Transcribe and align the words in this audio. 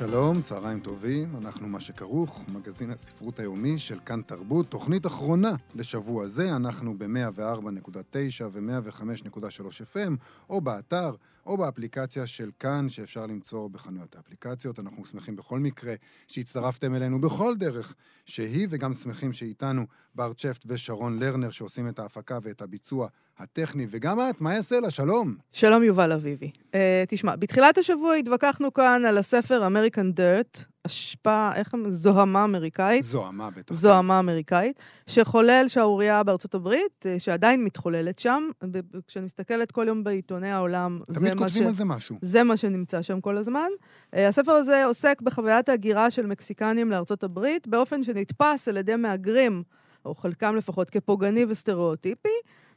שלום, 0.00 0.42
צהריים 0.42 0.80
טובים, 0.80 1.36
אנחנו 1.42 1.68
מה 1.68 1.80
שכרוך, 1.80 2.44
מגזין 2.48 2.90
הספרות 2.90 3.40
היומי 3.40 3.78
של 3.78 3.98
כאן 4.06 4.22
תרבות, 4.22 4.66
תוכנית 4.66 5.06
אחרונה 5.06 5.54
לשבוע 5.74 6.26
זה, 6.26 6.56
אנחנו 6.56 6.94
ב-104.9 6.98 8.44
ו-105.3 8.52 9.94
FM, 9.94 10.12
או 10.50 10.60
באתר, 10.60 11.14
או 11.50 11.56
באפליקציה 11.56 12.26
של 12.26 12.50
כאן, 12.58 12.88
שאפשר 12.88 13.26
למצוא 13.26 13.68
בחנויות 13.68 14.16
האפליקציות. 14.16 14.78
אנחנו 14.78 15.04
שמחים 15.04 15.36
בכל 15.36 15.58
מקרה 15.58 15.94
שהצטרפתם 16.26 16.94
אלינו 16.94 17.20
בכל 17.20 17.54
דרך 17.56 17.94
שהיא, 18.24 18.66
וגם 18.70 18.94
שמחים 18.94 19.32
שאיתנו 19.32 19.86
בר 20.14 20.32
צ'פט 20.32 20.64
ושרון 20.66 21.18
לרנר, 21.18 21.50
שעושים 21.50 21.88
את 21.88 21.98
ההפקה 21.98 22.38
ואת 22.42 22.62
הביצוע 22.62 23.08
הטכני, 23.38 23.86
וגם 23.90 24.18
את, 24.20 24.40
מה 24.40 24.54
יעשה 24.54 24.80
לה? 24.80 24.90
שלום. 24.90 25.36
שלום 25.50 25.82
יובל 25.82 26.12
אביבי. 26.12 26.50
Uh, 26.72 26.76
תשמע, 27.08 27.36
בתחילת 27.36 27.78
השבוע 27.78 28.14
התווכחנו 28.14 28.72
כאן 28.72 29.02
על 29.08 29.18
הספר 29.18 29.68
American 29.68 30.18
Dirt, 30.18 30.69
אשפה, 30.86 31.50
איך 31.54 31.74
הם? 31.74 31.90
זוהמה 31.90 32.44
אמריקאית. 32.44 33.04
זוהמה 33.04 33.50
בטח. 33.50 33.74
זוהמה 33.74 34.18
אמריקאית, 34.18 34.80
שחולל 35.06 35.64
שערורייה 35.68 36.22
בארצות 36.22 36.54
הברית, 36.54 37.06
אה, 37.06 37.18
שעדיין 37.18 37.64
מתחוללת 37.64 38.18
שם. 38.18 38.48
כשאני 39.06 39.24
מסתכלת 39.24 39.72
כל 39.72 39.84
יום 39.88 40.04
בעיתוני 40.04 40.50
העולם, 40.50 41.00
זה 41.08 41.20
תמיד 41.20 41.34
מה, 41.34 41.48
ש... 41.48 41.52
כותבים 41.52 41.68
על 41.68 41.74
זה 41.74 41.84
משהו. 41.84 42.16
זה 42.22 42.44
מה 42.44 42.56
שנמצא 42.56 43.02
שם 43.02 43.20
כל 43.20 43.36
הזמן. 43.36 43.68
אה, 44.14 44.28
הספר 44.28 44.52
הזה 44.52 44.84
עוסק 44.84 45.22
בחוויית 45.22 45.68
ההגירה 45.68 46.10
של 46.10 46.26
מקסיקנים 46.26 46.90
לארצות 46.90 47.24
הברית, 47.24 47.66
באופן 47.66 48.02
שנתפס 48.02 48.68
על 48.68 48.76
ידי 48.76 48.96
מהגרים, 48.96 49.62
או 50.04 50.14
חלקם 50.14 50.56
לפחות, 50.56 50.90
כפוגעני 50.90 51.44
וסטריאוטיפי. 51.48 52.28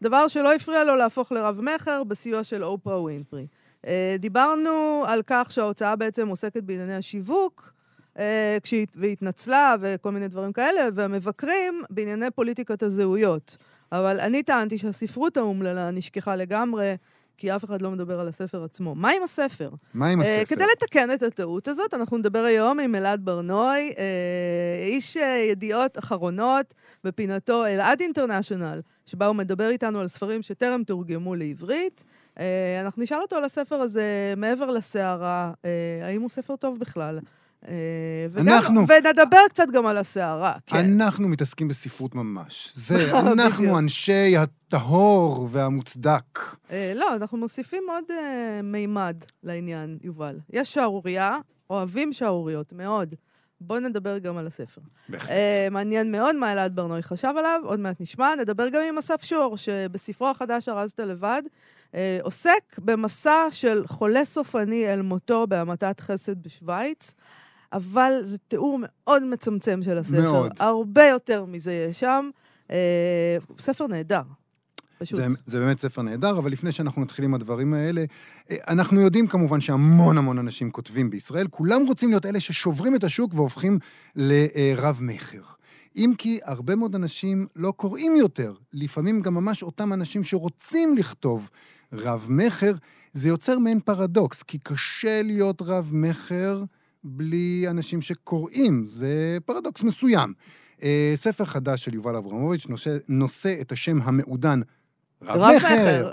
דבר 0.01 0.27
שלא 0.27 0.53
הפריע 0.53 0.83
לו 0.83 0.95
להפוך 0.95 1.31
לרב-מכר 1.31 2.03
בסיוע 2.03 2.43
של 2.43 2.63
אופרה 2.63 3.01
ווינפרי. 3.01 3.47
אה, 3.87 4.15
דיברנו 4.19 5.03
על 5.07 5.21
כך 5.27 5.51
שההוצאה 5.51 5.95
בעצם 5.95 6.27
עוסקת 6.27 6.63
בענייני 6.63 6.95
השיווק, 6.95 7.72
כשהיא 8.63 8.87
התנצלה 9.11 9.75
וכל 9.81 10.11
מיני 10.11 10.27
דברים 10.27 10.53
כאלה, 10.53 10.81
והמבקרים 10.93 11.81
בענייני 11.89 12.31
פוליטיקת 12.31 12.83
הזהויות. 12.83 13.57
אבל 13.91 14.19
אני 14.19 14.43
טענתי 14.43 14.77
שהספרות 14.77 15.37
האומללה 15.37 15.91
נשכחה 15.91 16.35
לגמרי, 16.35 16.95
כי 17.37 17.55
אף 17.55 17.65
אחד 17.65 17.81
לא 17.81 17.91
מדבר 17.91 18.19
על 18.19 18.27
הספר 18.27 18.63
עצמו. 18.63 18.95
מה 18.95 19.11
עם 19.11 19.23
הספר? 19.23 19.69
מה 19.93 20.07
עם 20.07 20.21
הספר? 20.21 20.41
Uh, 20.43 20.45
כדי 20.45 20.63
לתקן 20.71 21.13
את 21.13 21.23
הטעות 21.23 21.67
הזאת, 21.67 21.93
אנחנו 21.93 22.17
נדבר 22.17 22.43
היום 22.43 22.79
עם 22.79 22.95
אלעד 22.95 23.25
ברנוי, 23.25 23.93
uh, 23.95 23.97
איש 24.87 25.17
uh, 25.17 25.19
ידיעות 25.51 25.99
אחרונות 25.99 26.73
בפינתו 27.03 27.65
אלעד 27.65 28.01
אינטרנשיונל, 28.01 28.81
שבה 29.05 29.25
הוא 29.25 29.35
מדבר 29.35 29.69
איתנו 29.69 29.99
על 29.99 30.07
ספרים 30.07 30.41
שטרם 30.41 30.83
תורגמו 30.83 31.35
לעברית. 31.35 32.03
Uh, 32.35 32.39
אנחנו 32.81 33.03
נשאל 33.03 33.19
אותו 33.21 33.35
על 33.35 33.43
הספר 33.43 33.75
הזה 33.75 34.33
מעבר 34.37 34.71
לסערה, 34.71 35.51
uh, 35.53 35.65
האם 36.05 36.21
הוא 36.21 36.29
ספר 36.29 36.55
טוב 36.55 36.79
בכלל? 36.79 37.19
וגם, 38.31 38.47
אנחנו- 38.47 38.81
ונדבר 38.87 39.37
קצת 39.49 39.65
גם 39.73 39.85
על 39.85 39.97
הסערה, 39.97 40.53
כן. 40.67 41.01
אנחנו 41.01 41.27
מתעסקים 41.27 41.67
בספרות 41.67 42.15
ממש. 42.15 42.71
זה, 42.75 43.11
אנחנו. 43.33 43.79
אנשי 43.79 44.37
הטהור 44.37 45.47
והמוצדק. 45.51 46.39
אה, 46.71 46.93
לא, 46.95 47.15
אנחנו 47.15 47.37
מוסיפים 47.37 47.83
עוד 47.89 48.03
אה, 48.11 48.59
מימד 48.63 49.15
לעניין, 49.43 49.97
יובל. 50.03 50.39
יש 50.53 50.73
שערורייה, 50.73 51.37
אוהבים 51.69 52.13
שערוריות, 52.13 52.73
מאוד. 52.73 53.15
בואו 53.61 53.79
נדבר 53.79 54.17
גם 54.17 54.37
על 54.37 54.47
הספר. 54.47 54.81
בהחלט. 55.09 55.29
אה, 55.29 55.67
מעניין 55.71 56.11
מאוד 56.11 56.35
מה 56.35 56.51
אלעד 56.51 56.75
ברנוי 56.75 57.03
חשב 57.03 57.33
עליו, 57.37 57.61
עוד 57.63 57.79
מעט 57.79 58.01
נשמע. 58.01 58.35
נדבר 58.39 58.69
גם 58.69 58.81
עם 58.89 58.97
אסף 58.97 59.23
שור, 59.23 59.57
שבספרו 59.57 60.29
החדש 60.29 60.69
ארזת 60.69 60.99
לבד, 60.99 61.41
אה, 61.95 62.17
עוסק 62.21 62.79
במסע 62.79 63.47
של 63.51 63.83
חולה 63.87 64.25
סופני 64.25 64.93
אל 64.93 65.01
מותו 65.01 65.47
בהמתת 65.47 65.99
חסד 65.99 66.43
בשוויץ, 66.43 67.13
אבל 67.73 68.11
זה 68.23 68.37
תיאור 68.37 68.79
מאוד 68.81 69.23
מצמצם 69.23 69.79
של 69.81 69.97
הספר. 69.97 70.21
מאוד. 70.21 70.51
הרבה 70.59 71.07
יותר 71.07 71.45
מזה 71.45 71.87
יש 71.89 71.99
שם. 71.99 72.29
אה, 72.71 73.37
ספר 73.59 73.87
נהדר. 73.87 74.21
פשוט. 74.97 75.19
זה, 75.19 75.27
זה 75.45 75.59
באמת 75.59 75.79
ספר 75.79 76.01
נהדר, 76.01 76.37
אבל 76.37 76.51
לפני 76.51 76.71
שאנחנו 76.71 77.01
נתחיל 77.01 77.25
עם 77.25 77.33
הדברים 77.33 77.73
האלה, 77.73 78.05
אה, 78.51 78.55
אנחנו 78.67 79.01
יודעים 79.01 79.27
כמובן 79.27 79.61
שהמון 79.61 80.17
המון 80.17 80.39
אנשים 80.39 80.71
כותבים 80.71 81.09
בישראל, 81.09 81.47
כולם 81.47 81.85
רוצים 81.87 82.09
להיות 82.09 82.25
אלה 82.25 82.39
ששוברים 82.39 82.95
את 82.95 83.03
השוק 83.03 83.33
והופכים 83.33 83.79
לרב-מכר. 84.15 85.41
אם 85.95 86.13
כי 86.17 86.39
הרבה 86.43 86.75
מאוד 86.75 86.95
אנשים 86.95 87.47
לא 87.55 87.71
קוראים 87.71 88.15
יותר, 88.15 88.53
לפעמים 88.73 89.21
גם 89.21 89.33
ממש 89.33 89.63
אותם 89.63 89.93
אנשים 89.93 90.23
שרוצים 90.23 90.97
לכתוב 90.97 91.49
רב-מכר, 91.93 92.73
זה 93.13 93.27
יוצר 93.27 93.59
מעין 93.59 93.79
פרדוקס, 93.79 94.43
כי 94.43 94.57
קשה 94.59 95.21
להיות 95.21 95.61
רב-מכר 95.61 96.63
בלי 97.03 97.65
אנשים 97.69 98.01
שקוראים, 98.01 98.85
זה 98.87 99.37
פרדוקס 99.45 99.83
מסוים. 99.83 100.33
אה, 100.83 101.13
ספר 101.15 101.45
חדש 101.45 101.85
של 101.85 101.93
יובל 101.93 102.15
אברמוביץ' 102.15 102.67
נושא, 102.67 102.97
נושא 103.07 103.61
את 103.61 103.71
השם 103.71 103.99
המעודן 104.01 104.61
רב-מכר. 105.21 106.11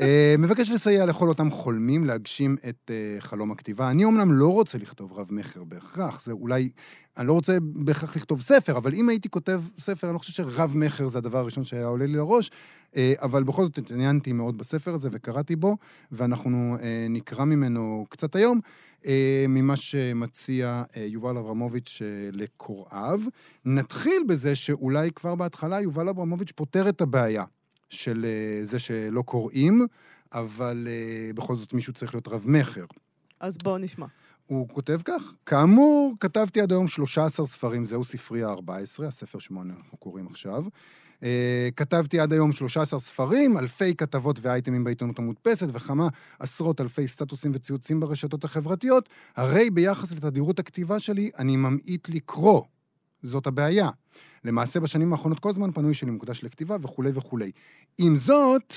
אה, 0.00 0.34
מבקש 0.38 0.70
לסייע 0.70 1.06
לכל 1.06 1.28
אותם 1.28 1.50
חולמים 1.50 2.04
להגשים 2.04 2.56
את 2.68 2.90
אה, 2.90 3.20
חלום 3.20 3.50
הכתיבה. 3.50 3.90
אני 3.90 4.04
אומנם 4.04 4.32
לא 4.32 4.48
רוצה 4.48 4.78
לכתוב 4.78 5.12
רב-מכר 5.12 5.64
בהכרח, 5.64 6.22
זה 6.24 6.32
אולי... 6.32 6.70
אני 7.18 7.26
לא 7.26 7.32
רוצה 7.32 7.58
בהכרח 7.60 8.16
לכתוב 8.16 8.40
ספר, 8.40 8.76
אבל 8.76 8.94
אם 8.94 9.08
הייתי 9.08 9.28
כותב 9.28 9.62
ספר, 9.78 10.06
אני 10.06 10.14
לא 10.14 10.18
חושב 10.18 10.32
שרב-מכר 10.32 11.08
זה 11.08 11.18
הדבר 11.18 11.38
הראשון 11.38 11.64
שהיה 11.64 11.86
עולה 11.86 12.06
לי 12.06 12.12
לראש, 12.12 12.50
אבל 12.96 13.42
בכל 13.42 13.62
זאת 13.62 13.78
התעניינתי 13.78 14.32
מאוד 14.32 14.58
בספר 14.58 14.94
הזה 14.94 15.08
וקראתי 15.12 15.56
בו, 15.56 15.76
ואנחנו 16.12 16.76
נקרא 17.10 17.44
ממנו 17.44 18.06
קצת 18.08 18.36
היום. 18.36 18.60
אה, 19.06 19.44
ממה 19.48 19.76
שמציע 19.76 20.82
אה, 20.96 21.04
יובל 21.04 21.36
אברמוביץ' 21.36 21.98
אה, 22.02 22.28
לקוראיו. 22.32 23.20
נתחיל 23.64 24.22
בזה 24.28 24.56
שאולי 24.56 25.10
כבר 25.10 25.34
בהתחלה 25.34 25.80
יובל 25.80 26.08
אברמוביץ' 26.08 26.52
פותר 26.52 26.88
את 26.88 27.00
הבעיה 27.00 27.44
של 27.90 28.26
זה 28.62 28.78
שלא 28.78 29.22
קוראים, 29.22 29.86
אבל 30.32 30.88
בכל 31.34 31.56
זאת 31.56 31.72
מישהו 31.72 31.92
צריך 31.92 32.14
להיות 32.14 32.28
רב-מכר. 32.28 32.84
אז 33.40 33.56
בואו 33.62 33.78
נשמע. 33.78 34.06
הוא 34.46 34.68
כותב 34.68 35.00
כך, 35.04 35.34
כאמור, 35.46 36.14
כתבתי 36.20 36.60
עד 36.60 36.72
היום 36.72 36.88
13 36.88 37.46
ספרים, 37.46 37.84
זהו 37.84 38.04
ספרי 38.04 38.44
ה-14, 38.44 39.04
הספר 39.06 39.38
שמונה 39.38 39.74
אנחנו 39.76 39.98
קוראים 39.98 40.26
עכשיו. 40.26 40.64
Uh, 41.20 41.22
כתבתי 41.76 42.20
עד 42.20 42.32
היום 42.32 42.52
13 42.52 43.00
ספרים, 43.00 43.58
אלפי 43.58 43.94
כתבות 43.94 44.38
ואייטמים 44.42 44.84
בעיתונות 44.84 45.18
המודפסת 45.18 45.66
וכמה 45.72 46.08
עשרות 46.38 46.80
אלפי 46.80 47.08
סטטוסים 47.08 47.52
וציוצים 47.54 48.00
ברשתות 48.00 48.44
החברתיות, 48.44 49.08
הרי 49.36 49.70
ביחס 49.70 50.12
לתדירות 50.12 50.58
הכתיבה 50.58 50.98
שלי, 50.98 51.30
אני 51.38 51.56
ממעיט 51.56 52.08
לקרוא. 52.08 52.62
זאת 53.22 53.46
הבעיה. 53.46 53.90
למעשה, 54.44 54.80
בשנים 54.80 55.12
האחרונות 55.12 55.40
כל 55.40 55.52
זמן 55.52 55.72
פנוי 55.72 55.94
שלי 55.94 56.10
מוקדש 56.10 56.44
לכתיבה 56.44 56.76
וכולי 56.82 57.10
וכולי. 57.14 57.50
עם 57.98 58.16
זאת, 58.16 58.74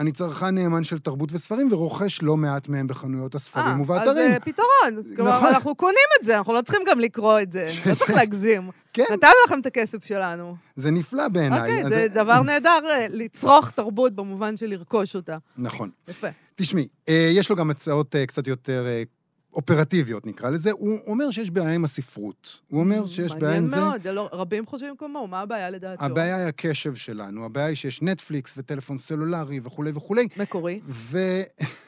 אני 0.00 0.12
צרכן 0.12 0.54
נאמן 0.54 0.84
של 0.84 0.98
תרבות 0.98 1.32
וספרים 1.32 1.68
ורוכש 1.72 2.22
לא 2.22 2.36
מעט 2.36 2.68
מהם 2.68 2.86
בחנויות 2.86 3.34
הספרים 3.34 3.66
אה, 3.66 3.72
אז 3.72 3.80
ובאתרים. 3.80 4.32
זה 4.32 4.40
פתרון. 4.40 5.14
כלומר, 5.16 5.36
נכון. 5.36 5.48
אנחנו 5.48 5.74
קונים 5.74 5.96
את 6.20 6.24
זה, 6.24 6.38
אנחנו 6.38 6.52
לא 6.54 6.62
צריכים 6.62 6.82
גם 6.86 7.00
לקרוא 7.00 7.40
את 7.40 7.52
זה. 7.52 7.70
לא 7.86 7.94
צריך 7.94 8.10
להגזים. 8.10 8.70
כן, 8.92 9.04
נתנו 9.12 9.30
לכם 9.46 9.60
את 9.60 9.66
הכסף 9.66 10.04
שלנו. 10.04 10.56
זה 10.76 10.90
נפלא 10.90 11.28
בעיניי. 11.28 11.60
אוקיי, 11.60 11.82
אז 11.82 11.88
זה 11.88 12.06
דבר 12.14 12.42
נהדר 12.42 12.80
אה, 12.90 13.06
לצרוך 13.10 13.70
תרבות 13.70 14.14
במובן 14.14 14.56
של 14.56 14.66
לרכוש 14.66 15.16
אותה. 15.16 15.36
נכון. 15.58 15.90
יפה. 16.08 16.28
תשמעי, 16.54 16.88
אה, 17.08 17.30
יש 17.32 17.50
לו 17.50 17.56
גם 17.56 17.70
הצעות 17.70 18.16
אה, 18.16 18.26
קצת 18.26 18.46
יותר 18.46 18.86
אה, 18.86 19.02
אופרטיביות, 19.52 20.26
נקרא 20.26 20.50
לזה. 20.50 20.70
הוא 20.70 20.98
אומר 21.06 21.30
שיש 21.30 21.50
בעיה 21.50 21.74
עם 21.74 21.84
הספרות. 21.84 22.60
הוא 22.68 22.80
אומר 22.80 23.06
שיש 23.06 23.34
בעיה 23.34 23.58
עם 23.58 23.66
זה. 23.66 23.76
מעניין 23.76 24.14
מאוד, 24.14 24.28
רבים 24.32 24.66
חושבים 24.66 24.96
כמוהו, 24.96 25.26
מה 25.26 25.40
הבעיה 25.40 25.70
לדעתו? 25.70 26.04
הבעיה 26.04 26.36
היא 26.36 26.46
הקשב 26.46 26.94
שלנו, 26.94 27.44
הבעיה 27.44 27.66
היא 27.66 27.76
שיש 27.76 28.02
נטפליקס 28.02 28.54
וטלפון 28.56 28.98
סלולרי 28.98 29.60
וכולי 29.62 29.90
וכולי, 29.94 30.28
מקורי. 30.36 30.80
ו... 30.86 31.18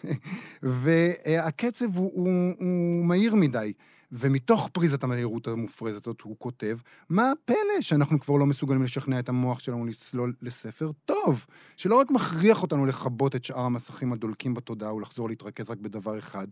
והקצב 0.62 1.96
הוא, 1.96 2.10
הוא, 2.14 2.52
הוא 2.58 3.04
מהיר 3.04 3.34
מדי. 3.34 3.72
ומתוך 4.12 4.68
פריזת 4.72 5.04
המהירות 5.04 5.48
המופרזת 5.48 6.06
הזאת 6.06 6.20
הוא 6.20 6.36
כותב, 6.38 6.78
מה 7.08 7.30
הפלא 7.30 7.80
שאנחנו 7.80 8.20
כבר 8.20 8.36
לא 8.36 8.46
מסוגלים 8.46 8.82
לשכנע 8.82 9.18
את 9.18 9.28
המוח 9.28 9.60
שלנו 9.60 9.86
לצלול 9.86 10.34
לספר 10.42 10.90
טוב, 11.04 11.46
שלא 11.76 11.94
רק 11.94 12.10
מכריח 12.10 12.62
אותנו 12.62 12.86
לכבות 12.86 13.36
את 13.36 13.44
שאר 13.44 13.60
המסכים 13.60 14.12
הדולקים 14.12 14.54
בתודעה 14.54 14.94
ולחזור 14.94 15.28
להתרכז 15.28 15.70
רק 15.70 15.78
בדבר 15.78 16.18
אחד, 16.18 16.46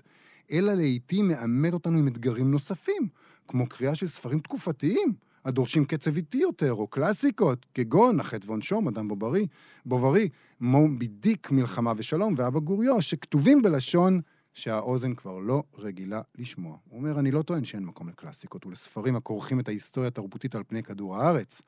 אלא 0.52 0.74
לעיתים 0.74 1.28
מאמת 1.28 1.72
אותנו 1.72 1.98
עם 1.98 2.08
אתגרים 2.08 2.50
נוספים, 2.50 3.08
כמו 3.48 3.66
קריאה 3.66 3.94
של 3.94 4.06
ספרים 4.06 4.40
תקופתיים, 4.40 5.14
הדורשים 5.44 5.84
קצב 5.84 6.16
איטי 6.16 6.38
יותר, 6.38 6.72
או 6.72 6.86
קלאסיקות, 6.86 7.66
כגון 7.74 8.20
החטא 8.20 8.46
ועונשו, 8.46 8.80
מדען 8.80 9.08
בוברי, 9.08 9.46
בוברי, 9.86 10.28
מובי 10.60 11.06
דיק, 11.06 11.50
מלחמה 11.50 11.92
ושלום, 11.96 12.34
ואבא 12.36 12.60
גוריו, 12.60 13.02
שכתובים 13.02 13.62
בלשון 13.62 14.20
שהאוזן 14.54 15.14
כבר 15.14 15.38
לא 15.38 15.62
רגילה 15.78 16.20
לשמוע. 16.38 16.76
הוא 16.88 16.98
אומר, 16.98 17.18
אני 17.18 17.30
לא 17.30 17.42
טוען 17.42 17.64
שאין 17.64 17.84
מקום 17.84 18.08
לקלאסיקות 18.08 18.66
ולספרים 18.66 19.16
הכורכים 19.16 19.60
את 19.60 19.68
ההיסטוריה 19.68 20.08
התרבותית 20.08 20.54
על 20.54 20.62
פני 20.68 20.82
כדור 20.82 21.16
הארץ. 21.16 21.62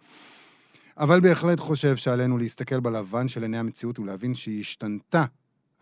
אבל 0.96 1.20
בהחלט 1.20 1.60
חושב 1.60 1.96
שעלינו 1.96 2.38
להסתכל 2.38 2.80
בלבן 2.80 3.28
של 3.28 3.42
עיני 3.42 3.58
המציאות 3.58 3.98
ולהבין 3.98 4.34
שהיא 4.34 4.60
השתנתה 4.60 5.24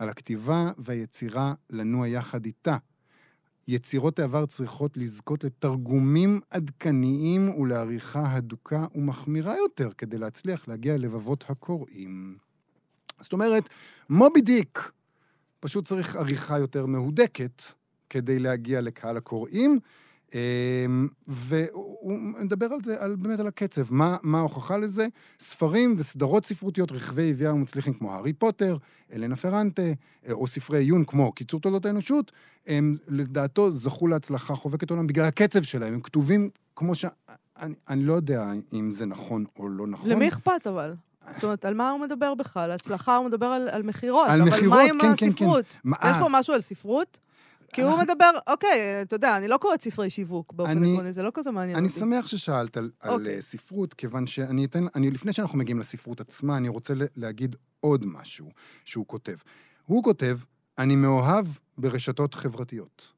על 0.01 0.09
הכתיבה 0.09 0.71
והיצירה 0.77 1.53
לנוע 1.69 2.07
יחד 2.07 2.45
איתה. 2.45 2.77
יצירות 3.67 4.19
העבר 4.19 4.45
צריכות 4.45 4.97
לזכות 4.97 5.43
לתרגומים 5.43 6.39
עדכניים 6.49 7.49
ולעריכה 7.49 8.33
הדוקה 8.33 8.85
ומחמירה 8.95 9.57
יותר 9.57 9.91
כדי 9.97 10.17
להצליח 10.17 10.67
להגיע 10.67 10.97
ללבבות 10.97 11.45
הקוראים. 11.49 12.37
זאת 13.19 13.33
אומרת, 13.33 13.69
מובי 14.09 14.41
דיק 14.41 14.91
פשוט 15.59 15.87
צריך 15.87 16.15
עריכה 16.15 16.59
יותר 16.59 16.85
מהודקת 16.85 17.63
כדי 18.09 18.39
להגיע 18.39 18.81
לקהל 18.81 19.17
הקוראים, 19.17 19.79
והוא 21.27 22.19
מדבר 22.19 22.65
על 22.65 22.79
זה, 22.83 22.95
על, 22.99 23.15
באמת 23.15 23.39
על 23.39 23.47
הקצב. 23.47 23.93
מה, 23.93 24.17
מה 24.23 24.37
ההוכחה 24.37 24.77
לזה? 24.77 25.07
ספרים 25.39 25.95
וסדרות 25.97 26.45
ספרותיות 26.45 26.91
רכבי 26.91 27.29
הביאה 27.29 27.53
ומצליחים 27.53 27.93
כמו 27.93 28.13
הארי 28.13 28.33
פוטר, 28.33 28.77
אלנה 29.13 29.35
פרנטה, 29.35 29.81
אה, 29.81 30.31
או 30.31 30.47
ספרי 30.47 30.79
עיון 30.79 31.03
כמו 31.05 31.31
קיצור 31.31 31.59
תולדות 31.59 31.85
האנושות, 31.85 32.31
הם 32.67 32.95
לדעתו 33.07 33.71
זכו 33.71 34.07
להצלחה 34.07 34.55
חובקת 34.55 34.89
עולם 34.89 35.07
בגלל 35.07 35.25
הקצב 35.25 35.61
שלהם. 35.61 35.93
הם 35.93 36.01
כתובים 36.01 36.49
כמו 36.75 36.95
ש... 36.95 37.05
אני, 37.59 37.73
אני 37.89 38.03
לא 38.03 38.13
יודע 38.13 38.51
אם 38.73 38.91
זה 38.91 39.05
נכון 39.05 39.45
או 39.59 39.69
לא 39.69 39.87
נכון. 39.87 40.09
למי 40.09 40.27
אכפת 40.27 40.67
אבל? 40.67 40.93
זאת 41.31 41.43
אומרת, 41.43 41.65
על 41.65 41.73
מה 41.73 41.89
הוא 41.89 41.99
מדבר 41.99 42.35
בכלל? 42.35 42.71
הצלחה, 42.71 43.15
הוא 43.15 43.25
מדבר 43.25 43.45
על, 43.45 43.69
על 43.69 43.83
מכירות. 43.83 44.29
על 44.29 44.41
אבל 44.41 44.49
מכירות, 44.49 44.79
עם 44.89 44.99
כן, 45.01 45.07
כן, 45.07 45.15
כן. 45.17 45.27
הספרות? 45.27 45.77
מה- 45.83 45.97
יש 46.09 46.17
פה 46.19 46.27
משהו 46.31 46.53
על 46.53 46.61
ספרות? 46.61 47.19
כי 47.73 47.81
הוא 47.81 47.99
מדבר, 47.99 48.29
אוקיי, 48.47 49.01
אתה 49.01 49.15
יודע, 49.15 49.37
אני 49.37 49.47
לא 49.47 49.57
קוראת 49.57 49.81
ספרי 49.81 50.09
שיווק 50.09 50.53
באופן 50.53 50.71
אני- 50.77 50.93
עקרוני, 50.93 51.13
זה 51.13 51.23
לא 51.23 51.31
כזה 51.33 51.51
מעניין 51.51 51.77
אני 51.77 51.87
אותי. 51.87 51.99
שמח 51.99 52.27
ששאלת 52.27 52.77
על, 52.77 52.91
על 52.99 53.11
אוקיי. 53.13 53.35
אה, 53.35 53.41
ספרות, 53.41 53.93
כיוון 53.93 54.27
שאני 54.27 54.65
אתן, 54.65 54.85
אני, 54.95 55.11
לפני 55.11 55.33
שאנחנו 55.33 55.57
מגיעים 55.57 55.79
לספרות 55.79 56.21
עצמה, 56.21 56.57
אני 56.57 56.69
רוצה 56.69 56.93
להגיד 57.15 57.55
עוד 57.79 58.05
משהו 58.05 58.49
שהוא 58.85 59.05
כותב. 59.07 59.35
הוא 59.85 60.03
כותב, 60.03 60.37
אני 60.77 60.95
מאוהב 60.95 61.45
ברשתות 61.77 62.33
חברתיות. 62.33 63.11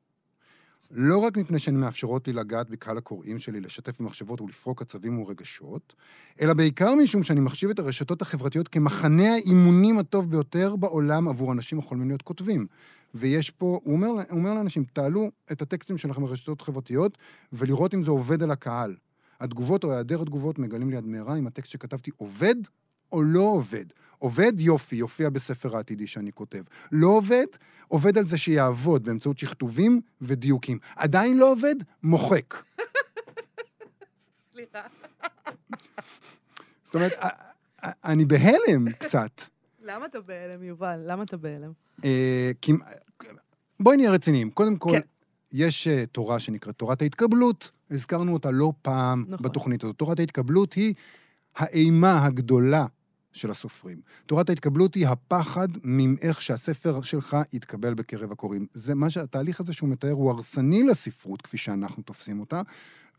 לא 0.91 1.17
רק 1.17 1.38
מפני 1.38 1.59
שהן 1.59 1.75
מאפשרות 1.75 2.27
לי 2.27 2.33
לגעת 2.33 2.69
בקהל 2.69 2.97
הקוראים 2.97 3.39
שלי, 3.39 3.59
לשתף 3.61 4.01
במחשבות 4.01 4.41
ולפרוק 4.41 4.81
עצבים 4.81 5.19
ורגשות, 5.19 5.94
אלא 6.41 6.53
בעיקר 6.53 6.95
משום 6.95 7.23
שאני 7.23 7.39
מחשיב 7.39 7.69
את 7.69 7.79
הרשתות 7.79 8.21
החברתיות 8.21 8.67
כמחנה 8.67 9.33
האימונים 9.33 9.99
הטוב 9.99 10.31
ביותר 10.31 10.75
בעולם 10.75 11.27
עבור 11.27 11.51
אנשים 11.51 11.79
החולמים 11.79 12.07
להיות 12.07 12.21
כותבים. 12.21 12.67
ויש 13.13 13.50
פה, 13.50 13.80
הוא 13.83 13.94
אומר, 13.94 14.07
הוא 14.07 14.24
אומר 14.30 14.54
לאנשים, 14.54 14.83
תעלו 14.83 15.31
את 15.51 15.62
הטקסטים 15.62 15.98
שלכם 15.98 16.21
ברשתות 16.21 16.62
חברתיות, 16.62 17.18
ולראות 17.54 17.94
אם 17.94 18.04
זה 18.04 18.12
עובד 18.12 18.44
על 18.44 18.51
הקהל. 18.51 18.95
התגובות 19.39 19.83
או 19.83 19.92
היעדר 19.92 20.21
התגובות 20.21 20.60
מגלים 20.60 20.89
לי 20.89 20.98
עד 20.98 21.06
מהרה 21.06 21.36
אם 21.36 21.48
הטקסט 21.48 21.71
שכתבתי 21.71 22.12
עובד 22.18 22.56
או 23.12 23.24
לא 23.24 23.42
עובד. 23.42 23.86
עובד, 24.18 24.54
יופי, 24.60 24.95
יופיע 24.95 25.30
בספר 25.30 25.75
העתידי 25.75 26.07
שאני 26.07 26.31
כותב. 26.31 26.63
לא 26.92 27.07
עובד, 27.07 27.45
עובד 27.88 28.18
על 28.18 28.25
זה 28.25 28.38
שיעבוד 28.38 29.04
באמצעות 29.04 29.38
שכתובים 29.38 30.01
ודיוקים. 30.21 30.77
עדיין 30.95 31.38
לא 31.38 31.51
עובד, 31.51 31.75
מוחק. 32.04 32.63
סליחה. 34.54 34.81
זאת 36.83 36.95
אומרת, 36.95 37.13
אני 37.83 38.25
בהלם 38.25 38.92
קצת. 39.00 39.52
למה 39.83 40.06
אתה 40.06 40.21
בהלם, 40.21 40.63
יובל? 40.63 41.00
למה 41.06 41.24
אתה 41.24 41.38
בהלם? 41.38 41.71
אה. 42.06 42.51
בואי 43.80 43.97
נהיה 43.97 44.12
רציניים. 44.12 44.51
קודם 44.51 44.77
כל, 44.77 44.91
כן. 44.91 45.00
יש 45.53 45.88
אה, 45.88 46.06
תורה 46.06 46.39
שנקראת 46.39 46.75
תורת 46.75 47.01
ההתקבלות, 47.01 47.71
הזכרנו 47.91 48.33
אותה 48.33 48.51
לא 48.51 48.74
פעם 48.81 49.25
נכון. 49.27 49.45
בתוכנית 49.45 49.83
הזאת. 49.83 49.95
תורת 49.95 50.19
ההתקבלות 50.19 50.74
היא 50.74 50.94
האימה 51.56 52.25
הגדולה 52.25 52.85
של 53.33 53.51
הסופרים. 53.51 54.01
תורת 54.25 54.50
ההתקבלות 54.50 54.95
היא 54.95 55.07
הפחד 55.07 55.68
מאיך 55.83 56.41
שהספר 56.41 57.01
שלך 57.01 57.38
יתקבל 57.53 57.94
בקרב 57.94 58.31
הקוראים. 58.31 58.68
זה 58.74 58.95
מה 58.95 59.09
שהתהליך 59.09 59.59
הזה 59.59 59.74
שהוא 59.74 59.89
מתאר 59.89 60.12
הוא 60.12 60.31
הרסני 60.31 60.83
לספרות, 60.83 61.41
כפי 61.41 61.57
שאנחנו 61.57 62.03
תופסים 62.03 62.39
אותה, 62.39 62.62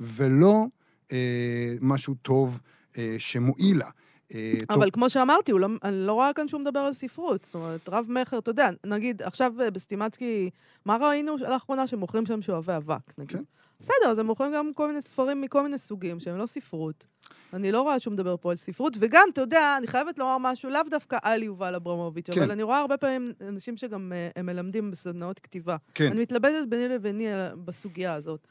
ולא 0.00 0.66
אה, 1.12 1.74
משהו 1.80 2.14
טוב 2.14 2.60
אה, 2.98 3.16
שמועיל 3.18 3.78
לה. 3.78 3.90
אה, 4.34 4.52
אבל 4.70 4.90
כמו 4.90 5.10
שאמרתי, 5.10 5.52
לא, 5.52 5.68
אני 5.82 6.06
לא 6.06 6.12
רואה 6.12 6.32
כאן 6.32 6.48
שהוא 6.48 6.60
מדבר 6.60 6.80
על 6.80 6.92
ספרות. 6.92 7.44
זאת 7.44 7.54
אומרת, 7.54 7.88
רב-מכר, 7.88 8.38
אתה 8.38 8.50
יודע, 8.50 8.70
נגיד, 8.86 9.22
עכשיו 9.22 9.52
אה, 9.60 9.70
בסטימצקי, 9.70 10.50
מה 10.84 10.96
ראינו 10.96 11.36
לאחרונה? 11.36 11.86
שמוכרים 11.86 12.26
שם 12.26 12.42
שואבי 12.42 12.76
אבק, 12.76 13.18
נגיד. 13.18 13.36
כן. 13.36 13.42
בסדר, 13.80 14.10
אז 14.10 14.18
הם 14.18 14.26
מוכרים 14.26 14.52
גם 14.54 14.72
כל 14.74 14.88
מיני 14.88 15.02
ספרים 15.02 15.40
מכל 15.40 15.62
מיני 15.62 15.78
סוגים, 15.78 16.20
שהם 16.20 16.38
לא 16.38 16.46
ספרות. 16.46 17.04
אני 17.52 17.72
לא 17.72 17.82
רואה 17.82 17.98
שהוא 17.98 18.12
מדבר 18.12 18.36
פה 18.40 18.50
על 18.50 18.56
ספרות, 18.56 18.96
וגם, 18.98 19.28
אתה 19.32 19.40
יודע, 19.40 19.74
אני 19.78 19.86
חייבת 19.86 20.18
לומר 20.18 20.36
משהו, 20.40 20.70
לאו 20.70 20.80
דווקא 20.90 21.18
על 21.22 21.42
יובל 21.42 21.74
אברמוביץ', 21.74 22.30
כן. 22.30 22.42
אבל 22.42 22.50
אני 22.50 22.62
רואה 22.62 22.78
הרבה 22.80 22.96
פעמים 22.96 23.32
אנשים 23.48 23.76
שגם 23.76 24.12
אה, 24.12 24.28
הם 24.36 24.46
מלמדים 24.46 24.90
בסדנאות 24.90 25.38
כתיבה. 25.38 25.76
כן. 25.94 26.10
אני 26.10 26.20
מתלבטת 26.20 26.68
ביני 26.68 26.88
לביני 26.88 27.26
בסוגיה 27.64 28.14
הזאת. 28.14 28.46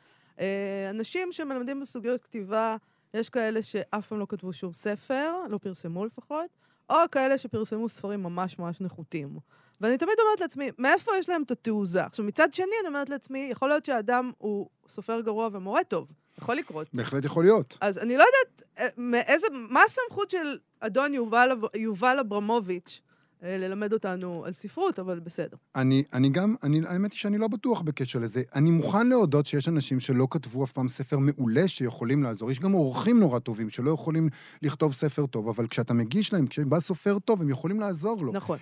אנשים 0.90 1.31
שמלמדים 1.31 1.80
בסוגיות 1.80 2.22
כתיבה, 2.22 2.75
יש 3.13 3.30
כאלה 3.30 3.62
שאף 3.62 4.07
פעם 4.07 4.19
לא 4.19 4.25
כתבו 4.30 4.54
שום 4.54 4.74
ספר, 4.74 5.33
לא 5.50 5.57
פרסמו 5.57 6.06
לפחות, 6.06 6.50
או 6.89 6.95
כאלה 7.12 7.38
שפרסמו 7.38 7.89
ספרים 7.89 8.24
ממש 8.24 8.60
ממש 8.60 8.81
נחותים. 8.81 9.38
ואני 9.81 9.98
תמיד 9.98 10.15
אומרת 10.19 10.39
לעצמי, 10.42 10.69
מאיפה 10.77 11.12
יש 11.19 11.30
להם 11.30 11.44
את 11.44 11.51
התעוזה? 11.51 12.06
עכשיו, 12.06 12.25
מצד 12.25 12.54
שני, 12.54 12.65
אני 12.80 12.88
אומרת 12.88 13.10
לעצמי, 13.10 13.48
יכול 13.51 13.69
להיות 13.69 13.86
שהאדם 13.86 14.31
הוא 14.38 14.69
סופר 14.88 15.21
גרוע 15.21 15.50
ומורה 15.51 15.83
טוב. 15.83 16.12
יכול 16.38 16.56
לקרות. 16.56 16.88
בהחלט 16.94 17.25
יכול 17.25 17.44
להיות. 17.44 17.77
אז 17.81 17.98
אני 17.98 18.18
לא 18.18 18.24
יודעת 18.24 18.69
אה, 18.80 18.88
מאיזה, 18.98 19.48
מה 19.51 19.83
הסמכות 19.83 20.30
של 20.30 20.57
אדון 20.80 21.13
יובל, 21.13 21.50
יובל 21.75 22.18
אברמוביץ' 22.19 23.01
ללמד 23.44 23.94
אותנו 23.94 24.45
על 24.45 24.51
ספרות, 24.51 25.00
אבל 25.00 25.19
בסדר. 25.19 25.57
אני, 25.75 26.04
אני 26.13 26.30
גם, 26.30 26.56
אני, 26.63 26.81
האמת 26.88 27.12
היא 27.12 27.19
שאני 27.19 27.38
לא 27.38 27.48
בטוח 27.48 27.81
בקשר 27.81 28.19
לזה. 28.19 28.42
אני 28.56 28.72
מוכן 28.72 29.07
להודות 29.07 29.48
שיש 29.48 29.68
אנשים 29.68 30.00
שלא 30.00 30.28
כתבו 30.31 30.63
אף 30.63 30.72
פעם 30.72 30.88
ספר 30.88 31.19
מעולה 31.19 31.68
שיכולים 31.68 32.24
לעזור. 32.24 32.51
יש 32.51 32.60
גם 32.60 32.72
עורכים 32.72 33.19
נורא 33.19 33.40
טובים 33.40 33.70
שלא 33.70 33.91
יכולים 33.91 34.29
לכתוב 34.62 34.94
ספר 34.94 35.25
טוב, 35.25 35.48
אבל 35.48 35.67
כשאתה 35.67 35.94
מגיש 35.94 36.34
להם, 36.34 36.48
כשבא 36.48 36.79
סופר 36.79 37.20
טוב, 37.20 37.41
הם 37.41 37.50
יכולים 37.50 37.79
לעזור 37.79 38.25
לו. 38.25 38.32
נכון. 38.32 38.58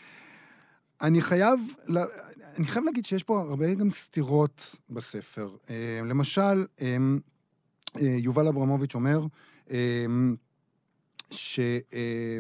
אני 1.02 1.22
חייב, 1.22 1.60
אני 2.58 2.66
חייב 2.66 2.86
להגיד 2.86 3.06
שיש 3.06 3.24
פה 3.24 3.42
הרבה 3.42 3.74
גם 3.74 3.90
סתירות 3.90 4.76
בספר. 4.90 5.56
אה, 5.70 6.00
למשל, 6.06 6.66
אה, 6.82 6.98
אה, 8.02 8.18
יובל 8.20 8.48
אברמוביץ' 8.48 8.96
אומר 8.96 9.26
אה, 9.72 10.06
ש, 11.32 11.60
אה, 11.94 12.38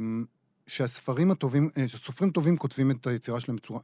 שהספרים 0.68 1.32
הטובים, 1.32 1.70
אה, 1.77 1.88
שסופרים 1.88 2.32
טובים 2.32 2.58
כותבים 2.58 2.91
את 2.91 3.08
היצירה 3.08 3.39
שלהם 3.39 3.56
בצורה, 3.56 3.80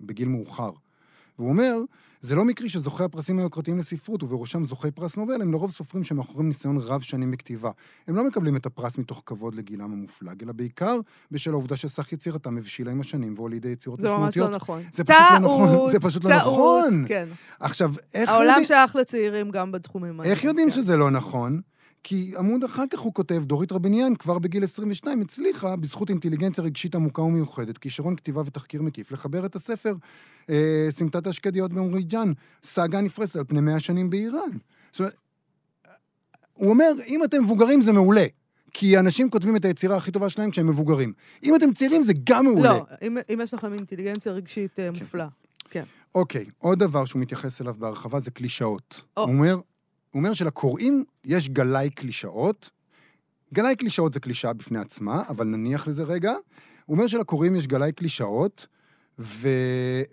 בגיל 0.00 0.28
מאוחר. 0.28 0.70
והוא 1.38 1.48
אומר, 1.48 1.74
זה 2.24 2.34
לא 2.34 2.44
מקרי 2.44 2.68
שזוכי 2.68 3.04
הפרסים 3.04 3.38
היוקרתיים 3.38 3.78
לספרות, 3.78 4.22
ובראשם 4.22 4.64
זוכי 4.64 4.90
פרס 4.90 5.16
נובל, 5.16 5.42
הם 5.42 5.52
לרוב 5.52 5.70
סופרים 5.70 6.04
שמאחורים 6.04 6.48
ניסיון 6.48 6.78
רב 6.78 7.00
שנים 7.00 7.30
בכתיבה. 7.30 7.70
הם 8.08 8.16
לא 8.16 8.24
מקבלים 8.26 8.56
את 8.56 8.66
הפרס 8.66 8.98
מתוך 8.98 9.22
כבוד 9.26 9.54
לגילם 9.54 9.92
המופלג, 9.92 10.42
אלא 10.42 10.52
בעיקר 10.52 10.98
בשל 11.30 11.50
העובדה 11.50 11.76
שסך 11.76 12.12
יצירתם 12.12 12.58
הבשילה 12.58 12.90
עם 12.90 13.00
השנים 13.00 13.34
והולידה 13.36 13.68
לידי 13.68 13.72
יצירות 13.72 14.00
זה 14.00 14.08
ממש 14.08 14.18
משמעותיות. 14.18 14.50
לא 14.50 14.56
נכון. 14.56 14.82
זה 14.92 15.04
פשוט 15.04 15.30
לא 15.32 15.38
נכון, 15.38 15.90
זה 15.92 16.00
פשוט 16.00 16.24
לא 16.24 16.36
נכון. 16.36 17.04
כן. 17.08 17.28
עכשיו, 17.60 17.94
איך 18.14 18.30
העולם 18.30 18.64
שייך 18.64 18.96
לצעירים 18.96 19.50
גם 19.50 19.72
בתחומים 19.72 20.20
האלה. 20.20 20.32
איך 20.32 20.44
יודעים 20.44 20.70
כן. 20.70 20.76
שזה 20.76 20.96
לא 20.96 21.10
נכון? 21.10 21.60
כי 22.04 22.32
עמוד 22.38 22.64
אחר 22.64 22.84
כך 22.90 22.98
הוא 22.98 23.14
כותב, 23.14 23.42
דורית 23.46 23.72
רבניאן 23.72 24.14
כבר 24.14 24.38
בגיל 24.38 24.64
22 24.64 25.20
הצליחה, 25.20 25.76
בזכות 25.76 26.10
אינטליגנציה 26.10 26.64
רגשית 26.64 26.94
עמוקה 26.94 27.22
ומיוחדת, 27.22 27.78
כישרון 27.78 28.16
כתיבה 28.16 28.42
ותחקיר 28.46 28.82
מקיף, 28.82 29.12
לחבר 29.12 29.46
את 29.46 29.54
הספר 29.54 29.94
אה, 30.50 30.86
סמטת 30.90 31.26
השקדיות 31.26 31.72
באומריג'אן, 31.72 32.32
סאגה 32.64 33.00
נפרסת 33.00 33.36
על 33.36 33.44
פני 33.44 33.60
100 33.60 33.80
שנים 33.80 34.10
באיראן. 34.10 34.50
זאת 34.92 35.00
אומרת, 35.00 35.14
הוא 36.52 36.70
אומר, 36.70 36.92
אם 37.06 37.24
אתם 37.24 37.42
מבוגרים 37.42 37.82
זה 37.82 37.92
מעולה. 37.92 38.26
כי 38.76 38.98
אנשים 38.98 39.30
כותבים 39.30 39.56
את 39.56 39.64
היצירה 39.64 39.96
הכי 39.96 40.12
טובה 40.12 40.30
שלהם 40.30 40.50
כשהם 40.50 40.66
מבוגרים. 40.66 41.12
אם 41.42 41.56
אתם 41.56 41.72
צעירים 41.72 42.02
זה 42.02 42.12
גם 42.24 42.44
מעולה. 42.44 42.72
לא, 42.72 42.86
אם, 43.02 43.18
אם 43.32 43.40
יש 43.42 43.54
לכם 43.54 43.74
אינטליגנציה 43.74 44.32
רגשית 44.32 44.80
אה, 44.80 44.90
מופלאה. 44.90 45.28
כן. 45.70 45.84
אוקיי, 46.14 46.44
עוד 46.58 46.78
דבר 46.78 47.04
שהוא 47.04 47.22
מתייחס 47.22 47.60
אליו 47.60 47.74
בהרחבה 47.78 48.20
זה 48.20 48.30
קלישאות. 48.30 49.04
או. 49.16 49.22
הוא 49.22 49.32
אומר, 49.32 49.60
הוא 50.14 50.20
אומר 50.20 50.34
שלקוראים 50.34 51.04
יש 51.24 51.48
גלאי 51.48 51.90
קלישאות. 51.90 52.70
גלאי 53.54 53.76
קלישאות 53.76 54.12
זה 54.14 54.20
קלישאה 54.20 54.52
בפני 54.52 54.78
עצמה, 54.78 55.22
אבל 55.28 55.46
נניח 55.46 55.88
לזה 55.88 56.02
רגע. 56.02 56.32
הוא 56.86 56.94
אומר 56.96 57.06
שלקוראים 57.06 57.56
יש 57.56 57.66
גלאי 57.66 57.92
קלישאות, 57.92 58.66
ו... 59.18 59.48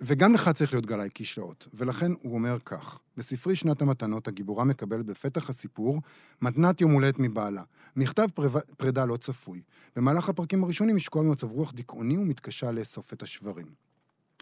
וגם 0.02 0.34
לך 0.34 0.50
צריך 0.50 0.74
להיות 0.74 0.86
גלאי 0.86 1.10
קשלאות. 1.10 1.68
ולכן 1.74 2.12
הוא 2.22 2.34
אומר 2.34 2.58
כך, 2.66 3.00
בספרי 3.18 3.56
שנת 3.56 3.82
המתנות, 3.82 4.28
הגיבורה 4.28 4.64
מקבלת 4.64 5.06
בפתח 5.06 5.50
הסיפור 5.50 6.02
מתנת 6.42 6.82
יום 6.82 6.92
הולדת 6.92 7.20
מבעלה. 7.20 7.64
מכתב 7.96 8.28
פר... 8.36 8.60
פרידה 8.78 9.06
לא 9.06 9.18
צפוי. 9.18 9.62
במהלך 9.96 10.30
הפרקים 10.30 10.64
הראשונים 10.64 10.96
היא 10.96 11.04
שקועה 11.04 11.26
במצב 11.26 11.52
רוח 11.52 11.72
דיכאוני 11.72 12.18
ומתקשה 12.18 12.72
לאסוף 12.72 13.14
את 13.14 13.22
השברים. 13.22 13.68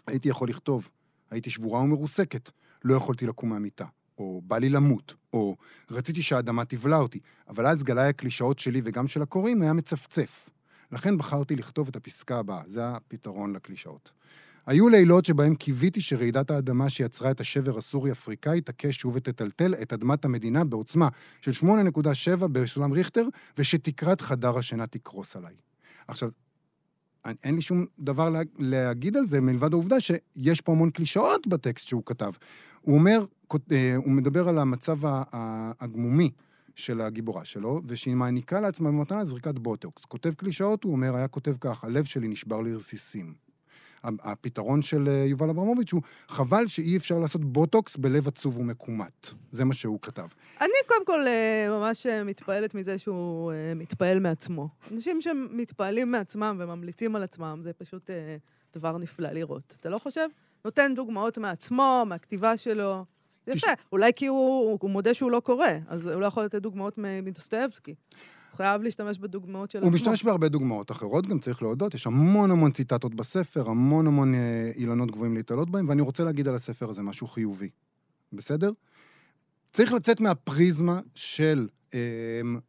הייתי 0.06 0.28
יכול 0.28 0.48
לכתוב, 0.48 0.88
הייתי 1.30 1.50
שבורה 1.50 1.80
ומרוסקת, 1.80 2.50
לא 2.84 2.94
יכולתי 2.94 3.26
לקום 3.26 3.48
מהמיטה. 3.48 3.86
או 4.20 4.42
בא 4.44 4.58
לי 4.58 4.68
למות, 4.68 5.14
או 5.32 5.56
רציתי 5.90 6.22
שהאדמה 6.22 6.64
תבלע 6.64 6.96
אותי, 6.96 7.18
אבל 7.48 7.66
אז 7.66 7.82
גלאי 7.82 8.08
הקלישאות 8.08 8.58
שלי 8.58 8.80
וגם 8.84 9.08
של 9.08 9.22
הקוראים 9.22 9.62
היה 9.62 9.72
מצפצף. 9.72 10.50
לכן 10.92 11.18
בחרתי 11.18 11.56
לכתוב 11.56 11.88
את 11.88 11.96
הפסקה 11.96 12.38
הבאה, 12.38 12.62
זה 12.66 12.88
הפתרון 12.88 13.52
לקלישאות. 13.52 14.10
היו 14.66 14.88
לילות 14.88 15.24
שבהם 15.24 15.54
קיוויתי 15.54 16.00
שרעידת 16.00 16.50
האדמה 16.50 16.88
שיצרה 16.88 17.30
את 17.30 17.40
השבר 17.40 17.78
הסורי-אפריקאי 17.78 18.60
תכה 18.60 18.92
שוב 18.92 19.16
ותטלטל 19.16 19.74
את 19.82 19.92
אדמת 19.92 20.24
המדינה 20.24 20.64
בעוצמה 20.64 21.08
של 21.40 21.50
8.7 21.66 22.46
בסולם 22.52 22.92
ריכטר, 22.92 23.26
ושתקרת 23.58 24.20
חדר 24.20 24.58
השינה 24.58 24.86
תקרוס 24.86 25.36
עליי. 25.36 25.54
עכשיו, 26.08 26.30
אין 27.44 27.54
לי 27.54 27.60
שום 27.60 27.86
דבר 27.98 28.30
לה, 28.30 28.40
להגיד 28.58 29.16
על 29.16 29.26
זה, 29.26 29.40
מלבד 29.40 29.72
העובדה 29.72 30.00
שיש 30.00 30.60
פה 30.60 30.72
המון 30.72 30.90
קלישאות 30.90 31.46
בטקסט 31.46 31.86
שהוא 31.86 32.02
כתב. 32.06 32.32
הוא 32.80 32.94
אומר, 32.94 33.24
אה, 33.72 33.96
הוא 33.96 34.12
מדבר 34.12 34.48
על 34.48 34.58
המצב 34.58 34.98
הגמומי 35.80 36.30
של 36.74 37.00
הגיבורה 37.00 37.44
שלו, 37.44 37.80
ושהיא 37.86 38.14
מעניקה 38.14 38.60
לעצמה 38.60 38.90
במתנה 38.90 39.24
זריקת 39.24 39.58
בוטוקס. 39.58 40.04
כותב 40.04 40.34
קלישאות, 40.34 40.84
הוא 40.84 40.92
אומר, 40.92 41.16
היה 41.16 41.28
כותב 41.28 41.54
כך, 41.60 41.84
הלב 41.84 42.04
שלי 42.04 42.28
נשבר 42.28 42.60
לרסיסים. 42.60 43.49
הפתרון 44.04 44.82
של 44.82 45.08
אה, 45.08 45.24
יובל 45.26 45.50
אברמוביץ' 45.50 45.92
הוא, 45.92 46.02
חבל 46.28 46.66
שאי 46.66 46.96
אפשר 46.96 47.18
לעשות 47.18 47.44
בוטוקס 47.44 47.96
בלב 47.96 48.28
עצוב 48.28 48.58
ומקומט. 48.58 49.28
זה 49.52 49.64
מה 49.64 49.74
שהוא 49.74 49.98
כתב. 50.02 50.26
אני 50.60 50.70
קודם 50.86 51.06
כל 51.06 51.26
אה, 51.26 51.66
ממש 51.70 52.06
אה, 52.06 52.24
מתפעלת 52.24 52.74
מזה 52.74 52.98
שהוא 52.98 53.52
מתפעל 53.76 54.20
מעצמו. 54.20 54.68
אנשים 54.92 55.20
שמתפעלים 55.20 56.10
מעצמם 56.10 56.56
וממליצים 56.60 57.16
על 57.16 57.22
עצמם, 57.22 57.60
זה 57.62 57.72
פשוט 57.72 58.10
דבר 58.74 58.98
נפלא 58.98 59.30
לראות. 59.30 59.76
אתה 59.80 59.88
לא 59.88 59.98
חושב? 59.98 60.28
נותן 60.64 60.94
דוגמאות 60.94 61.38
מעצמו, 61.38 62.04
מהכתיבה 62.06 62.56
שלו. 62.56 63.04
יפה. 63.46 63.70
אולי 63.92 64.12
כי 64.16 64.26
הוא, 64.26 64.78
הוא 64.80 64.90
מודה 64.90 65.14
שהוא 65.14 65.30
לא 65.30 65.40
קורא, 65.40 65.66
אז 65.88 66.06
הוא 66.06 66.20
לא 66.20 66.26
יכול 66.26 66.44
לתת 66.44 66.62
דוגמאות 66.62 66.94
מדוסטויבסקי. 66.98 67.94
הוא 68.50 68.56
חייב 68.56 68.82
להשתמש 68.82 69.18
בדוגמאות 69.18 69.70
של 69.70 69.78
הוא 69.78 69.88
עצמו. 69.88 69.96
משתמש 69.96 70.24
בהרבה 70.24 70.48
דוגמאות 70.48 70.90
אחרות, 70.90 71.26
גם 71.26 71.38
צריך 71.38 71.62
להודות, 71.62 71.94
יש 71.94 72.06
המון 72.06 72.50
המון 72.50 72.70
ציטטות 72.70 73.14
בספר, 73.14 73.70
המון 73.70 74.06
המון 74.06 74.34
אה, 74.34 74.70
אילנות 74.76 75.10
גבוהים 75.10 75.34
להתעלות 75.34 75.70
בהם, 75.70 75.88
ואני 75.88 76.02
רוצה 76.02 76.24
להגיד 76.24 76.48
על 76.48 76.54
הספר 76.54 76.90
הזה 76.90 77.02
משהו 77.02 77.26
חיובי, 77.26 77.68
בסדר? 78.32 78.70
צריך 79.72 79.92
לצאת 79.92 80.20
מהפריזמה 80.20 81.00
של, 81.14 81.68
אה, 81.94 81.98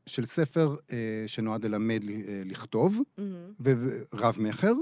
של 0.06 0.26
ספר 0.26 0.76
אה, 0.92 0.98
שנועד 1.28 1.66
ללמד 1.66 2.04
אה, 2.10 2.42
לכתוב, 2.46 3.02
מהמם. 3.18 3.34
ורב-מכר, 4.14 4.74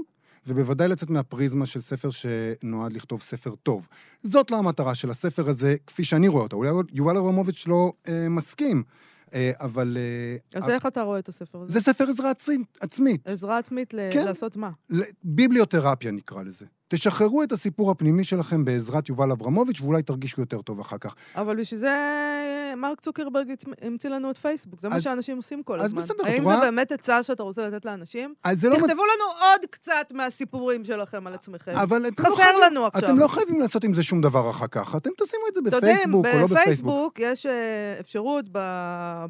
ובוודאי 0.46 0.88
לצאת 0.88 1.10
מהפריזמה 1.10 1.66
של 1.66 1.80
ספר 1.80 2.08
שנועד 2.10 2.92
לכתוב 2.92 3.20
ספר 3.20 3.54
טוב. 3.54 3.88
זאת 4.22 4.50
לא 4.50 4.56
המטרה 4.56 4.94
של 4.94 5.10
הספר 5.10 5.48
הזה, 5.48 5.76
כפי 5.86 6.04
שאני 6.04 6.28
רואה 6.28 6.42
אותו. 6.42 6.56
אולי 6.56 6.70
יובל 6.92 7.16
אברמוביץ' 7.16 7.66
לא 7.66 7.92
אה, 8.08 8.28
מסכים, 8.28 8.82
אבל... 9.60 9.96
אה, 10.54 10.58
אז 10.58 10.70
איך 10.70 10.86
אתה 10.86 11.02
רואה 11.02 11.18
את 11.18 11.28
הספר 11.28 11.58
הזה? 11.62 11.72
זה 11.72 11.80
ספר 11.80 12.04
עזרה 12.08 12.32
עצמית-. 12.80 13.26
עזרה 13.26 13.58
עצמית 13.58 13.94
כן. 14.12 14.24
לעשות 14.24 14.56
מה? 14.56 14.70
ביבליותרפיה 15.24 16.10
נקרא 16.10 16.42
לזה. 16.42 16.66
תשחררו 16.88 17.42
את 17.42 17.52
הסיפור 17.52 17.90
הפנימי 17.90 18.24
שלכם 18.24 18.64
בעזרת 18.64 19.08
יובל 19.08 19.30
אברמוביץ', 19.30 19.80
ואולי 19.80 20.02
תרגישו 20.02 20.40
יותר 20.40 20.62
טוב 20.62 20.80
אחר 20.80 20.98
כך. 20.98 21.14
אבל 21.34 21.56
בשביל 21.56 21.80
זה 21.80 21.88
מרק 22.76 23.00
צוקרברג 23.00 23.54
המציא 23.82 24.10
לנו 24.10 24.30
את 24.30 24.36
פייסבוק, 24.36 24.80
זה 24.80 24.88
מה 24.88 24.96
אז- 24.96 25.02
שאנשים 25.02 25.36
עושים 25.36 25.62
כל 25.62 25.80
אז 25.80 25.84
הזמן. 25.84 26.02
בסדר, 26.02 26.22
את 26.22 26.26
האם? 26.26 26.44
זה 26.44 26.56
באמת 26.60 26.92
עצה 26.92 27.22
שאתה 27.22 27.42
רוצה 27.42 27.68
לתת 27.68 27.84
לאנשים? 27.84 28.34
אז 28.44 28.64
לא... 28.64 28.70
תכתבו 28.74 28.86
לנו 29.02 29.24
עוד 29.40 29.60
קצת 29.70 30.12
מהסיפורים 30.14 30.84
שלכם 30.84 31.26
על 31.26 31.32
עצמכם. 31.34 31.72
אבל 31.76 32.04
חסר 32.20 32.28
לא 32.30 32.36
חייבים, 32.36 32.60
לנו 32.62 32.86
עכשיו. 32.86 33.08
אתם 33.10 33.18
לא 33.18 33.28
חייבים 33.28 33.60
לעשות 33.60 33.84
עם 33.84 33.94
זה 33.94 34.02
שום 34.02 34.20
דבר 34.20 34.50
אחר 34.50 34.66
כך. 34.66 34.96
אתם 34.96 35.10
תשימו 35.16 35.42
את 35.48 35.54
זה 35.54 35.60
אתה 35.68 35.76
יודע, 35.76 35.92
בפייסבוק 35.92 36.26
או 36.26 36.38
לא 36.40 36.46
בפייסבוק. 36.46 36.56
בפייסבוק 36.64 37.18
יש 37.20 37.46
אה, 37.46 37.96
אפשרות 38.00 38.44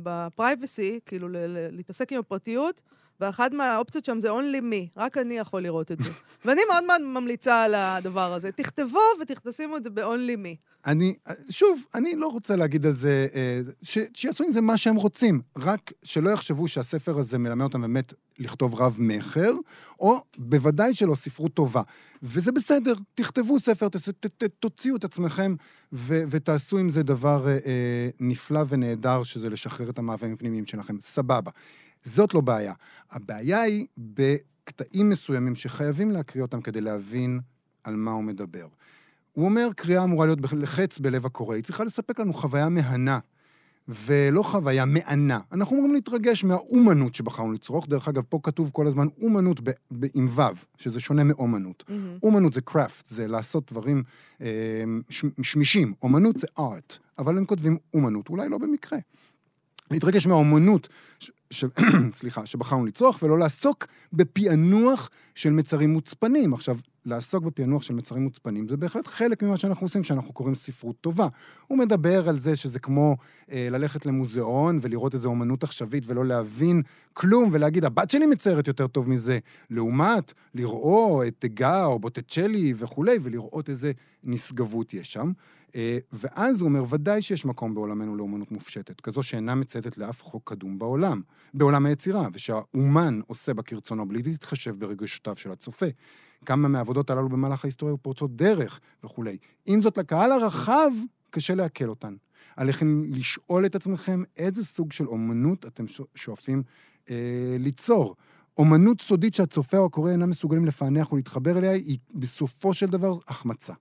בפרייבסי, 0.03 1.01
כאילו 1.07 1.29
להתעסק 1.73 2.13
עם 2.13 2.19
הפרטיות, 2.19 2.83
ואחת 3.21 3.53
מהאופציות 3.53 4.05
שם 4.05 4.21
זה 4.21 4.31
only 4.31 4.61
me, 4.61 4.89
רק 4.97 5.19
אני 5.19 5.35
יכול 5.35 5.63
לראות 5.63 5.93
את 5.93 5.99
זה. 6.01 6.11
ואני 6.45 6.61
מאוד 6.69 6.85
מאוד 6.85 7.01
ממליצה 7.01 7.63
על 7.63 7.75
הדבר 7.75 8.33
הזה. 8.33 8.53
תכתבו 8.53 9.01
ותשימו 9.21 9.77
את 9.77 9.85
זה 9.85 9.91
ב-only 9.91 10.37
me. 10.37 10.71
אני, 10.87 11.15
שוב, 11.51 11.85
אני 11.95 12.17
לא 12.17 12.27
רוצה 12.27 12.57
להגיד 12.57 12.87
על 12.87 12.93
זה, 12.93 13.27
אה, 13.35 13.61
ש, 13.83 13.99
שיעשו 14.15 14.45
עם 14.45 14.53
זה 14.53 14.61
מה 14.61 14.77
שהם 14.77 14.97
רוצים, 14.97 15.41
רק 15.59 15.93
שלא 16.05 16.31
יחשבו 16.31 16.69
שהספר 16.69 17.19
הזה 17.19 17.39
מלמד 17.39 17.63
אותם 17.63 17.81
באמת 17.81 18.13
לכתוב 18.39 18.75
רב-מכר, 18.75 19.53
או 20.01 20.21
בוודאי 20.39 20.95
שלא 20.95 21.15
ספרות 21.15 21.55
טובה. 21.55 21.83
וזה 22.23 22.53
בסדר, 22.53 22.95
תכתבו 23.15 23.59
ספר, 23.59 23.89
תס, 23.89 24.09
ת, 24.09 24.27
ת, 24.27 24.45
תוציאו 24.45 24.97
את 24.97 25.05
עצמכם 25.05 25.55
ו, 25.93 26.23
ותעשו 26.31 26.79
עם 26.79 26.91
זה 26.91 27.03
דבר 27.03 27.49
אה, 27.49 27.53
אה, 27.53 28.09
נפלא 28.21 28.61
ונהדר, 28.69 29.23
שזה 29.23 29.51
לשחרר 29.51 29.91
את 29.91 29.99
המאוויים 29.99 30.35
הפנימיים 30.35 30.67
שלכם. 30.67 30.95
סבבה. 31.01 31.51
זאת 32.05 32.35
לא 32.35 32.41
בעיה. 32.41 32.73
הבעיה 33.11 33.61
היא 33.61 33.87
בקטעים 33.99 35.11
מסוימים 35.11 35.55
שחייבים 35.55 36.11
להקריא 36.11 36.43
אותם 36.43 36.61
כדי 36.61 36.81
להבין 36.81 37.41
על 37.85 37.97
מה 37.97 38.11
הוא 38.11 38.25
מדבר. 38.25 38.67
הוא 39.33 39.45
אומר, 39.45 39.69
קריאה 39.77 40.05
אמורה 40.05 40.27
להיות 40.27 40.39
לחץ 40.53 40.99
בלב 40.99 41.27
הקורא, 41.27 41.55
היא 41.55 41.65
צריכה 41.65 41.85
לספק 41.85 42.21
לנו 42.21 42.33
חוויה 42.33 42.69
מהנה, 42.69 43.19
ולא 43.89 44.43
חוויה 44.43 44.85
מענה. 44.85 45.41
אנחנו 45.53 45.77
אמורים 45.77 45.95
להתרגש 45.95 46.45
מהאומנות 46.45 47.15
שבחרנו 47.15 47.53
לצרוך. 47.53 47.87
דרך 47.89 48.09
אגב, 48.09 48.23
פה 48.29 48.39
כתוב 48.43 48.71
כל 48.73 48.87
הזמן 48.87 49.07
אומנות 49.23 49.61
ב- 49.61 49.71
ב- 50.01 50.07
עם 50.15 50.27
ו', 50.37 50.43
שזה 50.77 51.01
שונה 51.01 51.25
מאומנות. 51.25 51.85
מהמם. 51.89 52.19
אומנות 52.23 52.53
זה 52.53 52.61
קראפט, 52.61 53.07
זה 53.07 53.27
לעשות 53.27 53.73
דברים 53.73 54.03
אה, 54.41 54.47
ש- 55.09 55.25
שמישים. 55.43 55.95
אומנות 56.03 56.39
זה 56.39 56.47
ארט, 56.59 56.97
אבל 57.19 57.39
הם 57.39 57.45
כותבים 57.45 57.77
אומנות, 57.95 58.29
אולי 58.29 58.49
לא 58.49 58.59
במקרה. 58.59 58.99
להתרגש 59.91 60.27
מהאומנות, 60.27 60.89
ש- 61.19 61.31
ש... 61.51 61.65
סליחה, 62.15 62.47
שבחרנו 62.47 62.87
לצרוך, 62.87 63.23
ולא 63.23 63.39
לעסוק 63.39 63.87
בפענוח 64.13 65.11
של 65.35 65.51
מצרים 65.51 65.91
מוצפנים. 65.93 66.55
עכשיו, 66.55 66.77
לעסוק 67.05 67.45
בפענוח 67.45 67.83
של 67.83 67.95
מצרים 67.95 68.23
מוצפנים 68.23 68.69
זה 68.69 68.77
בהחלט 68.77 69.07
חלק 69.07 69.43
ממה 69.43 69.57
שאנחנו 69.57 69.85
עושים 69.85 70.03
כשאנחנו 70.03 70.33
קוראים 70.33 70.55
ספרות 70.55 70.97
טובה. 71.01 71.29
הוא 71.67 71.79
מדבר 71.79 72.29
על 72.29 72.39
זה 72.39 72.57
שזה 72.57 72.79
כמו 72.79 73.17
אה, 73.51 73.69
ללכת 73.71 74.07
למוזיאון 74.07 74.79
ולראות 74.83 75.15
איזו 75.15 75.29
אומנות 75.29 75.65
עכשווית 75.65 76.05
ולא 76.07 76.25
להבין 76.25 76.83
כלום, 77.13 77.49
ולהגיד, 77.53 77.85
הבת 77.85 78.11
שלי 78.11 78.27
מציירת 78.27 78.69
יותר 78.69 78.87
טוב 78.87 79.09
מזה, 79.09 79.39
לעומת 79.71 80.33
לראות 80.55 81.27
את 81.27 81.45
דגה 81.45 81.85
או 81.85 81.99
בוטצ'לי 81.99 82.75
וכולי, 82.77 83.19
ולראות 83.23 83.69
איזה 83.69 83.93
נשגבות 84.25 84.95
יש 84.95 85.13
שם. 85.13 85.33
אה, 85.75 85.99
ואז 86.13 86.61
הוא 86.61 86.69
אומר, 86.69 86.85
ודאי 86.89 87.23
שיש 87.23 87.45
מקום 87.45 87.75
בעולמנו 87.75 88.17
לאומנות 88.17 88.53
מופשטת, 88.53 89.01
כזו 89.01 89.23
שאינה 89.23 89.55
מצייתת 89.55 89.99
לאף 89.99 90.23
חוק 90.23 90.51
קדום 90.51 90.79
בעולם, 90.79 91.21
בעולם 91.55 91.87
היצירה, 91.87 92.29
ושהאומן 92.33 93.21
עושה 93.27 93.55
בה 93.55 93.63
כרצונו 93.63 94.09
בלי 94.09 94.23
להתחשב 94.23 94.75
ברגשותיו 94.79 95.37
של 95.37 95.51
הצופה. 95.51 95.87
כמה 96.47 96.69
מהעבודות 96.69 97.11
הללו 97.11 97.29
במהלך 97.29 97.65
ההיסטוריה 97.65 97.97
פורצות 97.97 98.37
דרך 98.37 98.81
וכולי. 99.05 99.37
עם 99.67 99.83
זאת, 99.83 99.99
לקהל 99.99 100.33
הרחב 100.33 100.91
קשה 101.31 101.55
לעכל 101.55 101.89
אותן. 101.89 102.15
עליכם 102.57 103.03
לשאול 103.13 103.67
את 103.67 103.75
עצמכם 103.75 104.23
איזה 104.37 104.65
סוג 104.65 104.93
של 104.93 105.07
אומנות 105.09 105.67
אתם 105.67 105.85
שואפים 106.15 106.63
אה, 107.11 107.57
ליצור. 107.59 108.17
אומנות 108.59 109.01
סודית 109.01 109.35
שהצופה 109.35 109.79
או 109.79 109.87
הקורא 109.87 110.11
אינם 110.11 110.31
מסוגלים 110.31 110.67
לפענח 110.67 111.13
ולהתחבר 111.13 111.59
אליה, 111.59 111.71
היא 111.71 111.99
בסופו 112.15 112.75
של 112.75 112.87
דבר 112.87 113.19
החמצה. 113.29 113.75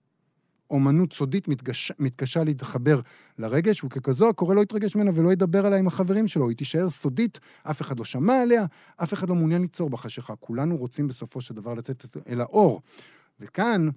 אומנות 0.69 1.13
סודית 1.13 1.47
מתגש... 1.47 1.91
מתקשה 1.99 2.43
להתחבר 2.43 3.01
לרגש, 3.37 3.83
וככזו 3.83 4.29
הקורא 4.29 4.55
לא 4.55 4.61
יתרגש 4.61 4.95
ממנה 4.95 5.11
ולא 5.15 5.33
ידבר 5.33 5.65
עליה 5.65 5.79
עם 5.79 5.87
החברים 5.87 6.27
שלו, 6.27 6.49
היא 6.49 6.57
תישאר 6.57 6.89
סודית, 6.89 7.39
אף 7.63 7.81
אחד 7.81 7.99
לא 7.99 8.05
שמע 8.05 8.41
עליה, 8.41 8.65
אף 8.97 9.13
אחד 9.13 9.29
לא 9.29 9.35
מעוניין 9.35 9.61
ליצור 9.61 9.89
בחשיכה. 9.89 10.35
כולנו 10.35 10.77
רוצים 10.77 11.07
בסופו 11.07 11.41
של 11.41 11.53
דבר 11.53 11.73
לצאת 11.73 12.17
אל 12.29 12.41
האור. 12.41 12.81
וכאן 13.39 13.89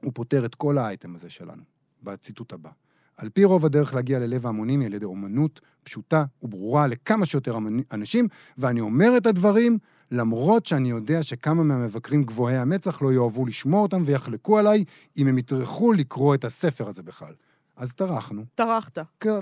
הוא 0.00 0.12
פותר 0.14 0.44
את 0.44 0.54
כל 0.54 0.78
האייטם 0.78 1.14
הזה 1.14 1.30
שלנו, 1.30 1.62
בציטוט 2.02 2.52
הבא. 2.52 2.70
על 3.16 3.28
פי 3.28 3.44
רוב 3.44 3.64
הדרך 3.64 3.94
להגיע 3.94 4.18
ללב 4.18 4.46
ההמונים 4.46 4.80
היא 4.80 4.86
על 4.86 4.94
ידי 4.94 5.04
אומנות 5.04 5.60
פשוטה 5.84 6.24
וברורה 6.42 6.86
לכמה 6.86 7.26
שיותר 7.26 7.58
אנשים, 7.92 8.28
ואני 8.58 8.80
אומר 8.80 9.16
את 9.16 9.26
הדברים 9.26 9.78
למרות 10.10 10.66
שאני 10.66 10.90
יודע 10.90 11.22
שכמה 11.22 11.62
מהמבקרים 11.62 12.22
גבוהי 12.24 12.56
המצח 12.56 13.02
לא 13.02 13.12
יאהבו 13.12 13.46
לשמוע 13.46 13.80
אותם 13.80 14.02
ויחלקו 14.06 14.58
עליי 14.58 14.84
אם 15.18 15.26
הם 15.26 15.38
יטרחו 15.38 15.92
לקרוא 15.92 16.34
את 16.34 16.44
הספר 16.44 16.88
הזה 16.88 17.02
בכלל. 17.02 17.34
אז 17.76 17.92
טרחנו. 17.92 18.44
טרחת. 18.54 18.98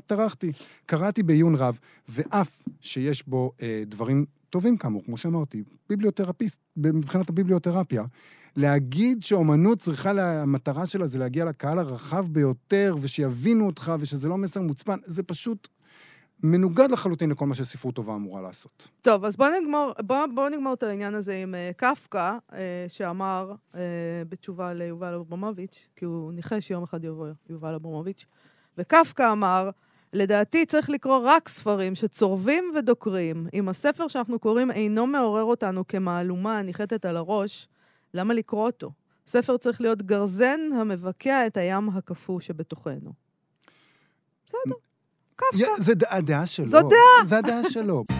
טרחתי. 0.07 0.53
קראתי 0.87 1.23
בעיון 1.23 1.55
רב, 1.55 1.79
ואף 2.09 2.63
שיש 2.81 3.29
בו 3.29 3.53
אה, 3.63 3.83
דברים 3.87 4.25
טובים 4.51 4.77
כאמור, 4.77 5.05
כמו 5.05 5.17
שאמרתי, 5.17 5.63
ביבליותרפיסט, 5.89 6.59
מבחינת 6.77 7.29
הביבליותרפיה, 7.29 8.05
להגיד 8.57 9.23
שאומנות 9.23 9.79
צריכה, 9.79 10.13
לה- 10.13 10.43
המטרה 10.43 10.87
שלה 10.87 11.07
זה 11.07 11.19
להגיע 11.19 11.45
לקהל 11.45 11.79
הרחב 11.79 12.27
ביותר, 12.29 12.97
ושיבינו 13.01 13.67
אותך, 13.67 13.93
ושזה 14.01 14.29
לא 14.29 14.37
מסר 14.39 14.61
מוצפן, 14.61 14.99
זה 15.05 15.23
פשוט 15.23 15.69
מנוגד 16.43 16.91
לחלוטין 16.91 17.31
לכל 17.31 17.47
מה 17.47 17.55
שספרות 17.55 17.95
טובה 17.95 18.15
אמורה 18.15 18.43
לעשות. 18.43 18.89
טוב, 19.03 19.25
אז 19.25 19.37
בואו 19.37 19.51
נגמור, 19.63 19.93
בוא, 20.07 20.17
בוא 20.35 20.49
נגמור 20.49 20.75
את 20.75 20.83
העניין 20.83 21.15
הזה 21.15 21.35
עם 21.43 21.55
uh, 21.55 21.75
קפקא, 21.77 22.37
uh, 22.51 22.55
שאמר 22.89 23.53
uh, 23.73 23.77
בתשובה 24.29 24.73
ליובל 24.73 25.15
אברמוביץ', 25.15 25.89
כי 25.97 26.05
הוא 26.05 26.33
ניחש 26.33 26.69
שיום 26.69 26.83
אחד 26.83 27.05
יבוא 27.05 27.29
יובל 27.51 27.75
אברמוביץ', 27.75 28.27
וקפקא 28.79 29.33
אמר, 29.33 29.71
לדעתי 30.13 30.67
צריך 30.67 30.91
לקרוא 30.91 31.21
רק 31.25 31.49
ספרים 31.49 31.95
שצורבים 31.95 32.65
ודוקרים. 32.79 33.47
אם 33.55 33.69
הספר 33.69 34.09
שאנחנו 34.09 34.39
קוראים 34.39 34.71
אינו 34.71 35.07
מעורר 35.07 35.45
אותנו 35.45 35.87
כמהלומה 35.87 36.59
הניחתת 36.59 37.05
על 37.05 37.17
הראש, 37.17 37.69
למה 38.15 38.35
לקרוא 38.35 38.67
אותו? 38.67 38.93
ספר 39.27 39.57
צריך 39.57 39.81
להיות 39.81 40.03
גרזן 40.03 40.61
המבקע 40.81 41.47
את 41.47 41.57
הים 41.57 41.89
הקפוא 41.89 42.41
שבתוכנו. 42.41 43.13
בסדר, 44.47 44.75
קפקא. 45.37 45.93
ד- 45.95 46.05
הדעה 46.05 46.47
שלו. 46.47 46.67
זו 46.67 46.81
דעה. 46.81 47.27
זה 47.27 47.39
הדעה 47.39 47.71
שלו. 47.71 48.05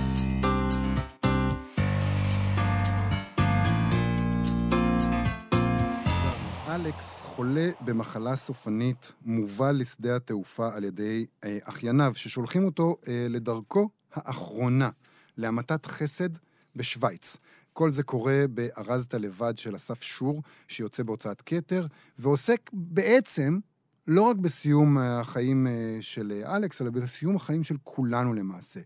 אלכס 6.69 7.21
חולה 7.23 7.71
במחלה 7.81 8.37
סופנית, 8.37 9.13
מובל 9.25 9.77
לשדה 9.79 10.17
התעופה 10.17 10.75
על 10.75 10.85
ידי 10.85 11.27
אה, 11.45 11.59
אחייניו, 11.63 12.13
ששולחים 12.15 12.65
אותו 12.65 12.97
אה, 13.09 13.27
לדרכו 13.29 13.89
האחרונה, 14.15 14.89
להמתת 15.37 15.87
חסד 15.87 16.29
בשוויץ. 16.77 17.37
כל 17.73 17.91
זה 17.91 18.03
קורה 18.03 18.45
ב"ארזת 18.55 19.15
לבד" 19.15 19.59
של 19.59 19.77
אסף 19.77 20.03
שור, 20.03 20.43
שיוצא 20.69 21.03
בהוצאת 21.03 21.43
כתר, 21.47 21.87
ועוסק 22.19 22.71
בעצם 22.73 23.59
לא 24.07 24.23
רק 24.23 24.37
בסיום 24.37 24.99
אה, 24.99 25.21
החיים 25.21 25.67
אה, 25.67 25.99
של 26.01 26.33
אה, 26.33 26.57
אלכס, 26.57 26.83
אלא 26.83 26.91
בסיום 26.91 27.37
החיים 27.37 27.65
של 27.65 27.77
כולנו 27.85 28.35
למעשה. 28.35 28.81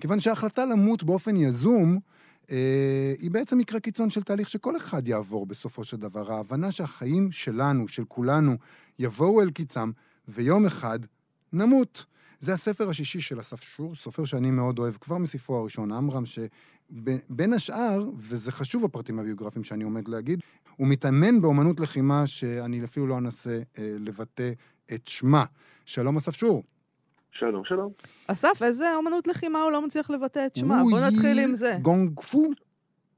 כיוון 0.00 0.20
שההחלטה 0.20 0.64
למות 0.66 1.04
באופן 1.04 1.36
יזום, 1.36 1.98
אה, 2.50 3.14
היא 3.18 3.30
בעצם 3.30 3.58
מקרה 3.58 3.80
קיצון 3.80 4.10
של 4.10 4.22
תהליך 4.22 4.48
שכל 4.48 4.76
אחד 4.76 5.08
יעבור 5.08 5.46
בסופו 5.46 5.84
של 5.84 5.96
דבר. 5.96 6.32
ההבנה 6.32 6.70
שהחיים 6.70 7.32
שלנו, 7.32 7.88
של 7.88 8.04
כולנו, 8.04 8.56
יבואו 8.98 9.42
אל 9.42 9.50
קיצם, 9.50 9.90
ויום 10.28 10.66
אחד 10.66 10.98
נמות. 11.52 12.04
זה 12.40 12.52
הספר 12.52 12.88
השישי 12.88 13.20
של 13.20 13.40
אסף 13.40 13.62
שור, 13.62 13.94
סופר 13.94 14.24
שאני 14.24 14.50
מאוד 14.50 14.78
אוהב, 14.78 14.96
כבר 14.96 15.18
מספרו 15.18 15.56
הראשון, 15.56 15.92
עמרם, 15.92 16.22
שבין 16.90 17.52
השאר, 17.52 18.10
וזה 18.16 18.52
חשוב 18.52 18.84
הפרטים 18.84 19.18
הביוגרפיים 19.18 19.64
שאני 19.64 19.84
עומד 19.84 20.08
להגיד, 20.08 20.40
הוא 20.76 20.88
מתאמן 20.88 21.40
באומנות 21.40 21.80
לחימה 21.80 22.26
שאני 22.26 22.84
אפילו 22.84 23.06
לא 23.06 23.18
אנסה 23.18 23.60
אה, 23.78 23.96
לבטא 24.00 24.50
את 24.94 25.06
שמה. 25.06 25.44
שלום, 25.86 26.16
אסף 26.16 26.36
שור. 26.36 26.62
שלום, 27.32 27.64
שלום. 27.64 27.92
אסף, 28.26 28.62
איזה 28.62 28.94
אומנות 28.94 29.26
לחימה 29.26 29.62
הוא 29.62 29.72
לא 29.72 29.86
מצליח 29.86 30.10
לבטא 30.10 30.46
את 30.46 30.56
שמה? 30.56 30.82
בוא 30.90 31.00
נתחיל 31.00 31.38
עם 31.38 31.54
זה. 31.54 31.78
גונג 31.82 32.20
פו. 32.20 32.50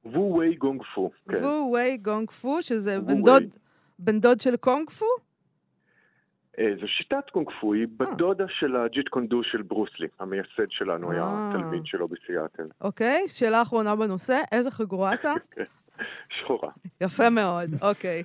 וו 0.05 0.35
ווי 0.35 0.55
גונג 0.55 0.83
פו. 0.95 1.11
כן. 1.29 1.45
וו 1.45 1.69
ווי 1.71 1.97
גונג 1.97 2.31
פו, 2.31 2.63
שזה 2.63 3.01
בן. 3.01 3.23
דוד, 3.23 3.43
בן 3.99 4.21
דוד 4.21 4.41
של 4.41 4.57
קונג 4.57 4.91
פו? 4.91 5.07
אה, 6.59 6.73
זו 6.81 6.89
שיטת 6.89 7.31
קונג 7.33 7.49
פו, 7.61 7.75
היא 7.75 7.87
בת 7.97 8.09
דודה 8.19 8.45
של 8.49 8.77
הג'יט 8.77 9.09
קון 9.09 9.28
דו 9.28 9.41
של 9.45 9.63
ברוס 9.63 9.89
לי. 9.89 10.09
המייסד 10.19 10.71
שלנו 10.71 11.13
היה 11.13 11.23
אה. 11.23 11.51
תלמיד 11.53 11.83
שלו 11.85 12.09
בסיאטל. 12.09 12.69
אוקיי, 12.81 13.29
שאלה 13.29 13.63
אחרונה 13.63 13.97
בנושא, 13.97 14.41
איזה 14.53 14.71
חגורה 14.71 15.15
אתה? 15.15 15.33
שחורה. 16.41 16.71
יפה 17.01 17.31
מאוד, 17.31 17.71
אוקיי. 17.83 18.23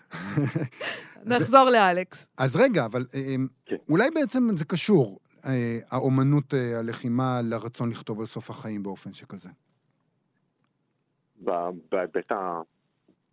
נחזור 1.26 1.70
לאלכס. 1.70 2.30
אז 2.38 2.56
רגע, 2.56 2.86
אבל 2.86 3.06
אה, 3.16 3.36
כן. 3.66 3.76
אולי 3.90 4.10
בעצם 4.16 4.48
זה 4.56 4.66
קשור, 4.66 5.20
אה, 5.46 5.78
האומנות 5.92 6.54
אה, 6.54 6.80
הלחימה 6.80 7.42
לרצון 7.44 7.90
לכתוב 7.90 8.20
על 8.20 8.26
סוף 8.26 8.50
החיים 8.50 8.84
באופן 8.84 9.14
שכזה. 9.14 9.50
ב- 11.44 11.70
בהיבט 11.92 12.32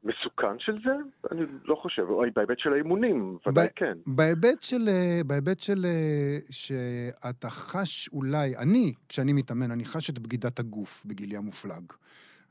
המסוכן 0.04 0.58
של 0.58 0.78
זה, 0.84 0.90
אני 1.32 1.42
לא 1.64 1.74
חושב. 1.74 2.02
או 2.08 2.22
בהיבט 2.34 2.58
של 2.58 2.72
האימונים, 2.72 3.38
ודאי 3.46 3.68
כן. 3.76 3.98
בהיבט 4.06 4.62
של, 4.62 4.88
אה, 4.88 5.20
בהיבט 5.26 5.60
של 5.60 5.84
אה, 5.84 6.38
שאתה 6.50 7.50
חש 7.50 8.08
אולי, 8.12 8.56
אני, 8.56 8.92
כשאני 9.08 9.32
מתאמן, 9.32 9.70
אני 9.70 9.84
חש 9.84 10.10
את 10.10 10.18
בגידת 10.18 10.58
הגוף 10.58 11.06
בגילי 11.06 11.36
המופלג. 11.36 11.92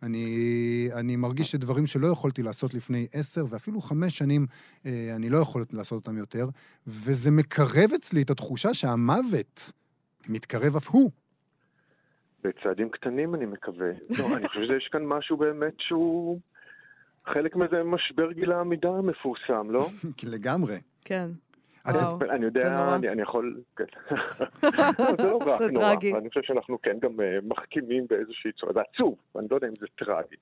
אני, 0.04 0.90
אני 1.00 1.16
מרגיש 1.16 1.52
שדברים 1.52 1.88
שלא 1.88 2.08
יכולתי 2.08 2.44
לעשות 2.44 2.74
לפני 2.74 3.08
עשר 3.14 3.46
ואפילו 3.50 3.82
חמש 3.82 4.18
שנים, 4.18 4.46
אה, 4.86 5.14
אני 5.16 5.30
לא 5.30 5.38
יכול 5.38 5.64
לעשות 5.74 6.08
אותם 6.08 6.18
יותר, 6.18 6.46
וזה 6.88 7.32
מקרב 7.32 7.94
אצלי 7.96 8.22
את 8.22 8.30
התחושה 8.30 8.74
שהמוות 8.74 9.72
מתקרב 10.30 10.76
אף 10.76 10.88
הוא. 10.88 11.12
בצעדים 12.44 12.90
קטנים 12.90 13.36
אני 13.36 13.46
מקווה. 13.46 13.92
לא, 14.20 14.38
אני 14.38 14.48
חושב 14.48 14.62
שיש 14.62 14.90
כאן 14.92 15.06
משהו 15.06 15.38
באמת 15.38 15.74
שהוא... 15.80 16.40
חלק 17.26 17.56
מזה 17.56 17.84
משבר 17.84 18.32
גיל 18.32 18.52
העמידה 18.52 18.90
המפורסם, 18.90 19.68
לא? 19.72 19.90
לגמרי. 20.34 20.76
כן. 21.06 21.30
אני. 21.88 22.46
יודע, 22.46 22.94
אני, 22.96 23.10
אני 23.10 23.22
יכול... 23.22 23.62
כן. 23.76 23.84
זה 25.18 25.24
לא 25.24 25.38
רק 25.38 25.62
זה 25.62 25.72
נורא, 25.72 25.90
טרגי. 25.94 26.14
אני 26.16 26.30
חושב 26.30 26.42
שאנחנו 26.44 26.82
כן 26.82 26.98
גם 27.02 27.22
אה, 27.22 27.38
מחכימים 27.44 28.06
באיזושהי 28.10 28.52
צורה. 28.60 28.74
זה 28.74 28.80
עצוב, 28.94 29.16
אני 29.40 29.48
לא 29.52 29.56
יודע 29.56 29.68
אם 29.68 29.74
זה 29.80 29.86
טרגי. 29.96 30.36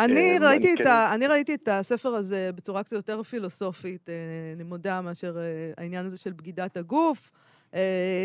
אני 0.00 0.38
אה, 0.42 0.48
ראיתי, 0.48 0.66
אני 0.72 0.74
את 0.74 0.86
כן- 0.86 0.90
ה, 0.90 1.14
אני 1.14 1.26
ראיתי 1.26 1.54
את 1.54 1.68
הספר 1.68 2.08
הזה 2.08 2.50
בצורה 2.54 2.82
קצת 2.82 2.92
יותר 2.96 3.22
פילוסופית, 3.22 4.08
אה, 4.08 4.14
אני 4.56 4.64
מודה, 4.64 5.00
מאשר 5.00 5.36
העניין 5.76 6.06
הזה 6.06 6.18
של 6.18 6.32
בגידת 6.32 6.76
הגוף, 6.76 7.32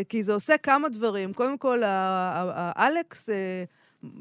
כי 0.08 0.22
זה 0.22 0.32
עושה 0.32 0.58
כמה 0.58 0.88
דברים. 0.88 1.32
קודם 1.32 1.58
כל, 1.58 1.82
ה- 1.82 1.86
ה- 1.88 2.72
ה- 2.76 2.88
אלכס 2.88 3.28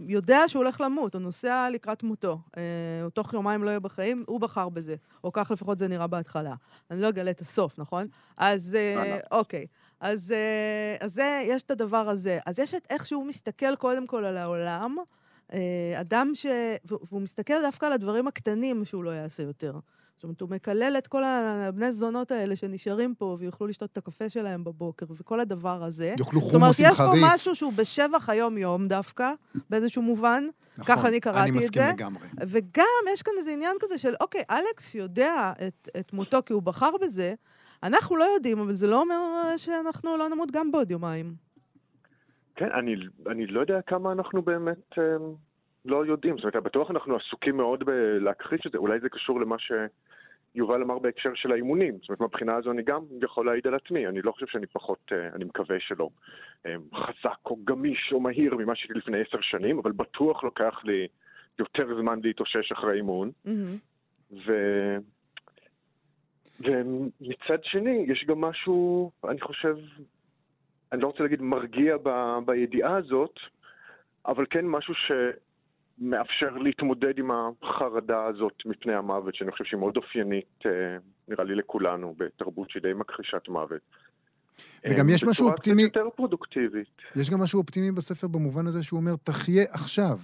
יודע 0.08 0.40
שהוא 0.48 0.64
הולך 0.64 0.82
למות, 0.82 1.14
הוא 1.14 1.22
נוסע 1.22 1.70
לקראת 1.74 2.04
מותו. 2.04 2.40
אה, 2.58 2.62
הוא 3.04 3.10
תוך 3.10 3.34
יומיים 3.34 3.64
לא 3.64 3.70
יהיה 3.70 3.80
בחיים, 3.80 4.24
הוא 4.28 4.40
בחר 4.40 4.70
בזה. 4.70 4.96
או 5.24 5.32
כך 5.32 5.52
לפחות 5.52 5.80
זה 5.80 5.88
נראה 5.88 6.08
בהתחלה. 6.08 6.56
אני 6.92 7.02
לא 7.02 7.10
אגלה 7.10 7.32
את 7.32 7.42
הסוף, 7.42 7.80
נכון? 7.80 8.08
אז 8.38 8.76
אה, 8.76 9.04
אה, 9.04 9.18
אוקיי. 9.32 9.66
אז, 10.00 10.32
אה, 10.32 11.06
אז 11.06 11.14
זה, 11.14 11.44
יש 11.48 11.64
את 11.64 11.72
הדבר 11.72 12.10
הזה. 12.10 12.40
אז 12.46 12.60
יש 12.60 12.74
את 12.74 12.88
איך 12.90 13.06
שהוא 13.06 13.26
מסתכל 13.26 13.76
קודם 13.76 14.08
כל 14.08 14.26
על 14.26 14.38
העולם. 14.38 14.98
אדם 16.02 16.32
ש... 16.34 16.46
והוא 16.86 17.22
מסתכל 17.22 17.62
דווקא 17.62 17.86
על 17.86 17.94
הדברים 17.94 18.28
הקטנים 18.28 18.86
שהוא 18.86 19.04
לא 19.04 19.10
יעשה 19.10 19.44
יותר. 19.44 19.74
זאת 20.18 20.24
אומרת, 20.24 20.42
הוא 20.42 20.50
מקלל 20.50 20.96
את 20.98 21.08
כל 21.08 21.24
הבני 21.24 21.92
זונות 21.92 22.32
האלה 22.32 22.56
שנשארים 22.56 23.16
פה 23.16 23.36
ויוכלו 23.40 23.68
לשתות 23.68 23.92
את 23.92 23.98
הקפה 23.98 24.30
שלהם 24.30 24.64
בבוקר, 24.64 25.06
וכל 25.10 25.40
הדבר 25.40 25.84
הזה. 25.84 26.14
יאכלו 26.20 26.42
זאת 26.42 26.56
אומרת, 26.56 26.76
חומוס 26.76 26.80
עם 26.80 26.86
יש 26.92 26.98
פה 26.98 27.04
חריף. 27.04 27.24
משהו 27.34 27.56
שהוא 27.56 27.74
בשבח 27.74 28.30
היום-יום 28.30 28.88
דווקא, 28.88 29.34
באיזשהו 29.70 30.02
מובן, 30.02 30.44
נכון, 30.78 30.96
ככה 30.96 31.08
אני 31.08 31.20
קראתי 31.20 31.50
את 31.50 31.56
אני 31.56 31.66
מסכים 31.66 31.82
זה. 31.82 31.92
לגמרי. 31.94 32.28
וגם 32.48 33.14
יש 33.14 33.22
כאן 33.22 33.34
איזה 33.38 33.52
עניין 33.52 33.76
כזה 33.80 33.98
של, 33.98 34.14
אוקיי, 34.22 34.42
אלכס 34.52 34.96
יודע 34.96 35.54
את, 35.68 35.90
את 36.00 36.14
מותו 36.14 36.38
כי 36.46 36.54
הוא 36.54 36.64
בחר 36.64 36.92
בזה, 37.02 37.34
אנחנו 37.84 38.16
לא 38.16 38.24
יודעים, 38.24 38.60
אבל 38.60 38.76
זה 38.76 38.88
לא 38.88 39.02
אומר 39.02 39.18
שאנחנו 39.58 40.18
לא 40.18 40.30
נמות 40.30 40.52
גם 40.52 40.72
בעוד 40.72 40.92
יומיים. 40.92 41.34
כן, 42.56 42.72
אני, 42.80 42.96
אני 43.32 43.48
לא 43.48 43.60
יודע 43.60 43.80
כמה 43.88 44.12
אנחנו 44.12 44.42
באמת 44.42 44.98
אה, 44.98 45.04
לא 45.86 46.06
יודעים. 46.06 46.36
זאת 46.38 46.44
אומרת, 46.44 46.64
בטוח 46.64 46.92
אנחנו 46.92 47.16
עסוקים 47.16 47.58
מאוד 47.58 47.84
בלהכחיש 47.84 48.62
את 48.68 48.72
זה. 48.72 48.78
אולי 48.78 49.00
זה 49.00 49.10
קשור 49.10 49.42
למה 49.42 49.56
שיובל 50.54 50.82
אמר 50.82 51.00
בהקשר 51.00 51.30
של 51.36 51.52
האימונים. 51.52 51.98
זאת 51.98 52.10
אומרת, 52.10 52.20
מהבחינה 52.20 52.56
הזו 52.56 52.72
אני 52.72 52.84
גם 52.84 53.04
יכול 53.24 53.46
להעיד 53.46 53.68
על 53.68 53.76
עצמי. 53.76 54.08
אני 54.08 54.22
לא 54.22 54.32
חושב 54.32 54.46
שאני 54.48 54.66
פחות, 54.66 55.12
אה, 55.12 55.28
אני 55.36 55.46
מקווה 55.46 55.80
שלא, 55.80 56.10
אה, 56.66 56.76
חזק 56.96 57.40
או 57.46 57.58
גמיש 57.64 58.10
או 58.12 58.20
מהיר 58.20 58.56
ממה 58.56 58.76
שהייתי 58.76 58.94
לפני 58.94 59.22
עשר 59.22 59.42
שנים, 59.42 59.80
אבל 59.80 59.92
בטוח 59.92 60.44
לוקח 60.44 60.82
לי 60.84 61.08
יותר 61.60 62.02
זמן 62.02 62.20
להתאושש 62.24 62.72
אחרי 62.72 62.96
אימון. 62.98 63.32
מהמם. 63.46 63.78
ו... 64.32 64.52
ומצד 66.60 67.64
שני, 67.64 68.06
יש 68.08 68.26
גם 68.28 68.42
משהו, 68.42 69.12
אני 69.30 69.42
חושב, 69.42 69.78
אני 70.92 71.02
לא 71.02 71.08
רוצה 71.08 71.24
להגיד 71.24 71.42
מרגיע 71.42 71.98
ב... 72.04 72.38
בידיעה 72.46 72.98
הזאת, 72.98 73.40
אבל 74.26 74.46
כן 74.50 74.66
משהו 74.66 74.94
שמאפשר 76.00 76.50
להתמודד 76.58 77.20
עם 77.20 77.32
החרדה 77.32 78.26
הזאת 78.26 78.54
מפני 78.66 78.94
המוות, 78.94 79.36
שאני 79.36 79.52
חושב 79.52 79.64
שהיא 79.64 79.80
מאוד 79.80 79.98
אופיינית, 79.98 80.60
אה, 80.66 80.72
נראה 81.28 81.44
לי 81.44 81.56
לכולנו, 81.56 82.16
בתרבות 82.18 82.70
שהיא 82.70 82.84
די 82.84 82.94
מכחישת 82.94 83.48
מוות. 83.48 83.82
וגם 84.90 85.10
אה, 85.10 85.14
יש 85.14 85.24
משהו 85.24 85.32
בצורה 85.32 85.54
קצת 85.54 85.68
אופטימי- 85.68 85.82
יותר 85.82 86.10
פרודוקטיבית. 86.16 86.88
יש 87.16 87.30
גם 87.30 87.40
משהו 87.40 87.60
אופטימי 87.60 87.92
בספר 87.92 88.28
במובן 88.28 88.68
הזה 88.68 88.84
שהוא 88.84 89.00
אומר, 89.00 89.16
תחיה 89.24 89.64
עכשיו. 89.72 90.18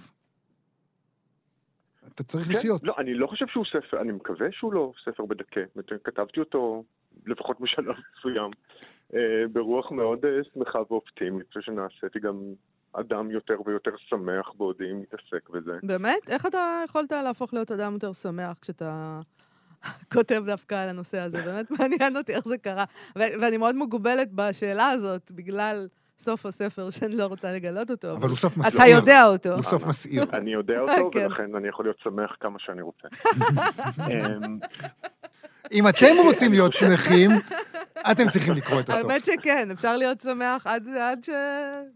אתה 2.14 2.22
צריך 2.22 2.46
כן, 2.46 2.52
לחיות. 2.52 2.80
לא, 2.84 2.94
אני 2.98 3.14
לא 3.14 3.26
חושב 3.26 3.46
שהוא 3.46 3.64
ספר, 3.64 4.00
אני 4.00 4.12
מקווה 4.12 4.46
שהוא 4.52 4.72
לא 4.72 4.92
ספר 5.04 5.22
אומרת, 5.22 5.42
כתבתי 6.04 6.40
אותו, 6.40 6.84
לפחות 7.26 7.60
בשלב 7.60 7.94
מסוים, 8.18 8.50
אה, 9.14 9.20
ברוח 9.52 9.92
מאוד 9.92 10.18
שמחה 10.54 10.78
ואופטימית. 10.90 11.34
אני 11.42 11.48
חושב 11.48 11.60
שנעשיתי 11.60 12.20
גם 12.20 12.40
אדם 13.00 13.30
יותר 13.30 13.56
ויותר 13.66 13.90
שמח 14.08 14.52
בעודי 14.58 14.92
מתעסק 14.92 15.48
בזה. 15.50 15.72
באמת? 15.82 16.28
איך 16.28 16.46
אתה 16.46 16.82
יכולת 16.84 17.12
להפוך 17.12 17.54
להיות 17.54 17.70
אדם 17.70 17.92
יותר 17.92 18.12
שמח 18.12 18.56
כשאתה 18.60 19.20
כותב 20.14 20.42
דווקא 20.46 20.74
על 20.74 20.88
הנושא 20.88 21.18
הזה. 21.20 21.42
באמת 21.42 21.70
מעניין 21.78 22.16
אותי 22.16 22.34
איך 22.34 22.48
זה 22.48 22.58
קרה. 22.58 22.84
ו- 23.18 23.40
ואני 23.40 23.56
מאוד 23.56 23.76
מוגבלת 23.76 24.32
בשאלה 24.32 24.88
הזאת, 24.90 25.32
בגלל 25.32 25.88
סוף 26.18 26.46
הספר 26.46 26.90
שאני 26.90 27.16
לא 27.16 27.26
רוצה 27.26 27.52
לגלות 27.52 27.90
אותו. 27.90 28.12
אבל 28.16 28.28
הוא 28.28 28.36
סוף 28.36 28.56
מסעיר. 28.56 28.74
אתה 28.74 28.86
יודע 28.88 29.26
אותו. 29.26 29.52
הוא 29.54 29.62
סוף 29.62 29.84
מסעיר. 29.84 30.24
אני 30.32 30.52
יודע 30.52 30.80
אותו, 30.80 31.10
כן. 31.12 31.26
ולכן 31.26 31.54
אני 31.56 31.68
יכול 31.68 31.84
להיות 31.84 31.98
שמח 32.02 32.36
כמה 32.40 32.58
שאני 32.58 32.82
רוצה. 32.82 33.08
אם 35.72 35.88
אתם 35.88 36.14
רוצים 36.24 36.52
להיות 36.52 36.72
שמחים, 36.72 37.30
אתם 38.10 38.28
צריכים 38.28 38.54
לקרוא 38.54 38.80
את 38.80 38.88
הסוף. 38.88 39.10
האמת 39.10 39.24
שכן, 39.24 39.68
אפשר 39.72 39.96
להיות 39.96 40.20
שמח 40.20 40.66
עד, 40.66 40.88
עד 41.00 41.24
ש... 41.24 41.30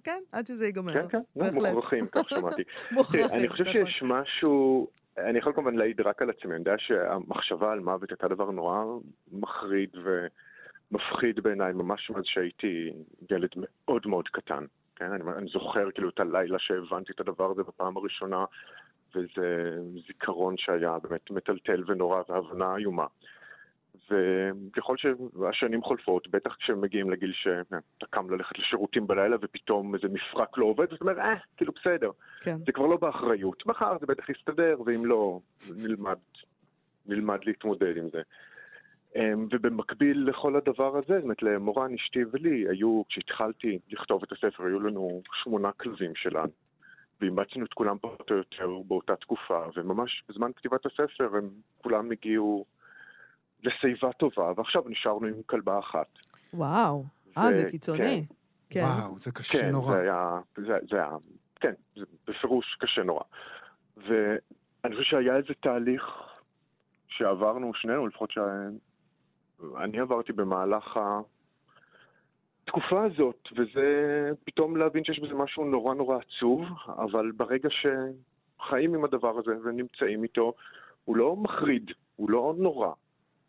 כן, 0.05 0.21
עד 0.33 0.47
שזה 0.47 0.67
ייגמר. 0.67 0.93
כן, 0.93 1.09
כן, 1.09 1.19
לא. 1.37 1.73
מוכרחים, 1.73 2.07
כך 2.13 2.23
שמעתי. 2.29 2.63
מוכרחים, 2.93 3.25
אני 3.33 3.49
חושב 3.49 3.65
נכון. 3.65 3.87
שיש 3.87 4.03
משהו, 4.03 4.89
אני 5.19 5.39
יכול 5.39 5.53
כמובן 5.53 5.75
להעיד 5.75 6.01
רק 6.01 6.23
על 6.23 6.31
עצמי, 6.31 6.51
אני 6.51 6.59
יודע 6.59 6.75
שהמחשבה 6.79 7.73
על 7.73 7.81
מוות 7.81 8.11
הייתה 8.11 8.29
דבר 8.29 8.51
נורא 8.51 8.85
מחריד 9.33 9.91
ומפחיד 10.93 11.41
בעיניי, 11.41 11.73
ממש 11.73 12.11
מאז 12.11 12.25
שהייתי 12.25 12.93
ילד 13.31 13.51
מאוד 13.57 14.07
מאוד 14.07 14.29
קטן. 14.29 14.65
כן, 14.97 15.13
אני, 15.13 15.25
אני 15.37 15.47
זוכר 15.53 15.91
כאילו 15.91 16.09
את 16.09 16.21
הלילה 16.21 16.59
שהבנתי 16.59 17.13
את 17.13 17.21
הדבר 17.21 17.51
הזה 17.51 17.63
בפעם 17.63 17.97
הראשונה, 17.97 18.45
וזה 19.15 19.79
זיכרון 20.07 20.55
שהיה 20.59 20.99
באמת 21.03 21.31
מטלטל 21.31 21.85
ונורא 21.87 22.23
והבנה 22.29 22.77
איומה. 22.77 23.07
וככל 24.11 24.96
שהשנים 24.96 25.83
חולפות, 25.83 26.29
בטח 26.29 26.55
כשמגיעים 26.55 27.11
לגיל 27.11 27.33
שאתה 27.35 28.07
קם 28.11 28.31
ללכת 28.31 28.59
לשירותים 28.59 29.07
בלילה 29.07 29.37
ופתאום 29.40 29.94
איזה 29.94 30.09
מפרק 30.09 30.59
לא 30.59 30.64
עובד, 30.64 30.92
ואתה 30.92 31.05
אומר, 31.05 31.20
אה, 31.20 31.35
כאילו 31.57 31.72
בסדר. 31.72 32.11
כן. 32.44 32.57
זה 32.66 32.72
כבר 32.72 32.87
לא 32.87 32.96
באחריות. 32.96 33.66
מחר 33.66 33.96
זה 34.01 34.07
בטח 34.07 34.29
יסתדר, 34.29 34.77
ואם 34.87 35.07
לא, 35.07 35.40
נלמד, 35.77 36.18
נלמד 37.07 37.38
להתמודד 37.44 37.96
עם 37.96 38.09
זה. 38.12 38.22
אמ, 39.16 39.48
ובמקביל 39.53 40.29
לכל 40.29 40.57
הדבר 40.57 40.96
הזה, 40.96 41.14
זאת 41.14 41.22
אומרת, 41.22 41.42
למורן, 41.42 41.94
אשתי 41.94 42.20
ולי, 42.33 42.68
היו, 42.68 43.03
כשהתחלתי 43.09 43.79
לכתוב 43.90 44.22
את 44.22 44.33
הספר, 44.33 44.64
היו 44.64 44.81
לנו 44.81 45.22
שמונה 45.42 45.72
כלבים 45.72 46.12
שלנו. 46.14 46.53
ואימצנו 47.20 47.64
את 47.64 47.72
כולם 47.72 47.98
פחות 48.01 48.31
או 48.31 48.37
יותר 48.37 48.68
באותה 48.87 49.16
תקופה, 49.16 49.62
וממש 49.77 50.22
בזמן 50.29 50.51
כתיבת 50.57 50.87
הספר 50.87 51.37
הם 51.37 51.51
כולם 51.79 52.11
הגיעו 52.11 52.64
לשיבה 53.62 54.12
טובה, 54.12 54.53
ועכשיו 54.57 54.83
נשארנו 54.87 55.27
עם 55.27 55.42
כלבה 55.47 55.79
אחת. 55.79 56.07
וואו. 56.55 57.05
אה, 57.38 57.53
זה 57.53 57.71
קיצוני. 57.71 58.27
כן. 58.71 58.85
וואו, 58.85 59.18
זה 59.18 59.33
קשה 59.33 59.59
כן, 59.59 59.71
נורא. 59.71 59.92
זה 59.92 60.01
היה, 60.01 60.40
זה, 60.57 60.79
זה 60.90 60.97
היה, 60.97 61.11
כן, 61.61 61.73
זה 61.97 62.05
בפירוש 62.27 62.77
קשה 62.81 63.03
נורא. 63.03 63.23
ואני 63.97 64.97
חושב 64.97 65.11
שהיה 65.11 65.37
איזה 65.37 65.55
תהליך 65.61 66.03
שעברנו 67.09 67.75
שנינו, 67.75 68.07
לפחות 68.07 68.31
שאני 68.31 69.99
עברתי 70.01 70.33
במהלך 70.33 71.01
התקופה 72.64 73.05
הזאת, 73.05 73.49
וזה 73.57 74.31
פתאום 74.44 74.77
להבין 74.77 75.05
שיש 75.05 75.21
בזה 75.21 75.35
משהו 75.35 75.64
נורא 75.64 75.94
נורא 75.94 76.18
עצוב, 76.18 76.62
אבל 76.88 77.31
ברגע 77.37 77.68
שחיים 77.71 78.94
עם 78.94 79.05
הדבר 79.05 79.38
הזה 79.38 79.51
ונמצאים 79.64 80.23
איתו, 80.23 80.53
הוא 81.05 81.16
לא 81.16 81.37
מחריד, 81.37 81.90
הוא 82.16 82.31
לא 82.31 82.55
נורא, 82.59 82.92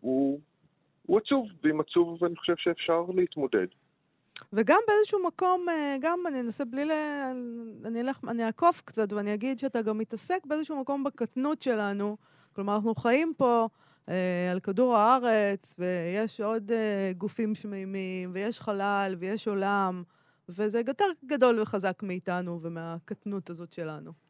הוא, 0.01 0.39
הוא 1.05 1.19
עצוב, 1.25 1.47
ועם 1.63 1.79
עצוב 1.79 2.23
אני 2.23 2.35
חושב 2.35 2.53
שאפשר 2.57 3.05
להתמודד. 3.15 3.67
וגם 4.53 4.79
באיזשהו 4.87 5.27
מקום, 5.27 5.69
אה, 5.69 5.95
גם 6.01 6.19
אני 6.27 6.39
אנסה 6.39 6.65
בלי 6.65 6.85
ל... 6.85 6.91
אני 7.85 8.01
אלך, 8.01 8.19
אני 8.27 8.45
אעקוף 8.45 8.81
קצת 8.81 9.13
ואני 9.13 9.33
אגיד 9.33 9.59
שאתה 9.59 9.81
גם 9.81 9.97
מתעסק 9.97 10.45
באיזשהו 10.45 10.81
מקום 10.81 11.03
בקטנות 11.03 11.61
שלנו. 11.61 12.17
כלומר, 12.53 12.75
אנחנו 12.75 12.95
חיים 12.95 13.33
פה 13.37 13.67
אה, 14.09 14.51
על 14.51 14.59
כדור 14.59 14.95
הארץ, 14.95 15.75
ויש 15.79 16.41
עוד 16.41 16.71
אה, 16.71 17.11
גופים 17.17 17.55
שמימים, 17.55 18.31
ויש 18.33 18.59
חלל, 18.59 19.15
ויש 19.19 19.47
עולם, 19.47 20.03
וזה 20.49 20.81
יותר 20.87 21.05
גדול 21.25 21.59
וחזק 21.59 22.03
מאיתנו 22.03 22.59
ומהקטנות 22.61 23.49
הזאת 23.49 23.73
שלנו. 23.73 24.28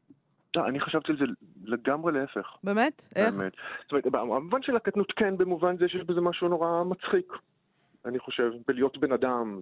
לא, 0.56 0.68
אני 0.68 0.80
חשבתי 0.80 1.12
על 1.12 1.18
זה 1.18 1.26
לגמרי 1.66 2.12
להפך. 2.12 2.58
באמת? 2.64 3.04
איך? 3.16 3.36
באמת. 3.36 3.54
זאת 3.82 3.92
אומרת, 3.92 4.06
במובן 4.06 4.62
של 4.62 4.76
הקטנות 4.76 5.12
כן, 5.12 5.38
במובן 5.38 5.78
זה 5.78 5.88
שיש 5.88 6.04
בזה 6.04 6.22
משהו 6.22 6.48
נורא 6.48 6.84
מצחיק. 6.84 7.34
אני 8.06 8.20
חושב, 8.20 8.52
בלהיות 8.68 8.98
בן 8.98 9.12
אדם 9.12 9.62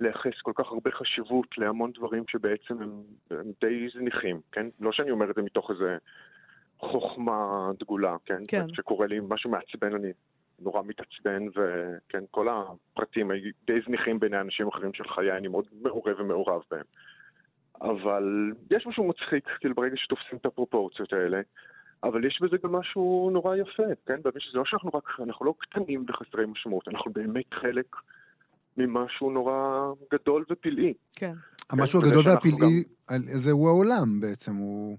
ולייחס 0.00 0.40
כל 0.42 0.52
כך 0.54 0.66
הרבה 0.66 0.90
חשיבות 0.90 1.58
להמון 1.58 1.92
דברים 1.92 2.24
שבעצם 2.28 2.82
הם, 2.82 3.02
הם 3.30 3.52
די 3.60 3.88
זניחים, 3.94 4.40
כן? 4.52 4.66
לא 4.80 4.92
שאני 4.92 5.10
אומר 5.10 5.30
את 5.30 5.34
זה 5.36 5.42
מתוך 5.42 5.70
איזה 5.70 5.96
חוכמה 6.78 7.70
דגולה, 7.78 8.16
כן? 8.24 8.42
כן. 8.48 8.66
כשקורה 8.72 9.06
לי 9.06 9.20
משהו 9.28 9.50
מעצבן, 9.50 9.94
אני 9.94 10.12
נורא 10.58 10.82
מתעצבן, 10.82 11.46
וכן, 11.48 12.24
כל 12.30 12.48
הפרטים 12.48 13.30
די 13.66 13.80
זניחים 13.86 14.20
בעיני 14.20 14.40
אנשים 14.40 14.68
אחרים 14.68 14.94
של 14.94 15.08
חיי, 15.08 15.36
אני 15.36 15.48
מאוד 15.48 15.64
מעורב 15.82 16.20
ומעורב 16.20 16.62
בהם. 16.70 16.84
אבל 17.82 18.52
יש 18.70 18.86
משהו 18.86 19.08
מצחיק, 19.08 19.44
כאילו 19.60 19.74
ברגע 19.74 19.96
שתופסים 19.96 20.38
את 20.40 20.46
הפרופורציות 20.46 21.12
האלה, 21.12 21.40
אבל 22.04 22.24
יש 22.24 22.38
בזה 22.42 22.56
גם 22.64 22.72
משהו 22.72 23.30
נורא 23.32 23.56
יפה, 23.56 23.82
כן? 24.06 24.22
באמת 24.24 24.40
שזה 24.40 24.58
לא 24.58 24.64
שאנחנו 24.64 24.90
רק, 24.94 25.04
אנחנו 25.20 25.46
לא 25.46 25.54
קטנים 25.58 26.04
וחסרי 26.08 26.46
משמעות, 26.46 26.88
אנחנו 26.88 27.12
באמת 27.12 27.54
חלק 27.54 27.96
ממשהו 28.76 29.30
נורא 29.30 29.92
גדול 30.12 30.44
ופלאי. 30.50 30.94
כן. 31.16 31.32
המשהו 31.70 32.00
וזה 32.00 32.10
הגדול 32.10 32.28
והפלאי, 32.28 32.84
זה 33.16 33.50
הוא 33.50 33.68
העולם 33.68 34.20
בעצם, 34.20 34.54
הוא... 34.54 34.98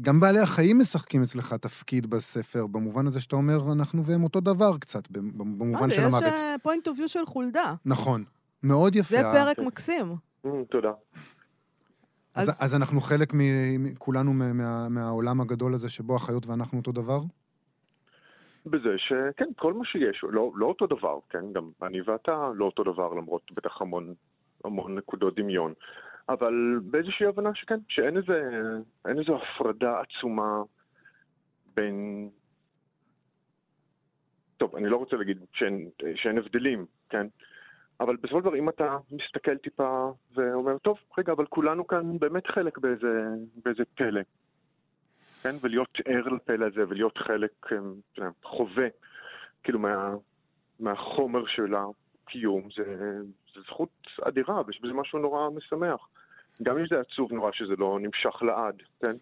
גם 0.00 0.20
בעלי 0.20 0.40
החיים 0.40 0.78
משחקים 0.78 1.22
אצלך 1.22 1.54
תפקיד 1.54 2.06
בספר, 2.06 2.66
במובן 2.66 3.06
הזה 3.06 3.20
שאתה 3.20 3.36
אומר, 3.36 3.72
אנחנו 3.72 4.04
והם 4.04 4.24
אותו 4.24 4.40
דבר 4.40 4.78
קצת, 4.78 5.10
במובן 5.10 5.80
מה 5.80 5.86
זה, 5.86 5.94
של 5.94 6.00
יש 6.00 6.14
המוות. 6.14 6.32
point 6.62 6.88
of 6.88 6.98
view 6.98 7.08
של 7.08 7.26
חולדה. 7.26 7.74
נכון. 7.84 8.24
מאוד 8.62 8.96
יפה. 8.96 9.16
זה 9.16 9.22
פרק 9.22 9.56
כן. 9.56 9.64
מקסים. 9.64 10.14
Mm, 10.46 10.48
תודה. 10.70 10.92
אז, 12.36 12.48
אז- 12.48 12.64
אז 12.64 12.74
אנחנו 12.74 13.00
חלק, 13.00 13.34
מ- 13.34 13.84
מ- 13.84 13.94
כולנו 13.98 14.32
מה, 14.32 14.52
מה, 14.52 14.88
מהעולם 14.90 15.40
הגדול 15.40 15.74
הזה 15.74 15.88
שבו 15.88 16.16
החיות 16.16 16.46
ואנחנו 16.46 16.78
אותו 16.78 16.92
דבר? 16.92 17.20
בזה 18.66 18.94
שכן, 18.98 19.48
כל 19.56 19.72
מה 19.72 19.84
שיש, 19.84 20.24
לא, 20.30 20.52
לא 20.56 20.66
אותו 20.66 20.86
דבר, 20.86 21.18
כן? 21.30 21.52
גם 21.52 21.70
אני 21.82 22.00
ואתה 22.00 22.50
לא 22.54 22.64
אותו 22.64 22.84
דבר, 22.84 23.14
למרות 23.14 23.52
בטח 23.52 23.82
המון, 23.82 24.14
המון 24.64 24.94
נקודות 24.98 25.36
דמיון. 25.36 25.74
אבל 26.28 26.80
באיזושהי 26.84 27.26
הבנה 27.26 27.50
שכן, 27.54 27.78
שאין 27.88 28.16
איזה, 28.16 28.50
איזו 29.08 29.38
הפרדה 29.42 30.00
עצומה 30.00 30.62
בין... 31.76 32.28
טוב, 34.56 34.76
אני 34.76 34.88
לא 34.88 34.96
רוצה 34.96 35.16
להגיד 35.16 35.38
שאין, 35.52 35.88
שאין 36.14 36.38
הבדלים, 36.38 36.86
כן? 37.10 37.26
אבל 38.00 38.16
בסופו 38.16 38.38
של 38.38 38.44
דבר, 38.44 38.56
אם 38.56 38.68
אתה 38.68 38.96
מסתכל 39.10 39.56
טיפה 39.56 40.10
ואומר, 40.34 40.78
טוב, 40.78 40.98
רגע, 41.18 41.32
אבל 41.32 41.46
כולנו 41.46 41.86
כאן 41.86 42.18
באמת 42.18 42.46
חלק 42.46 42.78
באיזה, 42.78 43.28
באיזה 43.64 43.82
פלא. 43.94 44.20
כן? 45.42 45.54
ולהיות 45.60 45.98
ער 46.04 46.28
לפלא 46.28 46.66
הזה, 46.66 46.84
ולהיות 46.88 47.18
חלק, 47.18 47.50
אה, 47.72 47.76
אתה 48.12 48.20
יודע, 48.20 48.30
חווה, 48.42 48.86
כאילו, 49.62 49.78
מה, 49.78 50.14
מהחומר 50.80 51.46
של 51.46 51.74
הקיום, 51.74 52.68
זה, 52.76 53.18
זה 53.54 53.60
זכות 53.60 53.90
אדירה, 54.22 54.62
ויש 54.66 54.80
בזה 54.80 54.92
משהו 54.92 55.18
נורא 55.18 55.50
משמח. 55.50 56.08
גם 56.62 56.78
אם 56.78 56.86
זה 56.86 57.00
עצוב 57.00 57.32
נורא 57.32 57.52
שזה 57.52 57.74
לא 57.78 57.98
נמשך 58.00 58.42
לעד, 58.42 58.82
כן? 59.00 59.12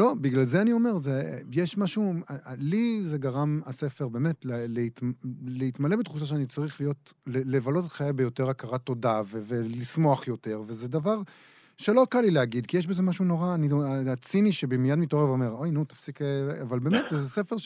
לא, 0.00 0.14
בגלל 0.20 0.44
זה 0.44 0.62
אני 0.62 0.72
אומר, 0.72 0.98
זה, 0.98 1.40
יש 1.52 1.78
משהו, 1.78 2.14
לי 2.58 3.02
זה 3.04 3.18
גרם, 3.18 3.60
הספר, 3.66 4.08
באמת, 4.08 4.44
לה- 4.44 4.66
להת, 4.68 5.00
להתמלא 5.44 5.96
בתחושה 5.96 6.26
שאני 6.26 6.46
צריך 6.46 6.80
להיות, 6.80 7.12
לבלות 7.26 7.84
את 7.84 7.90
חיי 7.90 8.12
ביותר 8.12 8.50
הכרת 8.50 8.80
תודה 8.82 9.22
ו, 9.26 9.42
ולשמוח 9.48 10.28
יותר, 10.28 10.62
וזה 10.66 10.88
דבר 10.88 11.22
שלא 11.76 12.06
קל 12.10 12.20
לי 12.20 12.30
להגיד, 12.30 12.66
כי 12.66 12.76
יש 12.78 12.86
בזה 12.86 13.02
משהו 13.02 13.24
נורא, 13.24 13.54
אני, 13.54 13.68
הציני 14.10 14.52
שמיד 14.52 14.94
מתעורר 14.94 15.28
ואומר, 15.28 15.50
אוי, 15.50 15.70
נו, 15.70 15.84
תפסיק, 15.84 16.22
אה", 16.22 16.62
אבל 16.62 16.78
באמת, 16.78 17.04
זה 17.10 17.28
ספר 17.28 17.56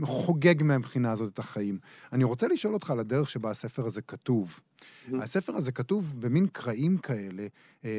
שחוגג 0.00 0.62
מהבחינה 0.62 1.10
הזאת 1.10 1.32
את 1.32 1.38
החיים. 1.38 1.78
אני 2.12 2.24
רוצה 2.24 2.48
לשאול 2.48 2.74
אותך 2.74 2.90
על 2.90 3.00
הדרך 3.00 3.30
שבה 3.30 3.50
הספר 3.50 3.86
הזה 3.86 4.02
כתוב. 4.02 4.60
הספר 5.12 5.56
הזה 5.56 5.72
כתוב 5.72 6.14
במין 6.18 6.46
קרעים 6.46 6.98
כאלה, 6.98 7.46
אה, 7.84 7.90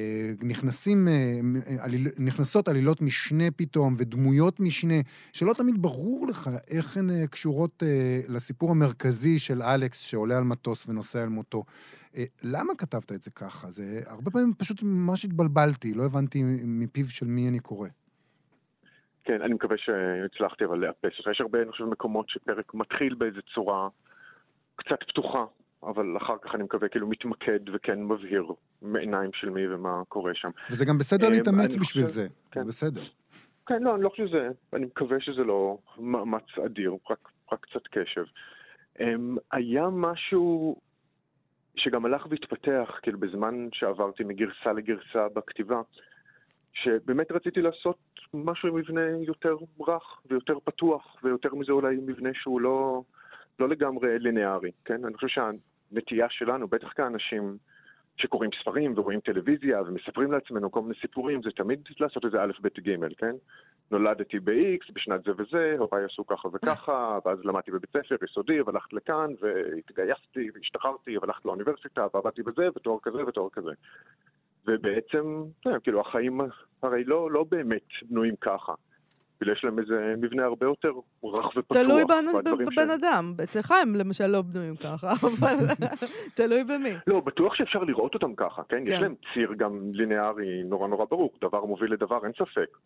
נכנסים, 0.43 1.07
אה, 1.07 1.39
עליל, 1.79 2.07
נכנסות 2.17 2.67
עלילות 2.67 3.01
משנה 3.01 3.51
פתאום 3.55 3.93
ודמויות 3.97 4.59
משנה, 4.59 4.95
שלא 5.33 5.53
תמיד 5.53 5.81
ברור 5.81 6.27
לך 6.27 6.49
איך 6.67 6.97
הן 6.97 7.09
אה, 7.09 7.27
קשורות 7.27 7.83
אה, 7.83 8.21
לסיפור 8.27 8.71
המרכזי 8.71 9.39
של 9.39 9.61
אלכס 9.61 9.99
שעולה 9.99 10.37
על 10.37 10.43
מטוס 10.43 10.87
ונוסע 10.87 11.23
אל 11.23 11.29
מותו. 11.29 11.63
אה, 12.15 12.25
למה 12.43 12.75
כתבת 12.77 13.11
את 13.11 13.23
זה 13.23 13.31
ככה? 13.31 13.71
זה 13.71 14.01
הרבה 14.05 14.31
פעמים 14.31 14.53
פשוט 14.57 14.83
ממש 14.83 15.25
התבלבלתי, 15.25 15.93
לא 15.93 16.05
הבנתי 16.05 16.43
מפיו 16.63 17.09
של 17.09 17.25
מי 17.25 17.47
אני 17.47 17.59
קורא. 17.59 17.89
כן, 19.27 19.41
אני 19.41 19.53
מקווה 19.53 19.77
שהצלחתי 19.77 20.65
אבל 20.65 20.77
לאפס 20.77 21.17
אותך. 21.19 21.29
יש 21.31 21.41
הרבה, 21.41 21.61
אני 21.61 21.71
חושב, 21.71 21.83
מקומות 21.83 22.29
שפרק 22.29 22.73
מתחיל 22.73 23.13
באיזו 23.15 23.41
צורה 23.53 23.87
קצת 24.75 25.03
פתוחה, 25.07 25.45
אבל 25.83 26.17
אחר 26.17 26.37
כך 26.41 26.55
אני 26.55 26.63
מקווה 26.63 26.89
כאילו 26.89 27.07
מתמקד 27.07 27.59
וכן 27.73 28.03
מבהיר 28.03 28.45
מעיניים 28.81 29.29
של 29.33 29.49
מי 29.49 29.67
ומה 29.67 30.01
קורה 30.09 30.31
שם. 30.35 30.49
וזה 30.71 30.85
גם 30.85 30.97
בסדר 30.97 31.25
אה, 31.25 31.31
להתאמץ 31.31 31.75
בשביל 31.77 31.83
חושב- 32.05 32.13
זה, 32.15 32.27
כן. 32.51 32.59
זה 32.59 32.65
בסדר. 32.67 33.01
כן, 33.65 33.83
לא, 33.83 33.95
אני 33.95 34.03
לא 34.03 34.09
חושב 34.09 34.27
שזה, 34.27 34.49
אני 34.73 34.85
מקווה 34.85 35.19
שזה 35.19 35.43
לא 35.43 35.77
מאמץ 35.97 36.57
אדיר, 36.65 36.91
רק, 37.09 37.29
רק 37.51 37.59
קצת 37.65 37.87
קשב. 37.91 38.23
Um, 38.97 39.01
היה 39.51 39.87
משהו 39.91 40.75
שגם 41.75 42.05
הלך 42.05 42.27
והתפתח, 42.29 42.99
כאילו 43.01 43.19
בזמן 43.19 43.67
שעברתי 43.73 44.23
מגרסה 44.23 44.73
לגרסה 44.73 45.27
בכתיבה, 45.35 45.81
שבאמת 46.73 47.31
רציתי 47.31 47.61
לעשות 47.61 47.97
משהו 48.33 48.69
עם 48.69 48.75
מבנה 48.75 49.01
יותר 49.21 49.55
רך 49.87 50.21
ויותר 50.29 50.59
פתוח, 50.63 51.15
ויותר 51.23 51.55
מזה 51.55 51.71
אולי 51.71 51.95
מבנה 51.95 52.29
שהוא 52.33 52.61
לא, 52.61 53.01
לא 53.59 53.69
לגמרי 53.69 54.19
לינארי, 54.19 54.71
כן? 54.85 55.05
אני 55.05 55.13
חושב 55.13 55.27
שהנטייה 55.27 56.27
שלנו, 56.29 56.67
בטח 56.67 56.93
כאנשים 56.95 57.57
שקוראים 58.17 58.51
ספרים 58.61 58.93
ורואים 58.95 59.19
טלוויזיה 59.19 59.81
ומספרים 59.81 60.31
לעצמנו 60.31 60.71
כל 60.71 60.81
מיני 60.81 60.93
סיפורים, 61.01 61.41
זה 61.43 61.49
תמיד 61.51 61.79
לעשות 61.99 62.25
איזה 62.25 62.43
א', 62.43 62.51
ב', 62.61 62.67
ג', 62.79 63.13
כן? 63.17 63.35
נולדתי 63.91 64.39
ב-X 64.39 64.93
בשנת 64.93 65.23
זה 65.23 65.31
וזה, 65.37 65.75
הוריי 65.77 66.05
עשו 66.05 66.27
ככה 66.27 66.47
וככה, 66.53 67.19
ואז 67.25 67.39
למדתי 67.45 67.71
בבית 67.71 67.89
ספר 68.05 68.25
יסודי, 68.25 68.61
והלכתי 68.61 68.95
לכאן, 68.95 69.33
והתגייסתי, 69.41 70.49
והשתחררתי, 70.53 71.17
והלכתי 71.17 71.47
לאוניברסיטה, 71.47 72.07
ועבדתי 72.13 72.43
בזה, 72.43 72.67
ותואר 72.75 72.97
כזה 73.01 73.25
ותואר 73.25 73.49
כזה. 73.49 73.71
ובעצם, 74.67 75.43
כן, 75.61 75.79
כאילו, 75.83 76.01
החיים 76.01 76.41
הרי 76.83 77.03
לא, 77.03 77.31
לא 77.31 77.45
באמת 77.49 77.81
בנויים 78.09 78.35
ככה. 78.41 78.73
כאילו, 79.37 79.53
יש 79.53 79.63
להם 79.63 79.79
איזה 79.79 80.13
מבנה 80.17 80.45
הרבה 80.45 80.65
יותר 80.65 80.91
רך 81.23 81.57
ופתוח. 81.57 81.77
תלוי 81.77 82.03
והדברים 82.33 82.67
בבן 82.67 82.87
ש- 82.87 82.99
אדם. 83.03 83.33
אצלך 83.43 83.71
הם 83.71 83.95
למשל 83.95 84.27
לא 84.27 84.41
בנויים 84.41 84.75
ככה, 84.75 85.11
אבל 85.39 85.55
תלוי 86.33 86.63
במי. 86.63 86.93
לא, 87.07 87.19
בטוח 87.19 87.55
שאפשר 87.55 87.79
לראות 87.83 88.13
אותם 88.13 88.35
ככה, 88.35 88.61
כן? 88.69 88.83
יש 88.83 88.89
כן. 88.95 89.01
להם 89.01 89.15
ציר 89.33 89.53
גם 89.57 89.79
ליניארי 89.95 90.63
נורא 90.63 90.87
נורא 90.87 91.05
ברור, 91.05 91.33
דבר 91.41 91.65
מוביל 91.65 91.93
לדבר, 91.93 92.19
אין 92.23 92.31
ספק. 92.33 92.77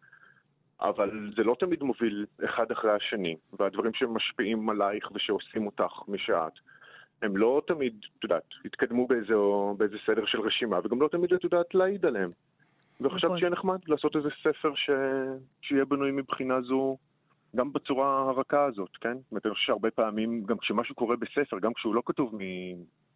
אבל 0.81 1.31
זה 1.37 1.43
לא 1.43 1.55
תמיד 1.59 1.83
מוביל 1.83 2.25
אחד 2.45 2.71
אחרי 2.71 2.91
השני, 2.91 3.35
והדברים 3.59 3.91
שמשפיעים 3.93 4.69
עלייך 4.69 5.11
ושעושים 5.15 5.65
אותך 5.65 5.91
משעת, 6.07 6.53
הם 7.21 7.37
לא 7.37 7.61
תמיד, 7.67 8.05
את 8.19 8.23
יודעת, 8.23 8.43
התקדמו 8.65 9.07
באיזה, 9.07 9.33
באיזה 9.77 9.97
סדר 10.05 10.25
של 10.25 10.41
רשימה, 10.41 10.79
וגם 10.83 11.01
לא 11.01 11.07
תמיד 11.07 11.33
את 11.33 11.43
יודעת 11.43 11.75
להעיד 11.75 12.05
עליהם. 12.05 12.31
וחשבתי 13.01 13.25
נכון. 13.25 13.37
שיהיה 13.37 13.51
נחמד 13.51 13.79
לעשות 13.87 14.15
איזה 14.15 14.29
ספר 14.43 14.75
ש... 14.75 14.89
שיהיה 15.61 15.85
בנוי 15.85 16.11
מבחינה 16.11 16.61
זו 16.61 16.97
גם 17.55 17.73
בצורה 17.73 18.29
הרכה 18.29 18.65
הזאת, 18.65 18.97
כן? 19.01 19.17
זאת 19.31 19.45
אומרת, 19.45 19.57
שהרבה 19.57 19.91
פעמים, 19.91 20.43
גם 20.43 20.57
כשמשהו 20.57 20.95
קורה 20.95 21.15
בספר, 21.15 21.59
גם 21.59 21.73
כשהוא 21.73 21.95
לא 21.95 22.01
כתוב 22.05 22.35
מ... 22.35 22.39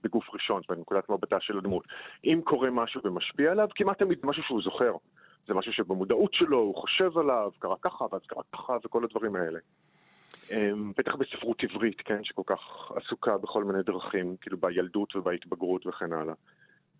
בגוף 0.04 0.34
ראשון, 0.34 0.62
זאת 0.62 0.70
אומרת, 0.70 0.80
מנקודת 0.80 1.10
מבטה 1.10 1.38
של 1.40 1.58
הדמות, 1.58 1.84
אם 2.24 2.42
קורה 2.44 2.72
משהו 2.72 3.02
ומשפיע 3.04 3.52
עליו, 3.52 3.68
כמעט 3.76 4.00
תמיד 4.00 4.20
משהו 4.24 4.44
שהוא 4.44 4.62
זוכר. 4.62 4.94
זה 5.48 5.54
משהו 5.54 5.74
שבמודעות 5.74 6.34
שלו, 6.34 6.58
הוא 6.58 6.76
חושב 6.76 7.18
עליו, 7.18 7.52
קרה 7.60 7.76
ככה, 7.82 8.06
ואז 8.12 8.22
קרה 8.28 8.44
ככה, 8.54 8.78
וכל 8.86 9.04
הדברים 9.04 9.36
האלה. 9.36 9.60
אמ, 10.52 10.92
בטח 10.98 11.16
בספרות 11.16 11.64
עברית, 11.64 12.02
כן, 12.02 12.24
שכל 12.24 12.42
כך 12.46 12.92
עסוקה 12.96 13.38
בכל 13.38 13.64
מיני 13.64 13.84
דרכים, 13.84 14.36
כאילו 14.42 14.58
בילדות 14.58 15.16
ובהתבגרות 15.16 15.88
וכן 15.88 16.14
הלאה. 16.14 16.34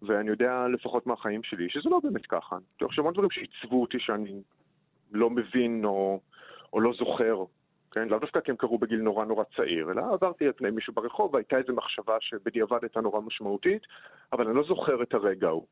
ואני 0.02 0.30
יודע 0.30 0.68
לפחות 0.74 1.08
מהחיים 1.08 1.44
שלי 1.44 1.70
שזה 1.70 1.90
לא 1.90 2.00
באמת 2.04 2.26
ככה. 2.26 2.58
יש 2.92 3.00
המון 3.00 3.14
דברים 3.14 3.32
שעיצבו 3.32 3.82
אותי 3.82 4.00
שאני 4.00 4.42
לא 5.12 5.30
מבין 5.30 5.86
או, 5.86 6.20
או 6.74 6.82
לא 6.82 6.94
זוכר, 7.00 7.44
כן? 7.92 8.08
לאו 8.08 8.20
דווקא 8.20 8.40
כי 8.40 8.52
הם 8.52 8.58
קרו 8.58 8.78
בגיל 8.78 9.02
נורא 9.02 9.26
נורא 9.26 9.44
צעיר, 9.56 9.92
אלא 9.92 10.02
עברתי 10.14 10.46
על 10.46 10.54
פני 10.54 10.70
מישהו 10.70 10.94
ברחוב 10.94 11.34
והייתה 11.34 11.58
איזו 11.58 11.74
מחשבה 11.74 12.18
שבדיעבד 12.20 12.80
הייתה 12.82 13.02
נורא 13.02 13.22
משמעותית, 13.22 13.82
אבל 14.34 14.48
אני 14.48 14.56
לא 14.56 14.64
זוכר 14.64 15.04
את 15.04 15.14
הרגע 15.14 15.48
ההוא. 15.48 15.68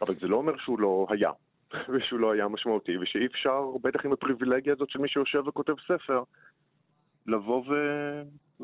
אבל 0.00 0.14
זה 0.20 0.28
לא 0.28 0.36
אומר 0.36 0.56
שהוא 0.56 0.78
לא 0.78 1.06
היה, 1.10 1.30
ושהוא 1.92 2.20
לא 2.20 2.32
היה 2.32 2.48
משמעותי, 2.48 2.98
ושאי 2.98 3.26
אפשר, 3.26 3.62
בטח 3.82 4.04
עם 4.04 4.12
הפריבילגיה 4.12 4.72
הזאת 4.72 4.90
של 4.90 4.98
מי 4.98 5.08
שיושב 5.08 5.42
וכותב 5.46 5.74
ספר, 5.86 6.22
לבוא 7.28 7.62
ו... 7.68 7.72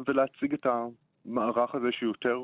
ולהציג 0.06 0.54
את 0.54 0.66
המערך 0.66 1.74
הזה 1.74 1.86
שהוא 1.92 2.08
יותר, 2.08 2.38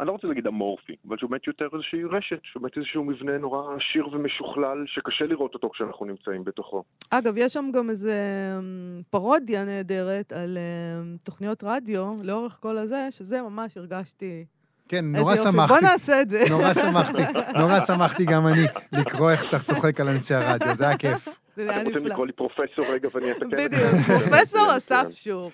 אני 0.00 0.06
לא 0.06 0.12
רוצה 0.12 0.26
להגיד 0.28 0.46
אמורפי, 0.46 0.96
אבל 1.08 1.18
שהוא 1.18 1.30
באמת 1.30 1.46
יותר 1.46 1.68
איזושהי 1.72 2.04
רשת, 2.04 2.40
שהוא 2.42 2.62
באמת 2.62 2.76
איזשהו 2.76 3.04
מבנה 3.04 3.38
נורא 3.38 3.76
עשיר 3.76 4.08
ומשוכלל, 4.08 4.84
שקשה 4.86 5.24
לראות 5.24 5.54
אותו 5.54 5.70
כשאנחנו 5.70 6.06
נמצאים 6.06 6.44
בתוכו. 6.44 6.84
אגב, 7.10 7.34
יש 7.36 7.52
שם 7.52 7.64
גם 7.74 7.90
איזה 7.90 8.14
אמ, 8.58 9.02
פרודיה 9.10 9.64
נהדרת 9.64 10.32
על 10.32 10.58
אמ, 10.58 11.16
תוכניות 11.24 11.64
רדיו 11.64 12.14
לאורך 12.22 12.52
כל 12.62 12.78
הזה, 12.78 13.06
שזה 13.10 13.42
ממש 13.42 13.76
הרגשתי... 13.76 14.44
כן, 14.88 15.04
נורא 15.04 15.34
יופי. 15.34 15.50
שמחתי. 15.50 15.74
בוא 15.74 15.80
נעשה 15.80 16.20
את 16.20 16.30
זה. 16.30 16.44
נורא 16.50 16.74
שמחתי, 16.74 17.22
נורא 17.58 17.86
שמחתי 17.86 18.24
גם 18.24 18.46
אני 18.46 18.66
לקרוא 18.92 19.30
איך 19.30 19.44
אתה 19.48 19.58
צוחק 19.58 20.00
על 20.00 20.08
אנשי 20.08 20.34
הרדיו, 20.34 20.76
זה 20.76 20.88
היה 20.88 20.96
כיף. 20.96 21.28
זה 21.56 21.70
היה 21.70 21.80
אתם 21.80 21.86
רוצים 21.86 22.02
נפלא. 22.02 22.12
לקרוא 22.12 22.26
לי 22.26 22.32
פרופסור 22.32 22.84
רגע 22.92 23.08
ואני 23.14 23.32
אתקן? 23.32 23.50
בדיוק, 23.50 23.90
כן, 23.90 24.02
פרופסור 24.02 24.62
מצוין, 24.62 24.76
אסף. 24.76 25.06
שור. 25.14 25.50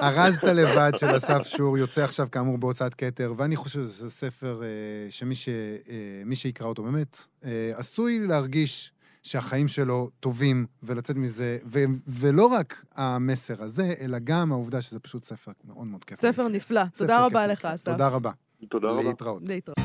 ארזת 0.00 0.44
לבד 0.44 0.92
של 0.96 1.16
אסף 1.16 1.46
שור, 1.46 1.78
יוצא 1.78 2.04
עכשיו 2.04 2.28
כאמור 2.32 2.58
בהוצאת 2.58 2.94
כתר, 2.94 3.34
ואני 3.36 3.56
חושב 3.56 3.80
שזה 3.80 4.10
ספר 4.10 4.62
אה, 4.62 5.10
שמי 5.10 5.34
אה, 6.30 6.36
שיקרא 6.36 6.66
אותו 6.66 6.82
באמת, 6.82 7.18
אה, 7.44 7.72
עשוי 7.74 8.18
להרגיש 8.26 8.92
שהחיים 9.22 9.68
שלו 9.68 10.10
טובים 10.20 10.66
ולצאת 10.82 11.16
מזה, 11.16 11.58
ו, 11.66 11.78
ולא 12.06 12.46
רק 12.46 12.84
המסר 12.96 13.62
הזה, 13.62 13.94
אלא 14.00 14.18
גם 14.24 14.52
העובדה 14.52 14.82
שזה 14.82 15.00
פשוט 15.00 15.24
ספר 15.24 15.52
מאוד 15.64 15.86
מאוד 15.86 16.04
כיף. 16.04 16.20
ספר 16.20 16.48
נפלא. 16.48 16.82
תודה 16.96 17.24
רבה. 17.24 17.46
לך, 17.46 17.64
אסף. 17.64 17.90
תודה 17.90 18.08
רבה. 18.08 18.30
תודה 18.66 18.88
רבה. 18.88 19.02
להתראות. 19.02 19.42
להתראות. 19.48 19.78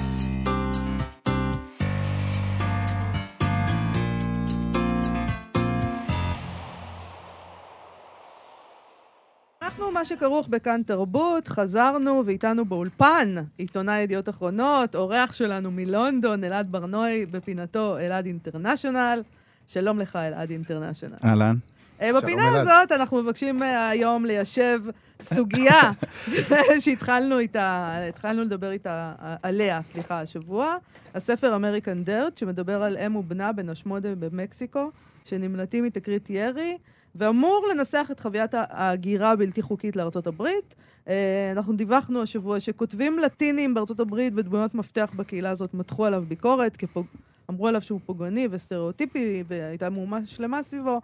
אנחנו, 9.62 9.92
מה 9.92 10.06
שכרוך 10.06 10.48
בכאן 10.48 10.82
תרבות, 10.86 11.48
חזרנו 11.48 12.24
ואיתנו 12.26 12.66
באולפן, 12.66 13.36
עיתונאי 13.58 14.02
ידיעות 14.02 14.30
אחרונות, 14.30 14.96
אורח 14.96 15.34
שלנו 15.34 15.72
מלונדון, 15.72 16.44
אלעד 16.44 16.72
ברנועי, 16.72 17.26
בפינתו 17.26 17.98
אלעד 17.98 18.26
אינטרנשיונל. 18.26 19.24
שלום 19.68 20.00
לך, 20.00 20.16
אלעד 20.16 20.52
אינטרנשיונל. 20.52 21.16
אהלן. 21.24 21.56
אה, 22.02 22.14
בפינה. 22.14 22.62
הזאת 22.62 22.92
אנחנו 22.92 23.24
מבקשים 23.24 23.64
אה, 23.64 23.90
היום 23.90 24.26
ליישב 24.26 24.80
סוגיה 25.24 25.92
שהתחלנו 26.80 27.40
איתה, 27.40 27.96
התחלנו 28.10 28.42
לדבר 28.42 28.72
איתה, 28.72 29.14
עליה, 29.44 29.82
סליחה, 29.86 30.22
השבוע. 30.22 30.76
הספר 31.14 31.56
אמריקן 31.56 32.04
דרט, 32.04 32.38
שמדבר 32.38 32.84
על 32.84 32.98
אם 32.98 33.16
ובנה 33.16 33.52
בן 33.52 33.70
השמודה 33.70 34.16
במקסיקו, 34.16 34.92
שנמלטים 35.24 35.84
מתקרית 35.84 36.30
ירי, 36.30 36.78
ואמור 37.16 37.68
לנסח 37.72 38.08
את 38.12 38.20
חוויית 38.20 38.54
ההגירה 38.54 39.32
הבלתי 39.32 39.62
חוקית 39.62 39.96
לארצות 39.96 40.28
הברית. 40.28 40.76
אה, 41.08 41.50
אנחנו 41.52 41.74
דיווחנו 41.74 42.22
השבוע 42.22 42.60
שכותבים 42.60 43.20
לטינים 43.20 43.74
בארצות 43.74 44.00
הברית 44.00 44.34
ודמויות 44.36 44.76
מפתח 44.76 45.12
בקהילה 45.16 45.50
הזאת 45.50 45.74
מתחו 45.74 46.06
עליו 46.06 46.24
ביקורת, 46.28 46.76
כפוג... 46.76 47.06
אמרו 47.50 47.68
עליו 47.68 47.82
שהוא 47.82 48.00
פוגעני 48.06 48.48
וסטריאוטיפי, 48.52 49.44
והייתה 49.48 49.90
מהומה 49.90 50.26
שלמה 50.26 50.64
סביבו. 50.64 51.02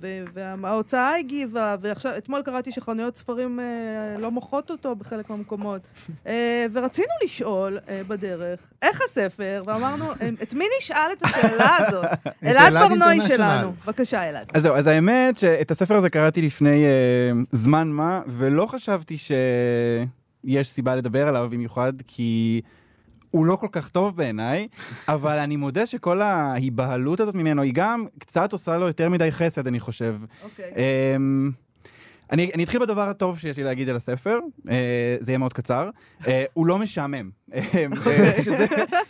ו- 0.00 0.24
וההוצאה 0.34 1.16
הגיבה, 1.16 1.76
ועכשיו, 1.80 2.12
אתמול 2.18 2.42
קראתי 2.42 2.72
שחנויות 2.72 3.16
ספרים 3.16 3.60
אה, 3.60 4.16
לא 4.18 4.30
מוכרות 4.30 4.70
אותו 4.70 4.96
בחלק 4.96 5.30
מהמקומות. 5.30 5.82
אה, 6.26 6.66
ורצינו 6.72 7.08
לשאול 7.24 7.78
אה, 7.88 8.00
בדרך, 8.08 8.60
איך 8.82 9.00
הספר, 9.04 9.62
ואמרנו, 9.66 10.12
את 10.42 10.54
מי 10.54 10.64
נשאל 10.78 11.12
את 11.12 11.22
השאלה 11.22 11.76
הזאת? 11.78 12.04
אלעד 12.46 12.76
אינטרנשיונל. 12.76 13.28
שלנו. 13.28 13.72
בבקשה, 13.84 14.28
אלעד. 14.28 14.46
אז 14.54 14.62
זהו, 14.62 14.74
אז 14.74 14.86
האמת 14.86 15.38
שאת 15.38 15.70
הספר 15.70 15.94
הזה 15.94 16.10
קראתי 16.10 16.42
לפני 16.42 16.84
זמן 17.52 17.88
מה, 17.88 18.20
ולא 18.26 18.66
חשבתי 18.66 19.16
שיש 19.18 20.68
סיבה 20.68 20.96
לדבר 20.96 21.28
עליו 21.28 21.48
במיוחד, 21.50 21.92
כי 22.06 22.60
הוא 23.30 23.46
לא 23.46 23.56
כל 23.56 23.68
כך 23.72 23.88
טוב 23.88 24.16
בעיניי, 24.16 24.68
אבל 25.08 25.38
אני 25.38 25.56
מודה 25.56 25.86
שכל 25.86 26.22
ההיבהלות 26.22 27.20
הזאת 27.20 27.34
ממנו, 27.34 27.62
היא 27.62 27.72
גם 27.74 28.06
קצת 28.18 28.52
עושה 28.52 28.78
לו 28.78 28.86
יותר 28.86 29.08
מדי 29.08 29.32
חסד, 29.32 29.66
אני 29.66 29.80
חושב. 29.80 30.16
אוקיי. 30.44 30.72
אמ, 31.16 31.50
אני, 32.32 32.50
אני 32.54 32.64
אתחיל 32.64 32.80
בדבר 32.80 33.08
הטוב 33.08 33.38
שיש 33.38 33.56
לי 33.56 33.64
להגיד 33.64 33.88
על 33.88 33.96
הספר, 33.96 34.38
אה, 34.70 35.16
זה 35.20 35.32
יהיה 35.32 35.38
מאוד 35.38 35.52
קצר. 35.52 35.90
אה, 36.26 36.44
הוא 36.52 36.66
לא 36.66 36.78
משעמם, 36.78 37.30
אה, 37.54 37.60
אה, 38.06 38.42
שזה 38.42 38.66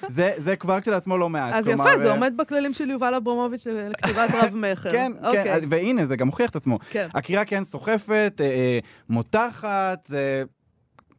זה, 0.09 0.33
זה 0.39 0.57
כבר 0.57 0.81
כשלעצמו 0.81 1.19
לא 1.19 1.29
מעט. 1.29 1.55
אז 1.55 1.65
כלומר, 1.69 1.85
יפה, 1.89 1.99
זה 1.99 2.07
אה, 2.07 2.13
עומד 2.13 2.33
בכללים 2.39 2.75
של 2.75 2.91
יובל 2.91 3.15
אברמוביץ' 3.15 3.67
לכתיבת 3.67 4.31
רב-מכר. 4.35 4.93
כן, 4.93 5.13
כן, 5.21 5.27
אוקיי. 5.27 5.53
אז- 5.55 5.63
והנה, 5.69 6.07
זה 6.07 6.17
גם 6.17 6.27
הוכיח 6.27 6.51
את 6.51 6.57
עצמו. 6.57 6.79
כן. 6.91 7.07
הקריאה 7.15 7.45
כן 7.45 7.65
סוחפת, 7.65 8.41
אה, 8.41 8.47
אה, 8.47 8.79
מותחת, 9.09 10.07
זה 10.07 10.45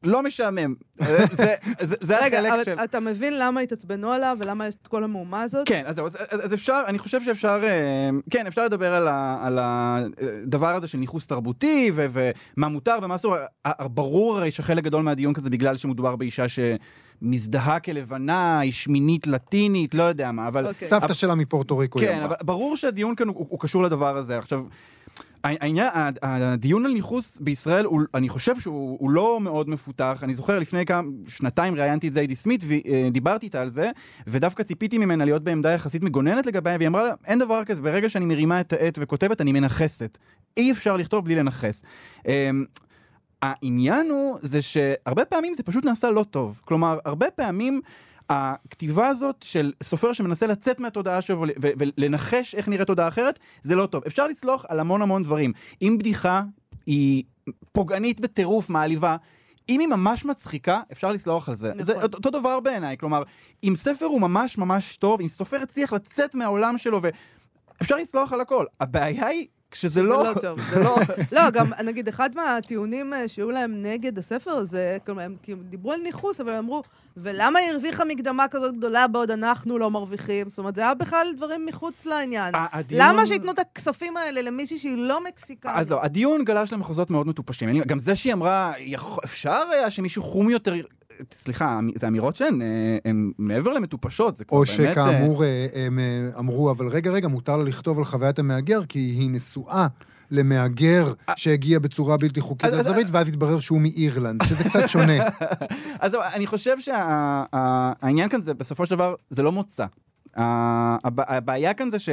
לא 0.03 0.23
משעמם. 0.23 0.73
אה, 1.01 1.25
זה- 1.31 1.55
זה 1.79 1.95
זה 2.01 2.17
רגע, 2.23 2.53
אבל 2.53 2.63
של... 2.63 2.75
אתה 2.83 2.99
מבין 2.99 3.39
למה 3.39 3.59
התעצבנו 3.61 4.11
עליו 4.11 4.37
ולמה 4.43 4.67
יש 4.67 4.75
את 4.81 4.87
כל 4.87 5.03
המהומה 5.03 5.41
הזאת? 5.41 5.67
כן, 5.67 5.83
אז 5.85 5.95
זהו, 5.95 6.07
אז, 6.07 6.53
אפשר, 6.53 6.83
אני 6.87 6.99
חושב 6.99 7.21
שאפשר, 7.21 7.59
אה, 7.63 8.09
כן, 8.29 8.47
אפשר 8.47 8.65
לדבר 8.65 8.93
על, 8.93 9.07
ה, 9.07 9.37
על 9.47 9.59
הדבר 9.61 10.67
הזה 10.75 10.87
של 10.87 10.97
ניכוס 10.97 11.27
תרבותי 11.27 11.91
ו, 11.95 12.05
ומה 12.57 12.67
מותר 12.67 12.97
ומה 13.03 13.15
אסור. 13.15 13.35
ברור 13.81 14.37
הרי 14.37 14.51
שחלק 14.51 14.83
גדול 14.83 15.03
מהדיון 15.03 15.33
כזה 15.33 15.49
בגלל 15.49 15.77
שמדובר 15.77 16.15
באישה 16.15 16.45
מזדהה 17.21 17.79
כלבנה, 17.79 18.59
היא 18.59 18.71
שמינית 18.71 19.27
לטינית, 19.27 19.93
לא 19.95 20.03
יודע 20.03 20.31
מה, 20.31 20.47
אבל... 20.47 20.67
אוקיי. 20.67 20.87
סבתא 20.87 21.13
שלה 21.13 21.35
מפורטו 21.35 21.77
ריקו. 21.77 21.99
כן. 21.99 22.21
אבל 22.23 22.35
ברור 22.43 22.77
שהדיון 22.77 23.15
כאן 23.15 23.27
הוא, 23.27 23.45
הוא 23.49 23.59
קשור 23.59 23.83
לדבר 23.83 24.17
הזה. 24.17 24.37
עכשיו, 24.37 24.63
העניין, 25.43 25.89
הדיון 26.21 26.85
על 26.85 26.91
ניכוס 26.91 27.39
בישראל, 27.39 27.85
הוא, 27.85 28.01
אני 28.13 28.29
חושב 28.29 28.59
שהוא 28.59 28.97
הוא 28.99 29.09
לא 29.09 29.39
מאוד 29.41 29.69
מפותח. 29.69 30.19
אני 30.23 30.33
זוכר 30.33 30.59
לפני 30.59 30.85
כמה, 30.85 31.07
שנתיים 31.27 31.75
ראיינתי 31.75 32.07
את 32.07 32.13
זיידי 32.13 32.35
סמית 32.35 32.63
ודיברתי 32.67 33.45
איתה 33.45 33.61
על 33.61 33.69
זה, 33.69 33.89
ודווקא 34.27 34.63
ציפיתי 34.63 34.97
ממנה 34.97 35.25
להיות 35.25 35.43
בעמדה 35.43 35.71
יחסית 35.71 36.03
מגוננת 36.03 36.45
לגביה, 36.45 36.77
והיא 36.77 36.87
אמרה 36.87 37.03
לה, 37.03 37.13
אין 37.25 37.39
דבר 37.39 37.63
כזה, 37.65 37.81
ברגע 37.81 38.09
שאני 38.09 38.25
מרימה 38.25 38.61
את 38.61 38.73
העט 38.73 38.97
וכותבת, 39.01 39.41
אני 39.41 39.51
מנכסת. 39.51 40.17
אי 40.57 40.71
אפשר 40.71 40.97
לכתוב 40.97 41.25
בלי 41.25 41.35
לנכס. 41.35 41.83
אמ, 42.27 42.65
העניין 43.41 44.09
הוא, 44.09 44.37
זה 44.41 44.61
שהרבה 44.61 45.25
פעמים 45.25 45.53
זה 45.53 45.63
פשוט 45.63 45.85
נעשה 45.85 46.09
לא 46.09 46.23
טוב. 46.23 46.61
כלומר, 46.65 46.99
הרבה 47.05 47.31
פעמים... 47.31 47.81
הכתיבה 48.31 49.07
הזאת 49.07 49.35
של 49.43 49.71
סופר 49.83 50.13
שמנסה 50.13 50.47
לצאת 50.47 50.79
מהתודעה 50.79 51.21
שלו 51.21 51.39
ול- 51.39 51.49
ו- 51.61 51.71
ולנחש 51.77 52.55
איך 52.55 52.67
נראית 52.67 52.87
תודעה 52.87 53.07
אחרת, 53.07 53.39
זה 53.63 53.75
לא 53.75 53.85
טוב. 53.85 54.03
אפשר 54.07 54.27
לסלוח 54.27 54.65
על 54.69 54.79
המון 54.79 55.01
המון 55.01 55.23
דברים. 55.23 55.53
אם 55.81 55.95
בדיחה 55.99 56.43
היא 56.85 57.23
פוגענית 57.71 58.19
בטירוף, 58.19 58.69
מעליבה, 58.69 59.15
אם 59.69 59.79
היא 59.79 59.87
ממש 59.87 60.25
מצחיקה, 60.25 60.81
אפשר 60.91 61.11
לסלוח 61.11 61.49
על 61.49 61.55
זה. 61.55 61.73
נכון. 61.73 61.85
זה 61.85 61.93
אותו 62.01 62.29
דבר 62.29 62.59
בעיניי. 62.59 62.97
כלומר, 62.97 63.23
אם 63.63 63.73
ספר 63.75 64.05
הוא 64.05 64.21
ממש 64.21 64.57
ממש 64.57 64.97
טוב, 64.97 65.21
אם 65.21 65.27
סופר 65.27 65.57
הצליח 65.61 65.93
לצאת 65.93 66.35
מהעולם 66.35 66.77
שלו, 66.77 67.01
ואפשר 67.01 67.95
לסלוח 67.95 68.33
על 68.33 68.41
הכל. 68.41 68.65
הבעיה 68.79 69.27
היא 69.27 69.47
כשזה 69.71 69.93
זה 69.93 70.01
לא... 70.01 70.23
לא 70.23 70.33
טוב. 70.41 70.59
זה 70.69 70.79
לא... 70.79 70.95
לא, 71.35 71.49
גם 71.49 71.71
נגיד, 71.83 72.07
אחד 72.07 72.29
מהטיעונים 72.35 73.13
אה, 73.13 73.27
שהיו 73.27 73.51
להם 73.51 73.81
נגד 73.83 74.17
הספר 74.17 74.51
הזה, 74.51 74.97
כלומר, 75.05 75.21
הם 75.21 75.35
כאילו 75.43 75.59
דיברו 75.63 75.91
על 75.91 75.99
ניכוס, 76.01 76.41
אבל 76.41 76.49
הם 76.51 76.57
אמרו, 76.57 76.83
ולמה 77.17 77.59
היא 77.59 77.71
הרוויחה 77.71 78.05
מקדמה 78.05 78.47
כזאת 78.47 78.77
גדולה 78.77 79.07
בעוד 79.07 79.31
אנחנו 79.31 79.77
לא 79.77 79.91
מרוויחים? 79.91 80.49
זאת 80.49 80.57
אומרת, 80.59 80.75
זה 80.75 80.81
היה 80.81 80.93
בכלל 80.93 81.27
דברים 81.37 81.65
מחוץ 81.65 82.05
לעניין. 82.05 82.53
הדיון- 82.55 83.01
למה 83.03 83.25
שייתנו 83.25 83.51
את 83.51 83.59
הכספים 83.59 84.17
האלה 84.17 84.41
למישהי 84.41 84.79
שהיא 84.79 84.97
לא 84.97 85.23
מקסיקנית? 85.23 85.75
אז 85.77 85.91
לא, 85.91 86.03
הדיון 86.03 86.43
גלש 86.45 86.73
למחוזות 86.73 87.09
מאוד 87.09 87.27
מטופשים. 87.27 87.83
גם 87.83 87.99
זה 87.99 88.15
שהיא 88.15 88.33
אמרה, 88.33 88.73
אפשר 89.25 89.63
היה 89.71 89.91
שמישהו 89.91 90.23
חום 90.23 90.49
יותר... 90.49 90.73
סליחה, 91.35 91.79
זה 91.95 92.07
אמירות 92.07 92.35
שהן 92.35 92.61
אה, 92.61 92.97
הן 93.05 93.31
מעבר 93.37 93.73
למטופשות, 93.73 94.37
זה 94.37 94.45
כבר 94.45 94.57
או 94.57 94.63
באמת... 94.63 94.79
אה, 94.79 94.93
שכאמור, 94.93 95.43
אה, 95.43 95.67
הם 95.73 95.99
אמרו, 96.39 96.71
אבל 96.71 96.87
רגע, 96.87 97.11
רגע, 97.11 97.27
מותר 97.27 97.57
לה 97.57 97.63
לכתוב 97.63 97.97
על 97.97 98.05
חוויית 98.05 98.39
המהגר, 98.39 98.85
כי 98.85 98.99
היא 98.99 99.29
נשואה 99.29 99.87
למהגר 100.31 101.13
שהגיע 101.35 101.79
בצורה 101.79 102.17
בלתי 102.17 102.41
חוקית 102.41 102.71
לארצות 102.71 103.05
ואז 103.11 103.27
התברר 103.27 103.59
שהוא 103.59 103.81
מאירלנד, 103.81 104.43
שזה 104.43 104.63
קצת 104.63 104.89
שונה. 104.93 105.13
אז 105.99 106.15
אני 106.33 106.47
חושב 106.47 106.79
שהעניין 106.79 108.29
כאן 108.29 108.41
זה, 108.41 108.53
בסופו 108.53 108.85
של 108.85 108.95
דבר, 108.95 109.15
זה 109.29 109.43
לא 109.43 109.51
מוצא. 109.51 109.85
הבעיה 110.35 111.73
כאן 111.73 111.89
זה 111.89 111.99
ש... 111.99 112.09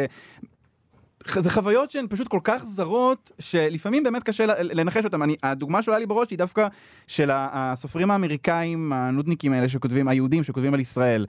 זה 1.31 1.51
חוויות 1.51 1.91
שהן 1.91 2.07
פשוט 2.11 2.29
כל 2.29 2.41
כך 2.45 2.65
זרות, 2.65 3.33
שלפעמים 3.39 4.03
באמת 4.03 4.23
קשה 4.23 4.45
לנחש 4.61 5.05
אותן. 5.05 5.23
אני, 5.23 5.37
הדוגמה 5.43 5.83
שעולה 5.83 5.99
לי 5.99 6.07
בראש 6.07 6.31
היא 6.31 6.39
דווקא 6.39 6.69
של 7.07 7.31
הסופרים 7.33 8.11
האמריקאים, 8.11 8.93
הנודניקים 8.93 9.53
האלה 9.53 9.69
שכותבים, 9.69 10.09
היהודים 10.09 10.45
שכותבים 10.45 10.75
על 10.75 10.81
ישראל. 10.81 11.27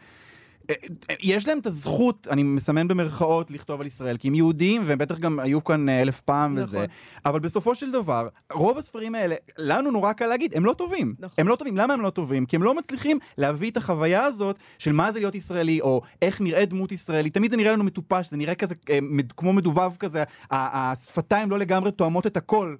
אה, 0.69 0.75
אה, 1.09 1.15
יש 1.19 1.47
להם 1.47 1.59
את 1.59 1.65
הזכות, 1.65 2.27
אני 2.31 2.43
מסמן 2.43 2.87
במרכאות, 2.87 3.51
לכתוב 3.51 3.81
על 3.81 3.87
ישראל, 3.87 4.17
כי 4.17 4.27
הם 4.27 4.35
יהודים, 4.35 4.81
והם 4.85 4.97
בטח 4.97 5.17
גם 5.17 5.39
היו 5.39 5.63
כאן 5.63 5.89
אה, 5.89 6.01
אלף 6.01 6.21
פעם 6.21 6.55
נכון. 6.55 6.63
וזה. 6.63 6.85
אבל 7.25 7.39
בסופו 7.39 7.75
של 7.75 7.91
דבר, 7.91 8.27
רוב 8.53 8.77
הספרים 8.77 9.15
האלה, 9.15 9.35
לנו 9.57 9.91
נורא 9.91 10.13
קל 10.13 10.27
להגיד, 10.27 10.57
הם 10.57 10.65
לא 10.65 10.73
טובים. 10.73 11.15
נכון. 11.19 11.35
הם 11.37 11.47
לא 11.47 11.55
טובים. 11.55 11.77
למה 11.77 11.93
הם 11.93 12.01
לא 12.01 12.09
טובים? 12.09 12.45
כי 12.45 12.55
הם 12.55 12.63
לא 12.63 12.75
מצליחים 12.75 13.19
להביא 13.37 13.71
את 13.71 13.77
החוויה 13.77 14.25
הזאת 14.25 14.59
של 14.79 14.91
מה 14.91 15.11
זה 15.11 15.19
להיות 15.19 15.35
ישראלי, 15.35 15.81
או 15.81 16.01
איך 16.21 16.41
נראה 16.41 16.65
דמות 16.65 16.91
ישראלית. 16.91 17.33
תמיד 17.33 17.51
זה 17.51 17.57
נראה 17.57 17.71
לנו 17.71 17.83
מטופש, 17.83 18.29
זה 18.29 18.37
נראה 18.37 18.55
כזה 18.55 18.75
כמו 19.37 19.53
מדובב 19.53 19.91
כזה, 19.99 20.23
השפתיים 20.51 21.51
לא 21.51 21.59
לגמרי 21.59 21.91
תואמות 21.91 22.27
את 22.27 22.37
הכל. 22.37 22.75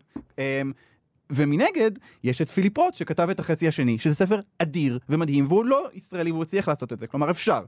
ומנגד, 1.32 1.92
יש 2.24 2.42
את 2.42 2.50
פיליפ 2.50 2.78
רוט 2.78 2.94
שכתב 2.94 3.30
את 3.30 3.40
החצי 3.40 3.68
השני, 3.68 4.00
שזה 4.00 4.16
ספר 4.16 4.40
אדיר 4.60 5.00
ומדהים, 5.10 5.46
והוא 5.48 5.66
לא 5.66 5.90
ישראלי 5.94 6.32
והוא 6.32 6.44
הצליח 6.44 6.68
לעשות 6.68 6.94
את 6.94 7.00
זה, 7.00 7.08
כלומר 7.08 7.32
אפשר. 7.32 7.62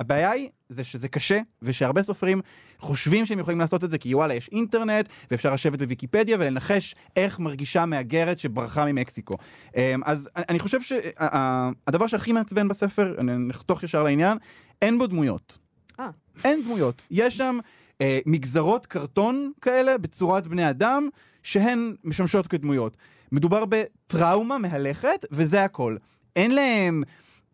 הבעיה 0.00 0.30
היא, 0.30 0.48
זה 0.68 0.84
שזה 0.84 1.08
קשה, 1.08 1.40
ושהרבה 1.62 2.02
סופרים 2.02 2.40
חושבים 2.78 3.26
שהם 3.26 3.38
יכולים 3.38 3.60
לעשות 3.60 3.84
את 3.84 3.90
זה, 3.90 3.98
כי 3.98 4.14
וואלה, 4.14 4.34
יש 4.34 4.48
אינטרנט, 4.52 5.08
ואפשר 5.30 5.54
לשבת 5.54 5.78
בוויקיפדיה 5.78 6.36
ולנחש 6.40 6.94
איך 7.16 7.38
מרגישה 7.38 7.86
מהגרת 7.86 8.38
שברחה 8.38 8.84
ממקסיקו. 8.86 9.34
אמ, 9.76 10.00
אז 10.04 10.28
אני 10.36 10.58
חושב 10.58 10.78
שהדבר 10.80 12.06
שהכי 12.06 12.32
מעצבן 12.32 12.68
בספר, 12.68 13.14
נחתוך 13.22 13.82
ישר 13.82 14.02
לעניין, 14.02 14.38
אין 14.82 14.98
בו 14.98 15.06
דמויות. 15.06 15.58
אה. 16.00 16.10
אין 16.44 16.62
דמויות. 16.62 17.02
יש 17.10 17.36
שם 17.36 17.58
אה, 18.00 18.18
מגזרות 18.26 18.86
קרטון 18.86 19.52
כאלה 19.60 19.98
בצורת 19.98 20.46
בני 20.46 20.70
אדם, 20.70 21.08
שהן 21.44 21.94
משמשות 22.04 22.46
כדמויות. 22.46 22.96
מדובר 23.32 23.64
בטראומה 23.68 24.58
מהלכת, 24.58 25.26
וזה 25.30 25.64
הכל. 25.64 25.96
אין 26.36 26.54
להם 26.54 27.02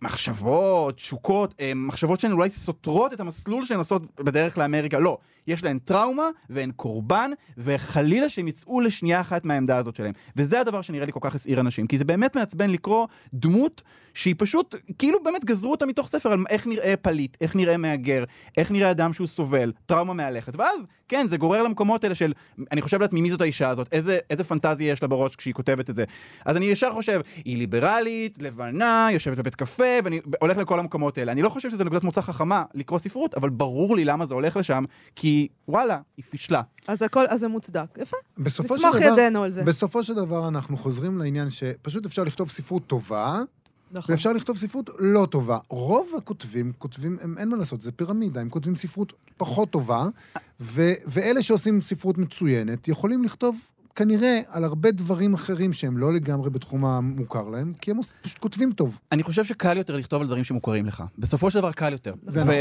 מחשבות, 0.03 0.96
תשוקות, 0.96 1.55
אה, 1.61 1.72
מחשבות 1.74 2.20
שהן 2.20 2.33
אולי 2.33 2.50
סותרות 2.50 3.12
את 3.12 3.20
המסלול 3.20 3.64
שהן 3.64 3.79
עושות 3.79 4.20
בדרך 4.20 4.59
לאמריקה. 4.59 4.98
לא. 4.98 5.18
יש 5.46 5.64
להן 5.64 5.79
טראומה, 5.79 6.29
והן 6.50 6.70
קורבן, 6.76 7.31
וחלילה 7.59 8.29
שהם 8.29 8.48
יצאו 8.48 8.81
לשנייה 8.81 9.20
אחת 9.20 9.44
מהעמדה 9.44 9.76
הזאת 9.76 9.96
שלהם. 9.96 10.12
וזה 10.37 10.61
הדבר 10.61 10.83
שנראה 10.83 11.07
לי 11.07 11.12
כל 11.12 11.20
כך 11.22 11.35
הסעיר 11.35 11.61
אנשים. 11.61 11.87
כי 11.87 11.98
זה 11.98 12.05
באמת 12.05 12.37
מעצבן 12.37 12.70
לקרוא 12.70 13.07
דמות 13.35 13.83
שהיא 14.14 14.35
פשוט, 14.38 14.74
כאילו 14.98 15.22
באמת 15.22 15.44
גזרו 15.44 15.70
אותה 15.70 15.87
מתוך 15.87 16.09
ספר 16.09 16.33
על 16.33 16.44
איך 16.50 16.66
נראה 16.66 16.94
פליט, 16.96 17.37
איך 17.40 17.57
נראה 17.57 17.76
מהגר, 17.76 18.24
איך 18.57 18.70
נראה 18.70 18.90
אדם 18.90 19.12
שהוא 19.12 19.26
סובל, 19.26 19.72
טראומה 19.87 20.14
מהלכת. 20.14 20.57
ואז, 20.57 20.87
כן, 21.09 21.26
זה 21.29 21.37
גורר 21.37 21.62
למקומות 21.62 22.05
האלה 22.05 22.14
של, 22.14 22.33
אני 22.72 22.83
חושב 22.83 23.00
לעצמי, 23.00 23.20
מי 23.20 23.31
זאת 23.31 23.40
האישה 23.40 23.68
הזאת? 23.68 23.88
איזה, 23.92 24.18
איזה 24.31 24.44
פנטזיה 24.44 24.92
יש 24.92 25.03
לה 25.03 25.09
בראש 25.09 25.37
כשהיא 25.37 25.55
כותבת 25.55 25.90
את 25.90 25.94
זה? 25.94 26.05
אז 26.44 26.57
אני 26.57 26.64
ישר 26.64 26.92
חושב, 26.92 27.20
היא 27.44 27.57
ליברלית, 27.57 28.42
לבנה, 28.42 29.09
יושבת 29.12 29.38
בבית 29.38 29.55
קפה, 29.55 29.85
ואני 30.05 30.20
הולך 30.40 30.59
לכל 30.59 30.79
המקומות 30.79 31.18
האלה. 31.18 31.33
אני 31.33 31.42
לא 31.42 31.48
חושב 31.48 31.70
שזו 31.70 31.85
נקודת 31.85 32.05
מוצא 32.05 32.20
חכמה 32.20 32.64
לקרוא 32.74 32.98
ספרות, 32.98 33.35
אבל 33.35 33.48
ברור 33.48 33.96
לי 33.96 34.05
למה 34.05 34.26
זה 34.26 34.35
הולך 34.35 34.57
לשם, 34.57 34.85
כי 35.16 35.29
וואלה, 35.68 36.00
היא 36.16 36.24
פישלה. 36.24 36.62
אז 36.88 37.02
הכל, 37.02 37.24
אז 37.28 37.40
זה 37.40 37.48
מוצדק. 37.48 37.98
יפה. 37.98 38.16
בסופו 38.38 38.68
של 38.68 38.86
נסמוך 38.86 38.96
דבר, 38.96 39.12
ידינו 39.12 39.42
על 39.42 39.50
זה. 39.50 39.62
בסופו 39.62 40.04
של 40.04 40.14
דבר 40.14 40.48
אנחנו 40.48 40.76
חוזרים 40.76 41.18
לעניין 41.18 41.50
שפשוט 41.50 42.06
אפשר 42.06 42.24
לכתוב 42.24 42.50
ספרות 42.50 42.86
טובה, 42.86 43.42
נכון. 43.92 44.12
ואפשר 44.12 44.32
לכתוב 44.32 44.56
ספרות 44.56 44.90
לא 44.98 45.26
טובה. 45.30 45.58
רוב 45.68 46.08
הכותבים, 46.18 46.72
כותבים, 46.78 47.18
הם, 47.20 47.38
אין 47.38 47.48
מה 47.48 47.56
לעשות, 47.56 47.80
זה 47.80 47.92
פירמידה, 47.92 48.40
הם 48.40 48.48
כותבים 48.48 48.76
ספרות 48.76 49.12
פחות 49.36 49.70
טובה, 49.70 50.06
ו, 50.60 50.92
ואלה 51.06 51.42
שעושים 51.42 51.80
ספרות 51.80 52.18
מצוינת 52.18 52.88
יכולים 52.88 53.24
לכתוב 53.24 53.58
כנראה 54.00 54.40
על 54.48 54.64
הרבה 54.64 54.90
דברים 54.90 55.34
אחרים 55.34 55.72
שהם 55.72 55.98
לא 55.98 56.14
לגמרי 56.14 56.50
בתחום 56.50 56.84
המוכר 56.84 57.48
להם, 57.48 57.72
כי 57.80 57.90
הם 57.90 57.96
פשוט 58.22 58.38
כותבים 58.38 58.72
טוב. 58.72 58.98
אני 59.12 59.22
חושב 59.22 59.44
שקל 59.44 59.76
יותר 59.76 59.96
לכתוב 59.96 60.20
על 60.20 60.26
דברים 60.26 60.44
שמוכרים 60.44 60.86
לך. 60.86 61.02
בסופו 61.18 61.50
של 61.50 61.58
דבר 61.58 61.72
קל 61.72 61.92
יותר. 61.92 62.14
זה 62.22 62.40
נכון. 62.40 62.54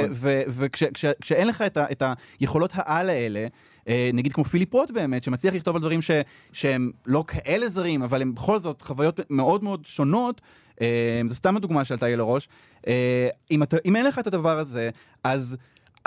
וכשאין 0.48 1.48
לך 1.48 1.62
את, 1.62 1.78
את 1.78 2.04
היכולות 2.40 2.72
העל 2.74 3.10
האלה, 3.10 3.48
אה, 3.88 4.10
נגיד 4.14 4.34
כמו 4.34 4.44
פיליפ 4.44 4.74
רוט 4.74 4.92
באמת, 4.92 5.24
שמצליח 5.24 5.54
לכתוב 5.54 5.76
על 5.76 5.82
דברים 5.82 6.02
ש, 6.02 6.12
שהם 6.52 6.92
לא 7.06 7.24
כאלה 7.28 7.70
זרים, 7.70 8.04
אבל 8.04 8.22
הם 8.22 8.36
בכל 8.36 8.60
זאת 8.60 8.82
חוויות 8.82 9.20
מאוד 9.30 9.64
מאוד 9.64 9.86
שונות, 9.86 10.42
אה, 10.82 11.22
זו 11.28 11.36
סתם 11.36 11.58
הדוגמה 11.58 11.86
שעלתה 11.86 12.06
לי 12.06 12.16
לראש. 12.16 12.50
אה, 12.88 13.28
אם, 13.52 13.64
אתה, 13.64 13.78
אם 13.86 13.96
אין 13.96 14.06
לך 14.06 14.20
את 14.20 14.28
הדבר 14.28 14.60
הזה, 14.60 14.90
אז... 15.24 15.58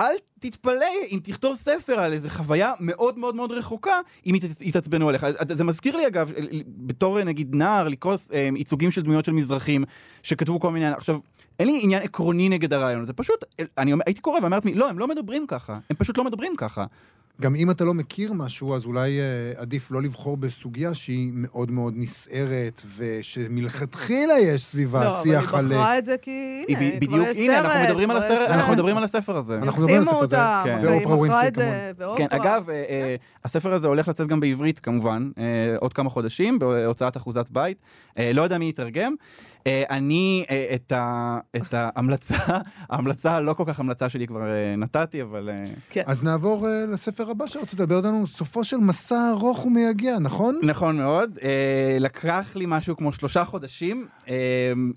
אל 0.02 0.12
תתפלא 0.40 0.86
אם 1.10 1.18
תכתוב 1.22 1.54
ספר 1.54 2.00
על 2.00 2.12
איזה 2.12 2.30
חוויה 2.30 2.72
מאוד 2.80 3.18
מאוד 3.18 3.36
מאוד 3.36 3.52
רחוקה, 3.52 3.92
אם 4.26 4.34
ית- 4.34 4.60
יתעצבנו 4.62 5.08
עליך. 5.08 5.26
זה 5.48 5.64
מזכיר 5.64 5.96
לי 5.96 6.06
אגב, 6.06 6.32
בתור 6.66 7.24
נגיד 7.24 7.54
נער, 7.54 7.88
לקרוא 7.88 8.14
אה, 8.32 8.48
ייצוגים 8.56 8.90
של 8.90 9.02
דמויות 9.02 9.24
של 9.24 9.32
מזרחים, 9.32 9.84
שכתבו 10.22 10.60
כל 10.60 10.70
מיני... 10.70 10.86
עכשיו, 10.86 11.18
אין 11.58 11.68
לי 11.68 11.78
עניין 11.82 12.02
עקרוני 12.02 12.48
נגד 12.48 12.72
הרעיון 12.72 13.02
הזה, 13.02 13.12
פשוט, 13.12 13.44
אני 13.78 13.92
הייתי 14.06 14.20
קורא 14.20 14.38
ואומר 14.40 14.56
לעצמי, 14.56 14.74
לא, 14.74 14.88
הם 14.88 14.98
לא 14.98 15.08
מדברים 15.08 15.46
ככה, 15.46 15.78
הם 15.90 15.96
פשוט 15.96 16.18
לא 16.18 16.24
מדברים 16.24 16.56
ככה. 16.56 16.84
גם 17.40 17.54
אם 17.54 17.70
אתה 17.70 17.84
לא 17.84 17.94
מכיר 17.94 18.32
משהו, 18.32 18.74
אז 18.74 18.84
אולי 18.84 19.20
אה, 19.20 19.24
עדיף 19.56 19.90
לא 19.90 20.02
לבחור 20.02 20.36
בסוגיה 20.36 20.94
שהיא 20.94 21.30
מאוד 21.34 21.70
מאוד 21.70 21.94
נסערת, 21.96 22.82
ושמלכתחילה 22.96 24.38
יש 24.38 24.64
סביבה 24.64 25.04
לא, 25.04 25.08
אבל 25.08 25.22
שיח 25.22 25.54
היא 25.54 25.58
על... 25.58 25.66
בחרה 25.66 25.98
את 25.98 26.04
זה 26.04 26.16
כי, 26.22 26.64
היא 26.68 26.76
הנה, 26.76 26.90
כבר 26.90 27.06
בדיוק, 27.06 27.26
יש 27.28 27.38
הנה, 27.38 27.60
אנחנו 27.60 27.70
סרט, 27.72 27.88
מדברים 27.88 28.10
על 28.10 28.16
כבר 28.16 28.26
הסרט, 28.26 28.40
יש 28.44 28.50
אנחנו 28.50 28.66
סרט. 28.66 28.74
מדברים 28.74 28.96
על 28.96 29.04
הספר 29.04 29.36
הזה. 29.36 29.58
אנחנו 29.62 29.82
מדברים 29.82 29.96
על 29.96 30.02
הספר 30.02 30.16
הזה. 30.16 30.24
אותה, 30.24 30.62
כן. 30.64 30.78
והיא 30.82 31.06
ווינפרי 31.06 31.48
את 31.48 31.54
זה, 31.54 31.62
כן, 31.62 32.04
ואופרה. 32.04 32.26
אגב, 32.30 32.70
אה, 32.70 32.84
אה, 32.88 33.16
הספר 33.44 33.74
הזה 33.74 33.88
הולך 33.88 34.08
לצאת 34.08 34.28
גם 34.28 34.40
בעברית 34.40 34.78
כמובן, 34.78 35.30
אה, 35.38 35.76
עוד 35.78 35.92
כמה 35.92 36.10
חודשים, 36.10 36.58
בהוצאת 36.58 37.16
אחוזת 37.16 37.50
בית. 37.50 37.78
אה, 38.18 38.32
לא 38.32 38.42
יודע 38.42 38.58
מי 38.58 38.68
יתרגם. 38.68 39.14
אה, 39.66 39.82
אני 39.90 40.44
אה, 40.50 40.66
את 40.74 40.92
ה- 40.92 41.38
את 41.56 41.74
ההמלצה, 41.74 42.36
ההמלצה 42.90 43.32
הלא 43.32 43.52
כל 43.52 43.64
כך 43.66 43.80
המלצה 43.80 44.08
שלי 44.08 44.26
כבר 44.26 44.48
אה, 44.48 44.76
נתתי, 44.76 45.22
אבל... 45.22 45.50
אה, 45.52 45.64
אז 46.06 46.22
נעבור 46.22 46.66
לספר 46.88 47.30
הבא 47.30 47.46
שרצית 47.46 47.80
לדבר 47.80 47.96
איתנו, 47.96 48.26
סופו 48.26 48.64
של 48.64 48.76
מסע 48.76 49.30
ארוך 49.30 49.66
ומייגע, 49.66 50.18
נכון? 50.18 50.60
נכון 50.62 50.96
מאוד. 50.96 51.38
לקח 52.00 52.52
לי 52.56 52.64
משהו 52.68 52.96
כמו 52.96 53.12
שלושה 53.12 53.44
חודשים, 53.44 54.06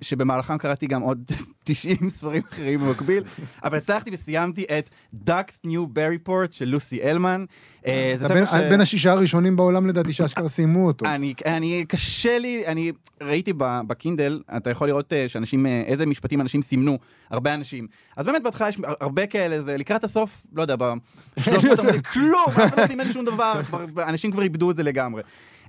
שבמהלכם 0.01 0.57
קראתי 0.57 0.87
גם 0.87 1.01
עוד 1.01 1.23
90 1.63 2.09
ספרים 2.09 2.41
אחרים 2.51 2.79
במקביל, 2.79 3.23
אבל 3.63 3.77
הצלחתי 3.77 4.09
וסיימתי 4.13 4.65
את 4.79 4.89
Ducks 5.29 5.65
New 5.65 5.97
Berryport 5.97 6.51
של 6.51 6.65
לוסי 6.65 7.01
אלמן. 7.03 7.45
אה, 7.87 8.13
זה 8.17 8.25
אתה 8.25 8.33
ספר 8.45 8.57
בין- 8.57 8.69
בין 8.69 8.81
השישה 8.81 9.11
הראשונים 9.11 9.55
בעולם 9.55 9.87
לדעתי 9.87 10.13
שאשכרה 10.13 10.49
סיימו 10.49 10.87
אותו. 10.87 11.05
אני, 11.05 11.33
אני, 11.45 11.85
קשה 11.87 12.39
לי, 12.39 12.63
אני 12.67 12.91
ראיתי 13.21 13.53
בקינדל, 13.57 14.41
אתה 14.57 14.69
יכול 14.69 14.87
לראות 14.87 15.13
אה, 15.13 15.29
שאנשים, 15.29 15.65
אה, 15.65 15.83
איזה 15.85 16.05
משפטים 16.05 16.41
אנשים 16.41 16.61
סימנו, 16.61 16.97
הרבה 17.29 17.53
אנשים. 17.53 17.87
אז 18.17 18.25
באמת 18.25 18.43
בהתחלה 18.43 18.69
יש 18.69 18.77
הרבה 19.01 19.25
כאלה, 19.27 19.61
זה 19.61 19.77
לקראת 19.77 20.03
הסוף, 20.03 20.45
לא 20.53 20.61
יודע, 20.61 20.75
ב-300 20.75 21.51
עמודים, 21.81 22.01
כלום, 22.13 22.43
אף 22.47 22.55
אחד 22.69 22.79
לא 22.79 22.87
סימן 22.87 23.11
שום 23.13 23.25
דבר, 23.25 23.61
אנשים 24.07 24.31
כבר 24.31 24.41
איבדו 24.43 24.71
את 24.71 24.75
זה 24.75 24.83
לגמרי. 24.83 25.21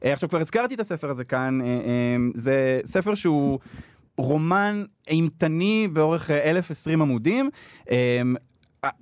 אה, 0.05 0.13
עכשיו, 0.13 0.29
כבר 0.29 0.41
הזכרתי 0.41 0.75
את 0.75 0.81
הספר 0.81 1.11
הזה 1.11 1.25
כאן, 1.25 1.61
אה, 1.61 1.67
אה, 1.67 2.17
זה 2.35 2.81
ספר 2.85 3.15
שהוא... 3.15 3.59
רומן 4.19 4.85
אימתני 5.09 5.89
באורך 5.93 6.31
אה, 6.31 6.51
1020 6.51 7.03
עמודים. 7.03 7.51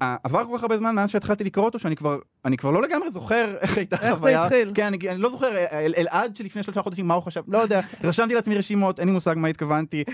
עבר 0.01 0.45
כל 0.45 0.57
כך 0.57 0.63
הרבה 0.63 0.79
זמן 0.79 0.95
מאז 0.95 1.11
שהתחלתי 1.11 1.45
לקרוא 1.45 1.65
אותו, 1.65 1.79
שאני 1.79 1.97
כבר, 1.97 2.19
אני 2.45 2.57
כבר 2.57 2.71
לא 2.71 2.83
לגמרי 2.83 3.11
זוכר 3.11 3.55
איך 3.61 3.77
הייתה 3.77 3.97
איך 4.03 4.15
זה. 4.19 4.41
התחיל? 4.43 4.73
כן, 4.75 4.87
אני, 4.87 4.99
אני 5.11 5.19
לא 5.21 5.31
זוכר, 5.31 5.57
אל- 5.73 5.95
אלעד 5.97 6.37
שלפני 6.37 6.63
שלושה 6.63 6.83
חודשים, 6.83 7.09
מה 7.09 7.15
הוא 7.15 7.23
חשב, 7.23 7.43
לא 7.49 7.59
יודע, 7.59 7.81
רשמתי 8.05 8.35
לעצמי 8.35 8.55
רשימות, 8.59 9.01
אין 9.01 9.09
לי 9.09 9.15
מושג 9.15 9.35
מה 9.39 9.49
התכוונתי. 9.49 10.05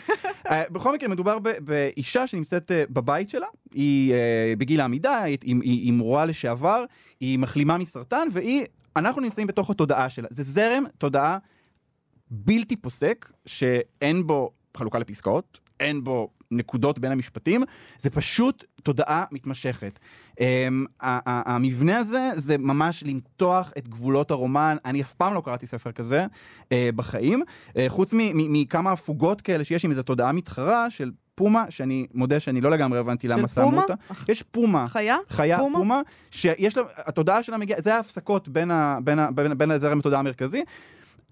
אה, 0.51 0.63
בכל 0.71 0.95
מקרה, 0.95 1.09
מדובר 1.09 1.39
ב- 1.39 1.49
באישה 1.61 2.27
שנמצאת 2.27 2.71
אה, 2.71 2.85
בבית 2.91 3.31
שלה, 3.31 3.47
היא 3.75 4.13
אה, 4.15 4.53
בגיל 4.59 4.81
העמידה, 4.81 5.19
היא, 5.23 5.39
היא, 5.43 5.55
היא, 5.63 5.81
היא 5.81 5.93
מורה 5.93 6.25
לשעבר, 6.25 6.85
היא 7.21 7.39
מחלימה 7.39 7.79
מסרטן, 7.79 8.29
והיא, 8.33 8.65
אנחנו 8.97 9.21
נמצאים 9.23 9.47
בתוך 9.47 9.71
התודעה 9.71 10.11
שלה. 10.11 10.29
זה 10.31 10.43
זרם 10.43 10.85
תודעה 10.99 11.39
בלתי 12.31 12.77
פוסק, 12.77 13.31
שאין 13.47 14.27
בו 14.27 14.51
חלוקה 14.77 14.99
לפסקאות, 14.99 15.61
אין 15.81 16.05
בו 16.05 16.31
נקודות 16.51 16.99
בין 16.99 17.13
המשפטים, 17.13 17.63
זה 17.99 18.11
פשוט 18.11 18.65
תודעה 18.83 19.25
מתמשכת. 19.33 19.99
Um, 20.33 20.43
המבנה 21.27 21.99
הזה 21.99 22.29
זה 22.37 22.59
ממש 22.59 23.05
למתוח 23.07 23.73
את 23.79 23.89
גבולות 23.89 24.31
הרומן, 24.31 24.77
אני 24.85 25.03
אף 25.03 25.15
פעם 25.15 25.35
לא 25.35 25.43
קראתי 25.45 25.67
ספר 25.67 25.93
כזה 25.93 26.27
uh, 26.65 26.67
בחיים, 26.97 27.43
uh, 27.69 27.73
חוץ 27.89 28.15
מכמה 28.35 28.93
הפוגות 28.93 29.41
כאלה 29.41 29.65
שיש 29.65 29.85
עם 29.85 29.91
איזו 29.91 30.03
תודעה 30.03 30.33
מתחרה 30.33 30.91
של 30.91 31.11
פומה, 31.35 31.65
שאני 31.71 32.07
מודה 32.15 32.41
שאני 32.41 32.61
לא 32.61 32.71
לגמרי 32.71 32.99
הבנתי 32.99 33.29
למה 33.29 33.49
שמו? 33.49 33.81
אותה. 33.81 33.95
יש 34.29 34.43
פומה. 34.43 34.87
חיה? 34.87 35.17
חיה, 35.29 35.59
פומה? 35.59 35.79
פומה, 35.79 36.01
שיש 36.31 36.77
לה, 36.77 36.83
התודעה 36.97 37.43
שלה 37.43 37.59
מגיעה, 37.59 37.81
זה 37.81 37.95
ההפסקות 37.95 38.49
בין, 38.49 38.71
ה, 38.71 38.99
בין, 39.05 39.19
ה, 39.19 39.31
בין, 39.31 39.59
בין 39.59 39.71
הזרם 39.71 39.99
התודעה 39.99 40.21
המרכזי. 40.21 40.63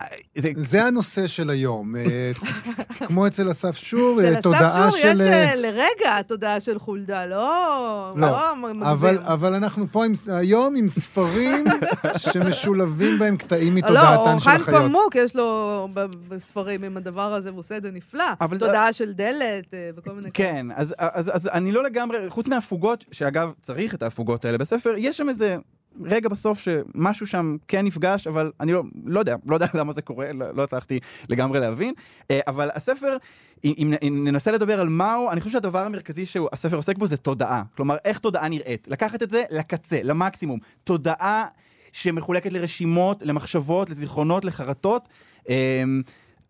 אה, 0.02 0.06
זה, 0.34 0.50
זה 0.56 0.84
הנושא 0.84 1.26
של 1.26 1.50
היום. 1.50 1.96
אה, 1.96 2.30
כמו 3.06 3.26
אצל 3.26 3.50
אסף 3.50 3.76
שור, 3.76 4.18
אצל 4.20 4.26
אה, 4.26 4.32
אסף 4.34 4.42
תודעה 4.42 4.90
שור 4.90 5.00
של... 5.00 5.08
יש 5.08 5.20
לרגע 5.56 6.22
תודעה 6.22 6.60
של 6.60 6.78
חולדה, 6.78 7.26
לא, 7.26 8.12
לא, 8.16 8.28
לא 8.30 8.56
מגזים. 8.56 8.82
אבל, 8.82 9.18
אבל 9.22 9.54
אנחנו 9.54 9.86
פה 9.92 10.04
עם, 10.04 10.12
היום 10.26 10.76
עם 10.76 10.88
ספרים 10.88 11.64
שמשולבים 12.32 13.18
בהם 13.18 13.36
קטעים 13.36 13.72
לא, 13.72 13.78
מתודעתן 13.78 14.14
של 14.40 14.50
אורחן 14.50 14.60
החיות. 14.60 14.82
פמוק, 14.82 15.14
יש 15.14 15.36
לו 15.36 15.88
בספרים 16.28 16.84
עם 16.84 16.96
הדבר 16.96 17.34
הזה, 17.34 17.50
והוא 17.50 17.60
עושה 17.60 17.76
את 17.76 17.82
זה 17.82 17.90
נפלא. 17.90 18.24
אבל 18.40 18.58
זה- 18.58 18.66
תודעה 18.66 18.92
של 18.92 19.12
דלת 19.12 19.64
וכל 19.96 20.10
מיני... 20.10 20.30
כן, 20.34 20.66
אז, 20.76 20.94
אז, 20.98 21.30
אז 21.34 21.48
אני 21.52 21.72
לא 21.72 21.84
לגמרי, 21.84 22.18
חוץ 22.30 22.48
מהפוגות, 22.48 23.04
שאגב, 23.12 23.50
צריך 23.60 23.94
את 23.94 24.02
ההפוגות 24.02 24.44
האלה 24.44 24.58
בספר, 24.58 24.94
יש 24.96 25.16
שם 25.16 25.28
איזה 25.28 25.56
רגע 26.04 26.28
בסוף 26.28 26.60
שמשהו 26.60 27.26
שם 27.26 27.56
כן 27.68 27.84
נפגש, 27.84 28.26
אבל 28.26 28.52
אני 28.60 28.72
לא, 28.72 28.82
לא 29.04 29.20
יודע, 29.20 29.36
לא 29.48 29.56
יודע 29.56 29.66
למה 29.80 29.92
זה 29.92 30.02
קורה, 30.02 30.32
לא, 30.32 30.54
לא 30.54 30.62
הצלחתי 30.62 31.00
לגמרי 31.28 31.60
להבין. 31.60 31.94
אה, 32.30 32.40
אבל 32.46 32.70
הספר, 32.74 33.16
אם, 33.64 33.94
אם, 34.02 34.24
ננסה 34.24 34.52
לדבר 34.52 34.80
על 34.80 34.88
מהו, 34.88 35.30
אני 35.30 35.40
חושב 35.40 35.52
שהדבר 35.52 35.86
המרכזי 35.86 36.26
שהספר 36.26 36.76
עוסק 36.76 36.98
בו 36.98 37.06
זה 37.06 37.16
תודעה. 37.16 37.62
כלומר, 37.76 37.96
איך 38.04 38.18
תודעה 38.18 38.48
נראית. 38.48 38.88
לקחת 38.88 39.22
את 39.22 39.30
זה 39.30 39.42
לקצה, 39.50 40.00
למקסימום. 40.02 40.58
תודעה 40.84 41.46
שמחולקת 41.92 42.52
לרשימות, 42.52 43.22
למחשבות, 43.22 43.90
לזיכרונות, 43.90 44.44
לחרטות. 44.44 45.08
אה, 45.48 45.82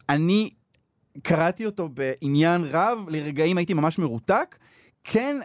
אני 0.09 0.51
קראתי 1.23 1.67
אותו 1.67 1.89
בעניין 1.89 2.65
רב, 2.65 2.99
לרגעים 3.09 3.57
הייתי 3.59 3.75
ממש 3.75 3.99
מרותק. 3.99 4.57
כן, 5.05 5.37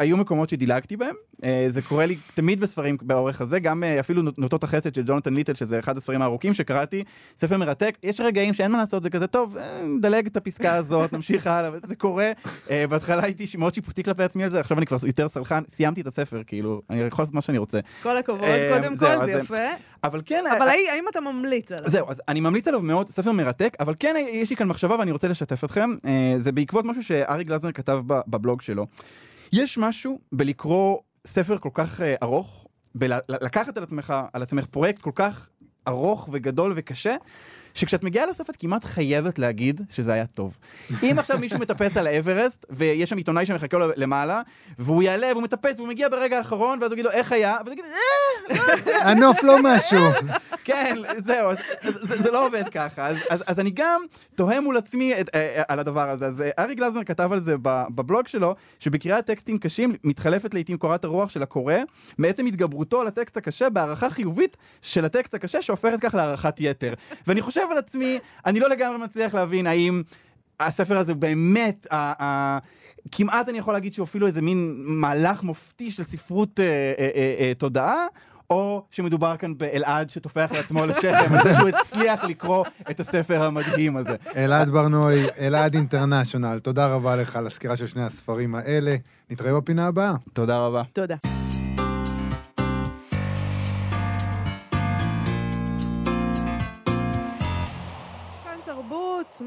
היו 0.00 0.16
מקומות 0.16 0.48
שדילגתי 0.48 0.96
בהם, 0.96 1.14
אה, 1.44 1.66
זה 1.68 1.82
קורה 1.82 2.06
לי 2.06 2.16
תמיד 2.34 2.60
בספרים 2.60 2.96
באורך 3.02 3.40
הזה, 3.40 3.60
גם 3.60 3.84
אה, 3.84 4.00
אפילו 4.00 4.22
נוטות 4.38 4.64
החסד 4.64 4.94
של 4.94 5.02
ג'ונתן 5.06 5.34
ליטל, 5.34 5.54
שזה 5.54 5.78
אחד 5.78 5.96
הספרים 5.96 6.22
הארוכים 6.22 6.54
שקראתי, 6.54 7.04
ספר 7.36 7.56
מרתק, 7.56 7.96
יש 8.02 8.20
רגעים 8.20 8.54
שאין 8.54 8.72
מה 8.72 8.78
לעשות, 8.78 9.02
זה 9.02 9.10
כזה, 9.10 9.26
טוב, 9.26 9.56
אה, 9.56 9.82
נדלג 9.82 10.26
את 10.26 10.36
הפסקה 10.36 10.74
הזאת, 10.74 11.12
נמשיך 11.12 11.46
הלאה, 11.46 11.70
וזה 11.72 11.96
קורה. 11.96 12.32
בהתחלה 12.88 13.24
הייתי 13.24 13.46
מאוד 13.58 13.74
שיפוטי 13.74 14.02
כלפי 14.02 14.22
עצמי 14.22 14.44
על 14.44 14.50
זה, 14.50 14.60
עכשיו 14.60 14.78
אני 14.78 14.86
כבר 14.86 14.96
יותר 15.06 15.28
סלחן, 15.28 15.62
סיימתי 15.68 16.00
את 16.00 16.06
הספר, 16.06 16.42
כאילו, 16.46 16.82
אני 16.90 17.00
יכול 17.00 17.22
לעשות 17.22 17.34
מה 17.34 17.40
שאני 17.40 17.58
רוצה. 17.58 17.80
כל 18.02 18.16
הכבוד, 18.16 18.40
קודם 18.72 18.96
כל, 18.96 19.26
זה 19.26 19.32
יפה. 19.32 19.56
אבל 20.04 20.22
כן... 20.26 20.44
אבל 20.58 20.68
האם 20.68 21.04
אתה 21.10 21.20
ממליץ 21.20 21.72
עליו? 21.72 21.90
זהו, 21.90 22.10
אז 22.10 22.22
אני 22.28 22.40
ממליץ 22.40 22.68
עליו 22.68 22.80
מאוד, 22.80 23.10
ספר 23.10 23.32
מרתק, 23.32 23.76
אבל 23.80 23.94
כן 23.98 24.14
יש 24.32 24.50
לי 24.50 24.56
כאן 24.56 24.68
מחשבה 24.68 24.96
ואני 24.98 25.12
רוצה 25.12 25.28
לשתף 25.28 25.64
אתכם. 25.64 25.90
זה 26.38 26.52
בעקבות 26.52 26.84
משהו 26.84 27.02
שארי 27.02 27.44
גלזנר 27.44 27.72
כתב 27.72 28.00
בבלוג 28.06 28.62
שלו. 28.62 28.86
יש 29.52 29.78
משהו 29.78 30.20
בלקרוא 30.32 30.98
ספר 31.26 31.58
כל 31.58 31.68
כך 31.74 32.00
אה, 32.00 32.14
ארוך, 32.22 32.66
בלקחת 32.94 33.76
על 33.76 33.82
עצמך, 33.82 34.14
על 34.32 34.42
עצמך 34.42 34.66
פרויקט 34.66 35.00
כל 35.00 35.10
כך 35.14 35.50
ארוך 35.88 36.28
וגדול 36.32 36.72
וקשה, 36.76 37.14
שכשאת 37.74 38.02
מגיעה 38.02 38.26
לסוף 38.26 38.50
את 38.50 38.56
כמעט 38.56 38.84
חייבת 38.84 39.38
להגיד 39.38 39.80
שזה 39.90 40.12
היה 40.12 40.26
טוב. 40.26 40.58
אם 41.02 41.16
עכשיו 41.18 41.38
מישהו 41.38 41.58
מטפס 41.58 41.96
על 41.96 42.06
האברסט, 42.06 42.66
ויש 42.70 43.10
שם 43.10 43.16
עיתונאי 43.16 43.46
שמחכה 43.46 43.78
לו 43.78 43.86
למעלה, 43.96 44.42
והוא 44.78 45.02
יעלה 45.02 45.26
והוא 45.32 45.42
מטפס 45.42 45.76
והוא 45.76 45.88
מגיע 45.88 46.08
ברגע 46.08 46.38
האחרון, 46.38 46.78
ואז 46.80 46.90
הוא 46.90 46.94
יגיד 46.94 47.04
לו 47.04 47.10
איך 47.10 47.32
היה, 47.32 47.56
ואז 47.56 47.66
הוא 47.66 47.72
יגיד, 47.72 47.84
"אה, 48.50 49.10
הנוף 49.10 49.42
לא 49.42 49.56
משהו. 49.62 50.00
כן, 50.64 50.96
זהו, 51.18 51.50
זה, 52.00 52.30
לא 52.30 52.46
עובד 52.46 52.68
ככה. 52.68 53.08
אז, 53.30 53.58
אני 53.58 53.70
גם 53.74 54.02
תוהה 54.34 54.60
מול 54.60 54.76
עצמי 54.76 55.20
את, 55.20 55.30
אה, 55.34 55.62
על 55.68 55.78
הדבר 55.78 56.10
הזה. 56.10 56.26
אז 56.26 56.42
אה, 56.42 56.50
ארי 56.58 56.74
גלזנר 56.74 57.04
כתב 57.04 57.32
על 57.32 57.38
זה 57.38 57.56
בבלוג 57.62 58.28
שלו, 58.28 58.54
שבקריאת 58.78 59.26
טקסטים 59.26 59.58
קשים 59.58 59.94
מתחלפת 60.04 60.54
לעיתים 60.54 60.76
קורת 60.78 61.04
הרוח 61.04 61.30
של 61.30 61.42
הקורא, 61.42 61.74
מעצם 62.18 62.46
התגברותו 62.46 63.00
על 63.00 63.06
הטקסט 63.06 63.36
הקשה 63.36 63.70
בהערכה 63.70 64.10
חיובית 64.10 64.56
של 64.82 65.04
הטקסט 65.04 65.34
הקשה, 65.34 65.62
שהופכת 65.62 66.00
כך 66.00 66.14
להערכת 66.14 66.54
יתר. 66.60 66.94
ואני 67.26 67.42
חושב 67.42 67.59
על 67.70 67.78
עצמי, 67.78 68.18
אני 68.46 68.60
לא 68.60 68.68
לגמרי 68.68 68.98
מצליח 68.98 69.34
להבין 69.34 69.66
האם... 69.66 70.02
הספר 70.60 70.98
הזה 70.98 71.12
הוא 71.12 71.20
באמת, 71.20 71.86
ה- 71.90 72.24
ה- 72.24 72.58
כמעט 73.12 73.48
אני 73.48 73.58
יכול 73.58 73.74
להגיד 73.74 73.94
שהוא 73.94 74.04
אפילו 74.04 74.26
איזה 74.26 74.42
מין 74.42 74.74
מהלך 74.86 75.42
מופתי 75.42 75.90
של 75.90 76.02
ספרות 76.02 76.60
אה, 76.60 76.64
אה, 76.98 77.08
אה, 77.14 77.34
אה, 77.38 77.52
תודעה, 77.58 78.06
או 78.50 78.84
שמדובר 78.90 79.36
כאן 79.36 79.58
באלעד 79.58 80.10
שטופח 80.10 80.50
לעצמו 80.54 80.82
על 80.82 80.90
השכם, 80.90 81.34
על 81.34 81.42
זה 81.42 81.54
שהוא 81.54 81.68
הצליח 81.68 82.24
לקרוא 82.24 82.64
את 82.90 83.00
הספר 83.00 83.42
המדהים 83.42 83.96
הזה. 83.96 84.16
אלעד 84.36 84.70
ברנועי, 84.70 85.26
אלעד 85.40 85.74
אינטרנשיונל, 85.74 86.58
תודה 86.58 86.86
רבה 86.86 87.16
לך 87.16 87.36
על 87.36 87.46
הסקירה 87.46 87.76
של 87.76 87.86
שני 87.86 88.02
הספרים 88.04 88.54
האלה. 88.54 88.96
נתראה 89.30 89.60
בפינה 89.60 89.86
הבאה. 89.86 90.14
תודה 90.32 90.58
רבה. 90.58 90.82
תודה. 90.92 91.39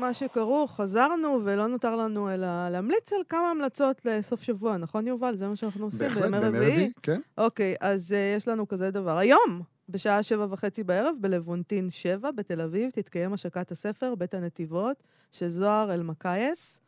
מה 0.04 0.14
שכרוך, 0.14 0.76
חזרנו 0.76 1.39
ולא 1.43 1.68
נותר 1.68 1.95
לנו 1.95 2.34
אלא 2.34 2.70
להמליץ 2.70 3.14
על 3.14 3.20
כמה 3.30 3.51
המלצות 3.51 4.06
לסוף 4.06 4.41
שבוע, 4.41 4.78
נכון 4.78 5.08
יובל? 5.08 5.36
זה 5.36 5.47
מה 5.47 5.56
שאנחנו 5.56 5.86
עושים 5.86 6.08
בהחלט, 6.08 6.24
בימי 6.24 6.39
בימי 6.39 6.58
רביעי. 6.58 6.72
רביעי, 6.72 6.91
כן. 7.01 7.22
אוקיי, 7.38 7.76
אז 7.80 8.12
uh, 8.12 8.38
יש 8.38 8.47
לנו 8.47 8.68
כזה 8.68 8.91
דבר. 8.91 9.18
היום, 9.18 9.62
בשעה 9.89 10.24
שבע 10.24 10.47
וחצי 10.49 10.84
בערב, 10.84 11.16
בלוונטין 11.22 11.89
שבע 11.89 12.32
בתל 12.32 12.62
אביב, 12.62 12.89
תתקיים 12.89 13.34
השקת 13.34 13.72
הספר 13.72 14.16
בית 14.16 14.34
הנתיבות 14.34 15.04
של 15.32 15.49
זוהר 15.49 15.93
אלמקייס, 15.93 16.80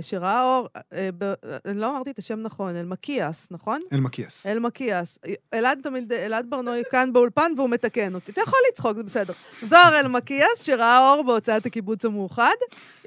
שראה 0.00 0.42
אור, 0.42 0.68
ב, 1.18 1.32
uh, 1.32 1.46
אני 1.64 1.78
לא 1.78 1.90
אמרתי 1.90 2.10
את 2.10 2.18
השם 2.18 2.40
נכון, 2.40 2.76
אלמקיאס, 2.76 3.48
נכון? 3.50 3.80
אלמקיאס. 3.92 4.46
אלמקיאס. 4.46 5.18
אלעד 5.54 5.78
תמיד, 5.82 6.12
אלעד 6.12 6.46
ברנועי 6.48 6.82
כאן 6.90 7.12
באולפן 7.12 7.52
והוא 7.56 7.70
מתקן 7.70 8.14
אותי. 8.14 8.32
אתה 8.32 8.40
יכול 8.40 8.58
לצחוק, 8.70 8.96
זה 8.96 9.02
בסדר. 9.02 9.32
זוהר 9.62 10.00
אלמקיאס, 10.00 10.62
שראה 10.62 11.10
אור 11.10 11.22
בהוצאת 11.22 11.66
הקיבוץ 11.66 12.04
המאוחד, 12.04 12.54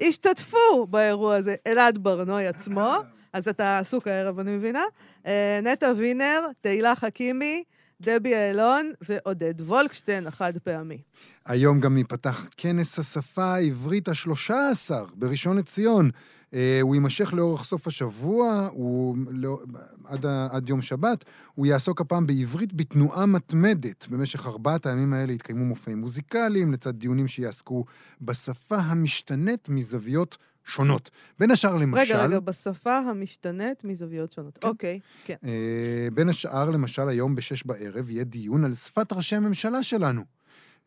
השתתפו 0.00 0.86
באירוע 0.86 1.36
הזה 1.36 1.54
אלעד 1.66 1.98
ברנועי 1.98 2.46
עצמו, 2.46 2.94
אז 3.32 3.48
אתה 3.48 3.78
עסוק 3.78 4.08
הערב, 4.08 4.38
אני 4.38 4.56
מבינה. 4.56 4.82
אה, 5.26 5.60
נטע 5.62 5.92
וינר, 5.96 6.40
תהילה 6.60 6.94
חכימי, 6.94 7.64
דבי 8.02 8.34
אילון 8.34 8.92
ועודד 9.00 9.60
וולקשטיין, 9.60 10.26
החד 10.26 10.58
פעמי. 10.58 10.98
היום 11.46 11.80
גם 11.80 11.96
ייפתח 11.96 12.46
כנס 12.56 12.98
השפה 12.98 13.44
העברית 13.44 14.08
השלושה 14.08 14.68
עשר 14.70 15.04
בראשון 15.14 15.56
לציון. 15.58 16.10
אה, 16.54 16.78
הוא 16.82 16.94
יימשך 16.94 17.32
לאורך 17.32 17.64
סוף 17.64 17.86
השבוע, 17.86 18.68
הוא 18.72 19.16
לא, 19.30 19.58
עד, 20.04 20.26
עד 20.50 20.68
יום 20.68 20.82
שבת. 20.82 21.24
הוא 21.54 21.66
יעסוק 21.66 22.00
הפעם 22.00 22.26
בעברית 22.26 22.72
בתנועה 22.72 23.26
מתמדת. 23.26 24.08
במשך 24.08 24.46
ארבעת 24.46 24.86
הימים 24.86 25.12
האלה 25.12 25.32
יתקיימו 25.32 25.64
מופעים 25.64 25.98
מוזיקליים, 26.00 26.72
לצד 26.72 26.96
דיונים 26.96 27.28
שיעסקו 27.28 27.84
בשפה 28.22 28.76
המשתנית 28.76 29.68
מזוויות 29.68 30.36
שונות. 30.68 31.10
בין 31.38 31.50
השאר, 31.50 31.76
למשל... 31.76 32.00
רגע, 32.00 32.24
רגע, 32.24 32.40
בשפה 32.40 32.98
המשתנית 32.98 33.84
מזוויות 33.84 34.32
שונות. 34.32 34.64
אוקיי, 34.64 35.00
כן. 35.24 35.36
אה, 35.44 36.08
בין 36.14 36.28
השאר, 36.28 36.70
למשל, 36.70 37.08
היום 37.08 37.34
בשש 37.34 37.66
בערב 37.66 38.10
יהיה 38.10 38.24
דיון 38.24 38.64
על 38.64 38.74
שפת 38.74 39.12
ראשי 39.12 39.36
הממשלה 39.36 39.82
שלנו. 39.82 40.22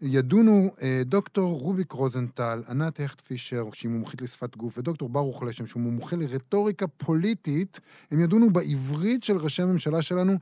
ידונו 0.02 0.72
אה, 0.82 1.02
דוקטור 1.06 1.60
רוביק 1.60 1.92
רוזנטל, 1.92 2.64
ענת 2.70 3.00
הכט 3.00 3.22
פישר, 3.22 3.66
שהיא 3.74 3.92
מומחית 3.92 4.22
לשפת 4.22 4.56
גוף, 4.56 4.78
ודוקטור 4.78 5.10
ברוך 5.10 5.44
לשם, 5.44 5.66
שהוא 5.66 5.82
מומחה 5.82 6.16
לרטוריקה 6.16 6.88
פוליטית, 6.88 7.80
הם 8.12 8.20
ידונו 8.20 8.50
בעברית 8.50 9.24
של 9.24 9.38
ראשי 9.38 9.62
הממשלה 9.62 10.02
שלנו, 10.02 10.34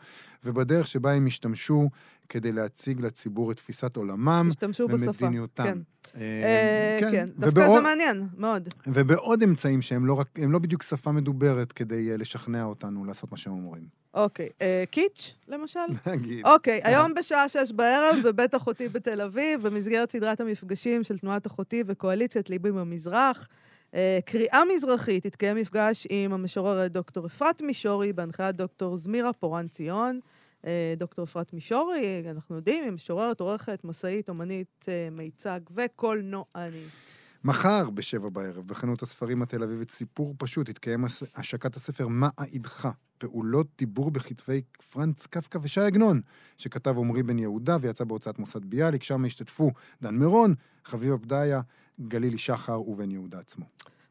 ובדרך 0.43 0.87
שבה 0.87 1.13
הם 1.13 1.27
השתמשו 1.27 1.89
כדי 2.29 2.51
להציג 2.51 3.01
לציבור 3.01 3.51
את 3.51 3.57
תפיסת 3.57 3.95
עולמם. 3.95 4.49
ומדיניותם. 4.89 5.63
כן. 5.63 5.77
אה, 6.15 6.21
אה, 6.21 7.11
כן, 7.11 7.25
דווקא 7.25 7.59
ובעוד- 7.59 7.77
זה 7.77 7.83
מעניין, 7.83 8.27
מאוד. 8.37 8.69
ובעוד 8.87 9.43
אמצעים 9.43 9.81
שהם 9.81 10.05
לא, 10.05 10.13
רק, 10.13 10.27
הם 10.37 10.51
לא 10.51 10.59
בדיוק 10.59 10.83
שפה 10.83 11.11
מדוברת 11.11 11.71
כדי 11.71 12.11
אה, 12.11 12.17
לשכנע 12.17 12.63
אותנו 12.63 13.05
לעשות 13.05 13.31
מה 13.31 13.37
שהם 13.37 13.53
אומרים. 13.53 13.83
אוקיי, 14.13 14.49
אה, 14.61 14.83
קיץ', 14.91 15.33
למשל? 15.47 15.79
נגיד. 16.11 16.45
אוקיי, 16.45 16.81
היום 16.83 17.13
בשעה 17.13 17.49
שש 17.49 17.71
בערב 17.71 18.15
בבית 18.25 18.55
אחותי 18.55 18.89
בתל 18.89 19.21
אביב, 19.21 19.67
במסגרת 19.67 20.11
סדרת 20.11 20.41
המפגשים 20.41 21.03
של 21.03 21.17
תנועת 21.17 21.47
אחותי 21.47 21.83
וקואליציית 21.85 22.49
ליבי 22.49 22.71
במזרח. 22.71 23.47
אה, 23.93 24.19
קריאה 24.25 24.61
מזרחית, 24.75 25.25
התקיים 25.25 25.57
מפגש 25.57 26.07
עם 26.09 26.33
המשוררת 26.33 26.91
דוקטור 26.91 27.25
אפרת 27.25 27.61
מישורי, 27.61 28.13
בהנחיית 28.13 28.55
דוקטור 28.55 28.97
זמירה 28.97 29.33
פורן 29.33 29.67
ציון. 29.67 30.19
אה, 30.65 30.93
דוקטור 30.97 31.25
אפרת 31.25 31.53
מישורי, 31.53 32.23
אנחנו 32.29 32.55
יודעים, 32.55 32.83
היא 32.83 32.91
משוררת, 32.91 33.39
עורכת, 33.39 33.83
מסאית, 33.83 34.29
אומנית, 34.29 34.85
אה, 34.87 35.07
מיצג 35.11 35.59
וקולנוענית. 35.71 37.19
מחר 37.43 37.89
בשבע 37.89 38.29
בערב, 38.29 38.67
בחנות 38.67 39.01
הספרים 39.03 39.41
התל 39.41 39.63
אביבית 39.63 39.91
סיפור 39.91 40.35
פשוט, 40.37 40.69
תתקיים 40.69 41.05
הס- 41.05 41.37
השקת 41.37 41.75
הספר 41.75 42.07
"מה 42.07 42.29
העידך?" 42.37 42.87
פעולות 43.17 43.67
דיבור 43.77 44.11
בכתבי 44.11 44.61
פרנץ 44.91 45.25
קפקא 45.27 45.59
וש"י 45.61 45.81
עגנון, 45.81 46.21
שכתב 46.57 46.95
עמרי 46.97 47.23
בן 47.23 47.39
יהודה 47.39 47.77
ויצא 47.81 48.03
בהוצאת 48.03 48.39
מוסד 48.39 48.65
ביאליק, 48.65 49.03
שם 49.03 49.25
השתתפו 49.25 49.71
דן 50.01 50.15
מירון, 50.15 50.55
חביבה 50.85 51.17
פדיה, 51.17 51.61
גלילי 52.07 52.37
שחר 52.37 52.89
ובן 52.89 53.11
יהודה 53.11 53.39
עצמו. 53.39 53.65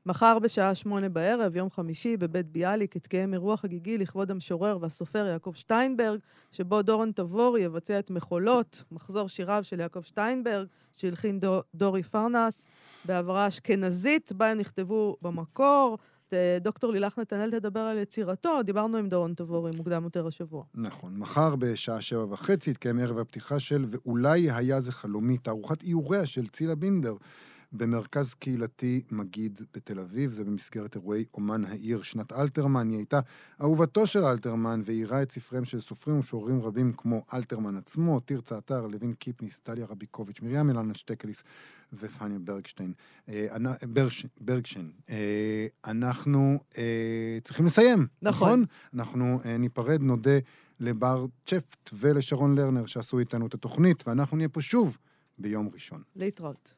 מחר 0.08 0.38
בשעה 0.38 0.74
שמונה 0.74 1.08
בערב, 1.08 1.56
יום 1.56 1.70
חמישי, 1.70 2.16
בבית 2.16 2.46
ביאליק, 2.46 2.96
יתקיים 2.96 3.34
אירוע 3.34 3.56
חגיגי 3.56 3.98
לכבוד 3.98 4.30
המשורר 4.30 4.78
והסופר 4.80 5.26
יעקב 5.26 5.52
שטיינברג, 5.54 6.18
שבו 6.52 6.82
דורון 6.82 7.12
תבורי 7.14 7.62
יבצע 7.62 7.98
את 7.98 8.10
מחולות, 8.10 8.84
מחזור 8.92 9.28
שיריו 9.28 9.64
של 9.64 9.80
יעקב 9.80 10.02
שטיינברג, 10.02 10.66
שהלחין 10.96 11.40
דו, 11.40 11.62
דורי 11.74 12.02
פרנס, 12.02 12.68
בהעברה 13.04 13.48
אשכנזית, 13.48 14.32
בה 14.32 14.50
הם 14.50 14.58
נכתבו 14.58 15.16
במקור. 15.22 15.98
דוקטור 16.60 16.92
לילך 16.92 17.18
נתנאל 17.18 17.50
תדבר 17.50 17.80
על 17.80 17.98
יצירתו, 17.98 18.62
דיברנו 18.62 18.96
עם 18.96 19.08
דורון 19.08 19.34
תבורי 19.34 19.70
מוקדם 19.76 20.04
יותר 20.04 20.26
השבוע. 20.26 20.64
נכון. 20.74 21.16
מחר 21.16 21.56
בשעה 21.56 22.00
שבע 22.00 22.24
וחצי 22.30 22.70
יתקיים 22.70 22.98
ערב 22.98 23.18
הפתיחה 23.18 23.58
של 23.58 23.84
"ואולי 23.88 24.50
היה 24.50 24.80
זה 24.80 24.92
חלומי", 24.92 25.38
תערוכת 25.38 25.82
איוריה 25.82 26.26
של 26.26 26.46
צילה 26.46 26.74
בינדר. 26.74 27.14
במרכז 27.72 28.34
קהילתי 28.34 29.02
מגיד 29.10 29.60
בתל 29.74 29.98
אביב, 29.98 30.30
זה 30.30 30.44
במסגרת 30.44 30.94
אירועי 30.94 31.24
אומן 31.34 31.64
העיר 31.64 32.02
שנת 32.02 32.32
אלתרמן. 32.32 32.88
היא 32.88 32.96
הייתה 32.96 33.20
אהובתו 33.60 34.06
של 34.06 34.24
אלתרמן 34.24 34.80
ואיירה 34.84 35.22
את 35.22 35.32
ספריהם 35.32 35.64
של 35.64 35.80
סופרים 35.80 36.16
ומשוררים 36.16 36.62
רבים 36.62 36.92
כמו 36.96 37.24
אלתרמן 37.34 37.76
עצמו, 37.76 38.20
תרצה 38.20 38.58
אתר, 38.58 38.86
לוין 38.86 39.12
קיפניס, 39.12 39.60
טליה 39.60 39.86
רביקוביץ', 39.86 40.40
מרים 40.42 40.68
אילנה 40.68 40.94
שטקליס 40.94 41.42
ופניה 41.92 42.38
ברגשטיין. 42.38 42.92
אה, 43.28 43.46
ברש, 43.82 44.26
ברגשן. 44.40 44.90
אה, 45.10 45.66
אנחנו 45.84 46.58
אה, 46.78 47.38
צריכים 47.44 47.66
לסיים, 47.66 48.06
נכון. 48.22 48.48
נכון? 48.48 48.64
אנחנו 48.94 49.40
אה, 49.44 49.58
ניפרד, 49.58 50.02
נודה 50.02 50.38
לבר 50.80 51.26
צ'פט 51.46 51.90
ולשרון 51.92 52.54
לרנר 52.58 52.86
שעשו 52.86 53.18
איתנו 53.18 53.46
את 53.46 53.54
התוכנית, 53.54 54.08
ואנחנו 54.08 54.36
נהיה 54.36 54.48
פה 54.48 54.60
שוב 54.60 54.98
ביום 55.38 55.68
ראשון. 55.72 56.02
להתראות. 56.16 56.77